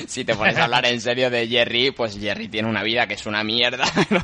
Si 0.06 0.24
te 0.24 0.34
pones 0.34 0.56
a 0.56 0.64
hablar 0.64 0.86
en 0.86 1.00
serio 1.00 1.30
de 1.30 1.46
Jerry, 1.46 1.90
pues 1.90 2.18
Jerry 2.18 2.48
tiene 2.48 2.68
una 2.68 2.82
vida 2.82 3.06
que 3.06 3.14
es 3.14 3.26
una 3.26 3.42
mierda. 3.44 3.84
¿no? 4.10 4.20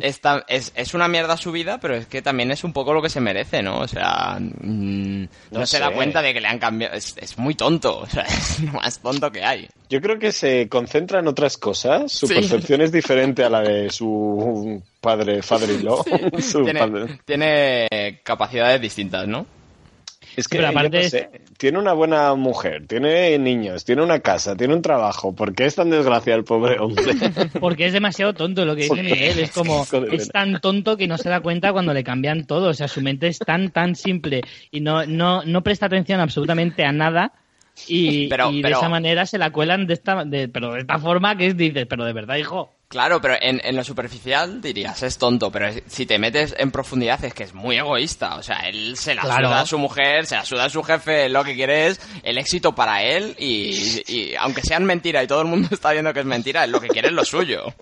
Esta- 0.00 0.44
es, 0.48 0.72
es 0.74 0.94
una 0.94 1.08
mierda 1.08 1.36
su 1.36 1.52
vida, 1.52 1.78
pero 1.80 1.94
es 1.94 2.06
que 2.06 2.22
también 2.22 2.50
es 2.50 2.64
un 2.64 2.72
poco 2.72 2.92
lo 2.92 3.02
que 3.02 3.08
se 3.08 3.20
merece, 3.20 3.62
¿no? 3.62 3.78
O 3.80 3.88
sea, 3.88 4.38
mm, 4.40 5.22
no, 5.50 5.60
No 5.60 5.66
se 5.66 5.78
da 5.78 5.90
cuenta 5.90 6.22
de 6.22 6.34
que 6.34 6.40
le 6.40 6.48
han 6.48 6.58
cambiado. 6.58 6.94
Es, 6.94 7.14
es 7.18 7.38
muy 7.38 7.54
tonto, 7.54 7.98
o 8.00 8.06
sea, 8.06 8.22
es 8.28 8.60
lo 8.60 8.72
más 8.72 8.98
tonto 9.00 9.30
que 9.32 9.44
hay. 9.44 9.68
Yo 9.88 10.00
creo 10.00 10.18
que 10.18 10.32
se 10.32 10.68
concentra 10.68 11.20
en 11.20 11.28
otras 11.28 11.56
cosas. 11.56 12.10
Su 12.12 12.26
Sí. 12.26 12.34
percepción 12.34 12.80
es 12.80 12.90
diferente 12.92 13.44
a 13.44 13.50
la 13.50 13.60
de 13.62 13.88
su 13.90 14.82
padre, 15.00 15.42
father-in-law. 15.42 16.04
Su 16.40 16.64
Tiene, 16.64 16.80
padre. 16.80 17.18
tiene 17.24 18.20
capacidades 18.24 18.80
distintas, 18.80 19.26
¿no? 19.28 19.46
Es 20.36 20.48
que 20.48 20.58
Pero 20.58 20.70
yo 20.70 20.78
aparte 20.78 21.02
no 21.02 21.08
sé, 21.08 21.30
tiene 21.56 21.78
una 21.78 21.94
buena 21.94 22.34
mujer, 22.34 22.86
tiene 22.86 23.38
niños, 23.38 23.84
tiene 23.86 24.02
una 24.02 24.20
casa, 24.20 24.54
tiene 24.54 24.74
un 24.74 24.82
trabajo. 24.82 25.34
¿Por 25.34 25.54
qué 25.54 25.64
es 25.64 25.74
tan 25.74 25.88
desgraciado 25.88 26.38
el 26.38 26.44
pobre 26.44 26.78
hombre? 26.78 27.04
Porque 27.60 27.86
es 27.86 27.92
demasiado 27.94 28.34
tonto 28.34 28.64
lo 28.66 28.76
que 28.76 28.82
dice 28.82 29.02
Miguel. 29.02 29.38
Es 29.38 29.52
como, 29.52 29.86
es 30.12 30.28
tan 30.28 30.60
tonto 30.60 30.96
que 30.98 31.06
no 31.08 31.16
se 31.16 31.30
da 31.30 31.40
cuenta 31.40 31.72
cuando 31.72 31.94
le 31.94 32.04
cambian 32.04 32.46
todo. 32.46 32.68
O 32.68 32.74
sea, 32.74 32.86
su 32.86 33.00
mente 33.00 33.28
es 33.28 33.38
tan, 33.38 33.70
tan 33.70 33.94
simple 33.96 34.42
y 34.70 34.80
no, 34.80 35.06
no, 35.06 35.42
no 35.44 35.62
presta 35.62 35.86
atención 35.86 36.20
absolutamente 36.20 36.84
a 36.84 36.92
nada. 36.92 37.32
Y, 37.88 38.28
Pero- 38.28 38.50
y 38.52 38.56
de 38.56 38.62
pero- 38.62 38.78
esa 38.78 38.88
manera 38.88 39.26
se 39.26 39.38
la 39.38 39.50
cuelan 39.50 39.86
de 39.86 39.94
esta, 39.94 40.24
de, 40.24 40.48
pero 40.48 40.72
de 40.74 40.80
esta 40.80 40.98
forma 40.98 41.36
que 41.36 41.46
es, 41.46 41.56
dices, 41.56 41.86
pero 41.88 42.04
de 42.04 42.12
verdad, 42.12 42.36
hijo. 42.36 42.75
Claro, 42.88 43.20
pero 43.20 43.34
en, 43.40 43.60
en 43.64 43.74
lo 43.74 43.82
superficial 43.82 44.60
dirías, 44.60 45.02
es 45.02 45.18
tonto, 45.18 45.50
pero 45.50 45.68
si 45.88 46.06
te 46.06 46.20
metes 46.20 46.54
en 46.56 46.70
profundidad 46.70 47.22
es 47.24 47.34
que 47.34 47.42
es 47.42 47.52
muy 47.52 47.76
egoísta. 47.76 48.36
O 48.36 48.42
sea, 48.44 48.68
él 48.68 48.96
se 48.96 49.14
la 49.14 49.22
Claro. 49.22 49.48
suda 49.48 49.60
a 49.62 49.66
su 49.66 49.78
mujer, 49.78 50.24
se 50.24 50.36
la 50.36 50.44
suda 50.44 50.64
a 50.66 50.70
su 50.70 50.82
jefe, 50.84 51.28
lo 51.28 51.42
que 51.42 51.56
quiere 51.56 51.88
es 51.88 52.00
el 52.22 52.38
éxito 52.38 52.76
para 52.76 53.02
él 53.02 53.34
y, 53.40 54.02
y 54.06 54.34
aunque 54.38 54.62
sean 54.62 54.84
mentira 54.84 55.20
y 55.22 55.26
todo 55.26 55.40
el 55.42 55.48
mundo 55.48 55.68
está 55.72 55.90
viendo 55.90 56.12
que 56.14 56.20
es 56.20 56.26
mentira, 56.26 56.62
él 56.62 56.70
lo 56.70 56.80
que 56.80 56.86
quiere 56.88 57.08
es 57.08 57.14
lo 57.14 57.24
suyo. 57.24 57.74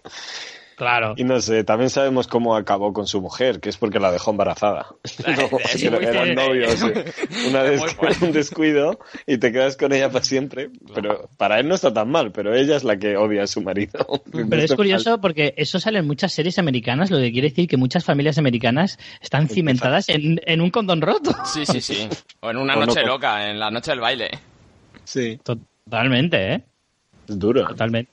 Claro. 0.76 1.14
Y 1.16 1.24
no 1.24 1.40
sé, 1.40 1.62
también 1.64 1.88
sabemos 1.90 2.26
cómo 2.26 2.56
acabó 2.56 2.92
con 2.92 3.06
su 3.06 3.20
mujer, 3.20 3.60
que 3.60 3.68
es 3.68 3.76
porque 3.76 4.00
la 4.00 4.10
dejó 4.10 4.30
embarazada. 4.32 4.86
No, 5.26 5.58
Es 5.58 5.82
era- 5.82 5.96
muy 5.96 6.04
eran 6.06 6.34
novios. 6.34 6.72
sí. 6.72 6.86
Una 7.48 7.62
fuerte. 7.94 8.24
un 8.24 8.32
descuido 8.32 8.98
y 9.26 9.38
te 9.38 9.52
quedas 9.52 9.76
con 9.76 9.92
ella 9.92 10.10
para 10.10 10.24
siempre. 10.24 10.70
Pero 10.94 11.28
para 11.36 11.60
él 11.60 11.68
no 11.68 11.74
está 11.74 11.92
tan 11.92 12.10
mal, 12.10 12.32
pero 12.32 12.54
ella 12.54 12.76
es 12.76 12.84
la 12.84 12.96
que 12.96 13.16
odia 13.16 13.44
a 13.44 13.46
su 13.46 13.60
marido. 13.62 14.22
Pero 14.32 14.62
es 14.62 14.74
curioso 14.74 15.20
porque 15.20 15.54
eso 15.56 15.78
sale 15.78 15.98
en 16.00 16.06
muchas 16.06 16.32
series 16.32 16.58
americanas, 16.58 17.10
lo 17.10 17.18
que 17.18 17.30
quiere 17.32 17.48
decir 17.50 17.68
que 17.68 17.76
muchas 17.76 18.04
familias 18.04 18.38
americanas 18.38 18.98
están 19.20 19.48
cimentadas 19.48 20.08
en, 20.08 20.40
en 20.44 20.60
un 20.60 20.70
condón 20.70 21.00
roto. 21.00 21.32
Sí, 21.44 21.64
sí, 21.66 21.80
sí. 21.80 22.08
O 22.40 22.50
en 22.50 22.56
una 22.56 22.76
O 22.76 22.84
noche 22.84 23.02
loca, 23.04 23.50
en 23.50 23.58
la 23.58 23.70
noche 23.70 23.90
del 23.92 24.00
baile. 24.00 24.30
Sí, 25.04 25.38
Totalmente, 25.42 26.54
¿eh? 26.54 26.62
es 27.28 27.38
duro. 27.38 27.66
Totalmente. 27.68 28.10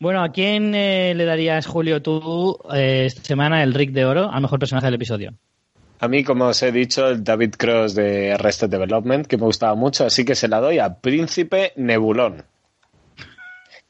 Bueno, 0.00 0.22
¿a 0.22 0.32
quién 0.32 0.74
eh, 0.74 1.12
le 1.14 1.26
darías, 1.26 1.66
Julio, 1.66 2.00
tú, 2.00 2.58
eh, 2.72 3.04
esta 3.04 3.22
semana 3.22 3.62
el 3.62 3.74
Rick 3.74 3.90
de 3.90 4.06
Oro 4.06 4.30
al 4.32 4.40
mejor 4.40 4.58
personaje 4.58 4.86
del 4.86 4.94
episodio? 4.94 5.34
A 5.98 6.08
mí, 6.08 6.24
como 6.24 6.46
os 6.46 6.62
he 6.62 6.72
dicho, 6.72 7.06
el 7.06 7.22
David 7.22 7.56
Cross 7.58 7.94
de 7.94 8.32
Arrested 8.32 8.70
Development, 8.70 9.26
que 9.26 9.36
me 9.36 9.44
gustaba 9.44 9.74
mucho, 9.74 10.06
así 10.06 10.24
que 10.24 10.34
se 10.34 10.48
la 10.48 10.58
doy 10.58 10.78
a 10.78 11.00
Príncipe 11.00 11.74
Nebulón. 11.76 12.44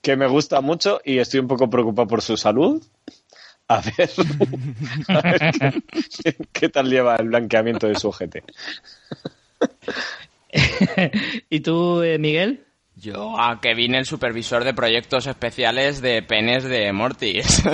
Que 0.03 0.17
me 0.17 0.27
gusta 0.27 0.61
mucho 0.61 1.01
y 1.05 1.19
estoy 1.19 1.39
un 1.39 1.47
poco 1.47 1.71
preocupado 1.71 2.09
por 2.09 2.23
su 2.23 2.37
salud. 2.37 2.83
A 3.69 3.81
ver, 3.81 4.11
a 5.09 5.21
ver 5.21 5.53
qué, 6.25 6.37
qué 6.53 6.69
tal 6.71 6.91
lleva 6.91 7.15
el 7.17 7.29
blanqueamiento 7.29 7.87
de 7.87 7.95
su 7.95 8.09
ojete. 8.09 8.43
¿Y 11.51 11.61
tú, 11.61 12.03
eh, 12.03 12.19
Miguel? 12.19 12.65
Yo 13.01 13.39
a 13.41 13.61
Kevin, 13.61 13.95
el 13.95 14.05
supervisor 14.05 14.65
de 14.65 14.75
proyectos 14.75 15.27
especiales 15.27 16.03
de 16.03 16.23
penes 16.23 16.65
de 16.65 16.93
Morty. 16.93 17.39
Es 17.43 17.65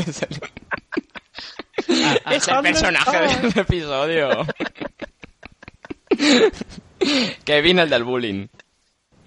el, 1.89 1.97
es 2.33 2.49
el 2.49 2.61
personaje 2.63 3.19
del 3.43 3.59
episodio. 3.59 4.47
Kevin, 7.45 7.79
el 7.81 7.91
del 7.91 8.05
bullying. 8.05 8.47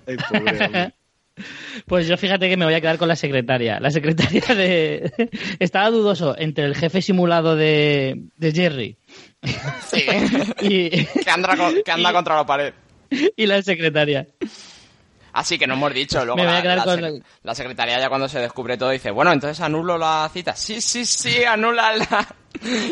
Ay, 0.08 0.18
pobre 0.18 0.66
hombre. 0.66 0.94
Pues 1.86 2.08
yo 2.08 2.18
fíjate 2.18 2.50
que 2.50 2.58
me 2.58 2.66
voy 2.66 2.74
a 2.74 2.82
quedar 2.82 2.98
con 2.98 3.08
la 3.08 3.16
secretaria. 3.16 3.80
La 3.80 3.92
secretaria 3.92 4.44
de... 4.56 5.30
Estaba 5.60 5.90
dudoso 5.90 6.36
entre 6.38 6.66
el 6.66 6.76
jefe 6.76 7.02
simulado 7.02 7.56
de, 7.56 8.24
de 8.36 8.52
Jerry 8.52 8.98
Sí. 9.88 10.04
y, 10.62 10.90
que, 11.06 11.30
anda, 11.32 11.56
con- 11.56 11.82
que 11.84 11.92
anda 11.92 12.12
contra 12.12 12.36
la 12.36 12.46
pared. 12.46 12.74
y 13.10 13.46
la 13.46 13.62
secretaria. 13.62 14.28
Así 15.34 15.58
que 15.58 15.68
no 15.68 15.74
hemos 15.76 15.94
dicho. 15.94 16.20
Luego 16.26 16.38
Me 16.38 16.44
voy 16.46 16.52
a 16.52 16.56
la, 16.56 16.62
quedar 16.62 16.78
la 16.78 16.84
con 16.86 17.00
sec- 17.00 17.06
el- 17.08 17.24
la 17.44 17.56
secretaria 17.56 18.00
ya 18.00 18.10
cuando 18.10 18.28
se 18.30 18.40
descubre 18.40 18.78
todo 18.78 18.90
dice, 18.90 19.12
bueno, 19.12 19.32
entonces 19.32 19.60
anulo 19.62 19.98
la 19.98 20.30
cita. 20.34 20.56
Sí, 20.56 20.82
sí, 20.82 21.06
sí, 21.06 21.44
anúlala. 21.44 22.28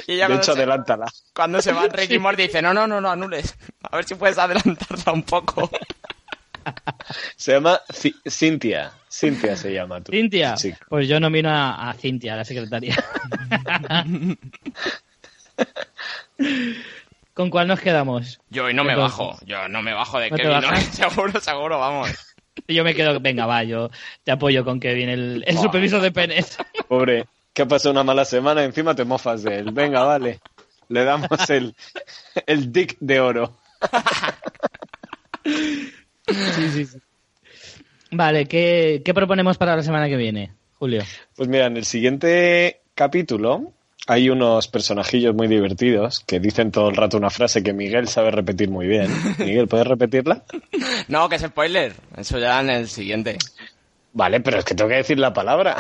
Y 0.07 0.17
ya 0.17 0.27
De 0.27 0.27
cuando 0.27 0.35
hecho, 0.37 0.53
se, 0.53 0.59
adelántala. 0.59 1.05
cuando 1.33 1.61
se 1.61 1.73
va 1.73 1.87
Ricky 1.91 2.19
Morty 2.19 2.43
dice, 2.43 2.61
no, 2.61 2.73
no, 2.73 2.85
no, 2.87 3.01
no 3.01 3.09
anules. 3.09 3.57
A 3.81 3.95
ver 3.97 4.05
si 4.05 4.15
puedes 4.15 4.37
adelantarla 4.37 5.11
un 5.11 5.23
poco. 5.23 5.69
Se 7.35 7.53
llama 7.53 7.81
Ci- 7.89 8.15
Cintia. 8.29 8.91
Cintia 9.09 9.55
se 9.57 9.73
llama 9.73 9.99
tú. 10.01 10.11
Cintia. 10.11 10.55
Sí. 10.57 10.73
Pues 10.87 11.07
yo 11.07 11.19
nomino 11.19 11.49
a, 11.49 11.89
a 11.89 11.93
Cintia, 11.95 12.35
la 12.35 12.45
secretaria. 12.45 12.95
¿Con 17.37 17.51
cuál 17.51 17.67
nos 17.67 17.79
quedamos? 17.79 18.39
Yo 18.49 18.65
hoy 18.65 18.73
no 18.73 18.83
me 18.83 18.95
bajo. 18.95 19.37
Yo 19.45 19.69
no 19.69 19.83
me 19.83 19.93
bajo 19.93 20.17
de 20.17 20.31
¿No 20.31 20.37
te 20.37 20.41
Kevin. 20.41 20.59
¿no? 20.59 20.75
Seguro, 20.91 21.39
seguro, 21.39 21.77
vamos. 21.77 22.09
Yo 22.67 22.83
me 22.83 22.95
quedo, 22.95 23.19
venga, 23.19 23.45
va, 23.45 23.63
yo 23.63 23.91
te 24.23 24.31
apoyo 24.31 24.65
con 24.65 24.79
Kevin, 24.79 25.09
el, 25.09 25.43
el 25.45 25.57
supervisor 25.59 26.01
de 26.01 26.11
penes. 26.11 26.57
Pobre, 26.87 27.27
que 27.53 27.61
ha 27.61 27.67
pasado 27.67 27.91
una 27.91 28.03
mala 28.03 28.25
semana 28.25 28.63
y 28.63 28.65
encima 28.65 28.95
te 28.95 29.05
mofas 29.05 29.43
de 29.43 29.59
él. 29.59 29.71
Venga, 29.71 30.03
vale. 30.03 30.39
Le 30.89 31.03
damos 31.03 31.47
el, 31.51 31.75
el 32.47 32.71
dick 32.73 32.97
de 32.99 33.19
oro. 33.19 33.55
Sí, 35.45 35.91
sí, 36.71 36.85
sí. 36.87 36.97
Vale, 38.09 38.47
¿qué, 38.47 39.03
¿qué 39.05 39.13
proponemos 39.13 39.59
para 39.59 39.75
la 39.75 39.83
semana 39.83 40.07
que 40.07 40.17
viene, 40.17 40.53
Julio? 40.79 41.03
Pues 41.35 41.47
mira, 41.47 41.67
en 41.67 41.77
el 41.77 41.85
siguiente 41.85 42.81
capítulo 42.95 43.73
hay 44.07 44.29
unos 44.29 44.69
personajillos 44.69 45.35
muy 45.35 45.47
divertidos 45.47 46.21
que 46.25 46.39
dicen 46.39 46.71
todo 46.71 46.89
el 46.89 46.95
rato 46.95 47.17
una 47.17 47.29
frase 47.29 47.61
que 47.61 47.73
Miguel 47.73 48.07
sabe 48.07 48.31
repetir 48.31 48.69
muy 48.69 48.87
bien. 48.87 49.11
Miguel, 49.37 49.67
¿puedes 49.67 49.85
repetirla? 49.85 50.43
No, 51.09 51.27
que 51.27 51.35
es 51.35 51.41
spoiler. 51.41 51.93
Eso 52.15 52.39
ya 52.39 52.59
en 52.61 52.69
el 52.69 52.87
siguiente. 52.87 53.37
Vale, 54.13 54.39
pero 54.39 54.59
es 54.59 54.65
que 54.65 54.73
tengo 54.73 54.89
que 54.89 54.95
decir 54.95 55.19
la 55.19 55.33
palabra. 55.33 55.75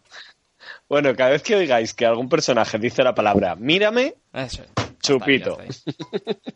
bueno, 0.88 1.16
cada 1.16 1.30
vez 1.30 1.42
que 1.42 1.56
oigáis 1.56 1.94
que 1.94 2.04
algún 2.04 2.28
personaje 2.28 2.78
dice 2.78 3.02
la 3.02 3.14
palabra 3.14 3.56
mírame, 3.56 4.14
Eso. 4.32 4.62
Chupito. 5.00 5.58
Ya 5.58 5.64
está, 5.64 5.92
ya 5.92 6.16
está. 6.16 6.38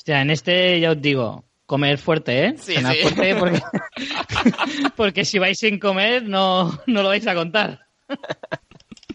O 0.00 0.02
sea, 0.02 0.22
en 0.22 0.30
este 0.30 0.80
ya 0.80 0.92
os 0.92 1.02
digo, 1.02 1.44
comer 1.66 1.98
fuerte, 1.98 2.46
¿eh? 2.46 2.54
Sí, 2.56 2.74
sí. 2.74 2.82
fuerte 3.02 3.36
porque, 3.36 3.62
porque 4.96 5.24
si 5.26 5.38
vais 5.38 5.58
sin 5.58 5.78
comer 5.78 6.22
no, 6.22 6.80
no 6.86 7.02
lo 7.02 7.08
vais 7.08 7.26
a 7.26 7.34
contar. 7.34 7.86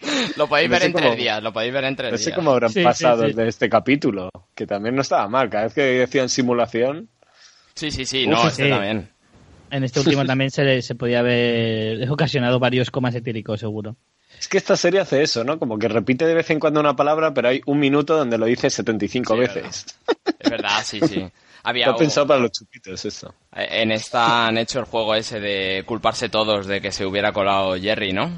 Lo 0.37 0.47
podéis 0.47 0.69
No 0.69 0.73
ver 0.73 0.81
sé 0.81 0.87
en 0.87 0.93
cómo- 0.93 1.05
tres 1.05 1.17
días. 1.17 1.43
Lo 1.43 1.53
podéis 1.53 1.73
ver 1.73 1.83
en 1.85 1.95
tres 1.95 2.11
no 2.11 2.17
sé 2.17 2.25
días. 2.25 2.35
cómo 2.35 2.51
habrán 2.51 2.69
Sí, 2.71 2.79
sí, 2.79 2.83
pasado 2.85 3.27
sí. 3.27 3.33
de 3.33 3.47
este 3.47 3.69
capítulo, 3.69 4.29
que 4.53 4.65
también 4.67 4.95
no 4.95 5.01
estaba 5.01 5.27
mal. 5.27 5.49
Cada 5.49 5.65
vez 5.65 5.73
que 5.73 5.81
decían 5.81 6.29
simulación, 6.29 7.09
Sí, 7.75 7.91
sí, 7.91 8.05
sí. 8.05 8.23
Uf, 8.25 8.31
No, 8.31 8.41
sí, 8.41 8.47
este 8.47 8.63
sí. 8.65 8.69
también. 8.69 9.09
En 9.71 9.83
este 9.83 9.99
último 9.99 10.25
también 10.25 10.49
se, 10.51 10.81
se 10.81 10.95
podía 10.95 11.19
haber 11.19 12.09
ocasionado 12.09 12.59
varios 12.59 12.89
comas 12.91 13.13
etíricos, 13.15 13.59
seguro. 13.59 13.97
es 14.39 14.47
que 14.47 14.57
esta 14.57 14.77
serie 14.77 15.01
hace 15.01 15.21
eso, 15.21 15.43
¿no? 15.43 15.59
Como 15.59 15.77
que 15.77 15.87
repite 15.89 16.25
de 16.25 16.33
vez 16.35 16.49
en 16.51 16.59
cuando 16.59 16.79
una 16.79 16.95
palabra, 16.95 17.33
pero 17.33 17.49
hay 17.49 17.61
un 17.65 17.79
minuto 17.79 18.15
donde 18.15 18.37
lo 18.37 18.45
dice 18.45 18.69
75 18.69 19.33
Sí, 19.33 19.39
veces. 19.39 19.85
Es 20.39 20.49
verdad, 20.49 20.81
sí, 20.83 20.99
sí. 21.01 21.25
Había 21.63 21.87
Está 21.87 21.97
pensado 21.97 22.27
para 22.27 22.39
los 22.39 22.51
chupitos 22.51 23.03
eso. 23.05 23.33
En 23.51 23.91
esta 23.91 24.45
han 24.47 24.59
hecho 24.59 24.77
el 24.79 24.85
juego 24.85 25.15
ese 25.15 25.39
de 25.39 25.83
culparse 25.85 26.29
todos 26.29 26.67
de 26.67 26.79
que 26.79 26.91
se 26.91 27.05
hubiera 27.07 27.33
colado 27.33 27.75
Jerry, 27.75 28.13
¿no? 28.13 28.29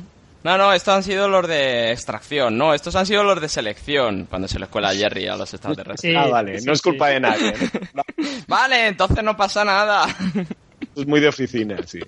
No, 0.44 0.58
no, 0.58 0.72
estos 0.72 0.94
han 0.94 1.04
sido 1.04 1.28
los 1.28 1.48
de 1.48 1.92
extracción, 1.92 2.58
no, 2.58 2.74
estos 2.74 2.96
han 2.96 3.06
sido 3.06 3.24
los 3.24 3.42
de 3.42 3.50
selección, 3.50 4.26
cuando 4.30 4.48
se 4.48 4.60
les 4.60 4.70
cuela 4.70 4.94
Jerry 4.94 5.28
a 5.28 5.36
los 5.36 5.54
extraterrestres. 5.54 6.12
Sí, 6.12 6.16
ah, 6.16 6.28
vale, 6.28 6.60
sí, 6.60 6.66
no 6.66 6.74
es 6.74 6.80
sí. 6.80 6.84
culpa 6.84 7.10
de 7.10 7.20
nadie. 7.20 7.54
¿no? 7.94 8.04
Vale, 8.48 8.88
entonces 8.88 9.24
no 9.24 9.36
pasa 9.36 9.66
nada. 9.66 10.06
Es 10.96 11.06
muy 11.06 11.20
de 11.20 11.28
oficina, 11.28 11.76
sí. 11.86 12.00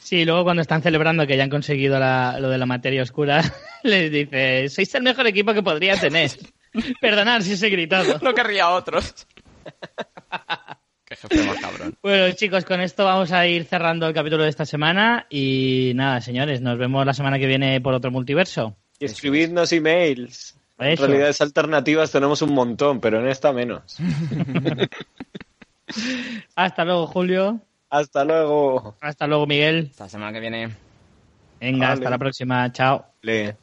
Sí, 0.00 0.24
luego 0.24 0.44
cuando 0.44 0.62
están 0.62 0.82
celebrando 0.82 1.26
que 1.26 1.36
ya 1.36 1.42
han 1.42 1.50
conseguido 1.50 1.98
la- 1.98 2.38
lo 2.40 2.48
de 2.48 2.58
la 2.58 2.66
materia 2.66 3.02
oscura, 3.02 3.42
les 3.82 4.10
dice, 4.10 4.68
sois 4.70 4.94
el 4.94 5.02
mejor 5.02 5.26
equipo 5.26 5.52
que 5.52 5.62
podría 5.62 5.98
tener. 5.98 6.30
Perdonad 7.00 7.42
si 7.42 7.52
os 7.54 7.62
he 7.62 7.68
gritado. 7.70 8.18
No 8.22 8.32
querría 8.32 8.64
a 8.64 8.70
otros. 8.74 9.26
Qué 11.28 11.36
jefe 11.36 11.48
más 11.48 11.58
cabrón. 11.58 11.96
Bueno, 12.02 12.32
chicos, 12.34 12.64
con 12.64 12.80
esto 12.80 13.04
vamos 13.04 13.32
a 13.32 13.46
ir 13.46 13.64
cerrando 13.64 14.06
el 14.06 14.14
capítulo 14.14 14.42
de 14.44 14.50
esta 14.50 14.66
semana 14.66 15.26
y 15.30 15.92
nada, 15.94 16.20
señores, 16.20 16.60
nos 16.60 16.78
vemos 16.78 17.04
la 17.06 17.14
semana 17.14 17.38
que 17.38 17.46
viene 17.46 17.80
por 17.80 17.94
otro 17.94 18.10
multiverso. 18.10 18.76
Y 18.98 19.06
escribidnos 19.06 19.72
emails. 19.72 20.54
En 20.78 20.96
realidades 20.96 21.40
alternativas 21.40 22.10
tenemos 22.12 22.42
un 22.42 22.52
montón, 22.52 23.00
pero 23.00 23.20
en 23.20 23.28
esta 23.28 23.52
menos. 23.52 23.96
Hasta 26.54 26.84
luego, 26.84 27.06
Julio. 27.06 27.60
Hasta 27.90 28.24
luego. 28.24 28.96
Hasta 29.00 29.26
luego, 29.26 29.46
Miguel. 29.46 29.88
Esta 29.90 30.08
semana 30.08 30.32
que 30.32 30.40
viene. 30.40 30.70
Venga, 31.60 31.88
Vale. 31.88 31.92
hasta 31.94 32.10
la 32.10 32.18
próxima. 32.18 32.72
Chao. 32.72 33.06
Le- 33.22 33.56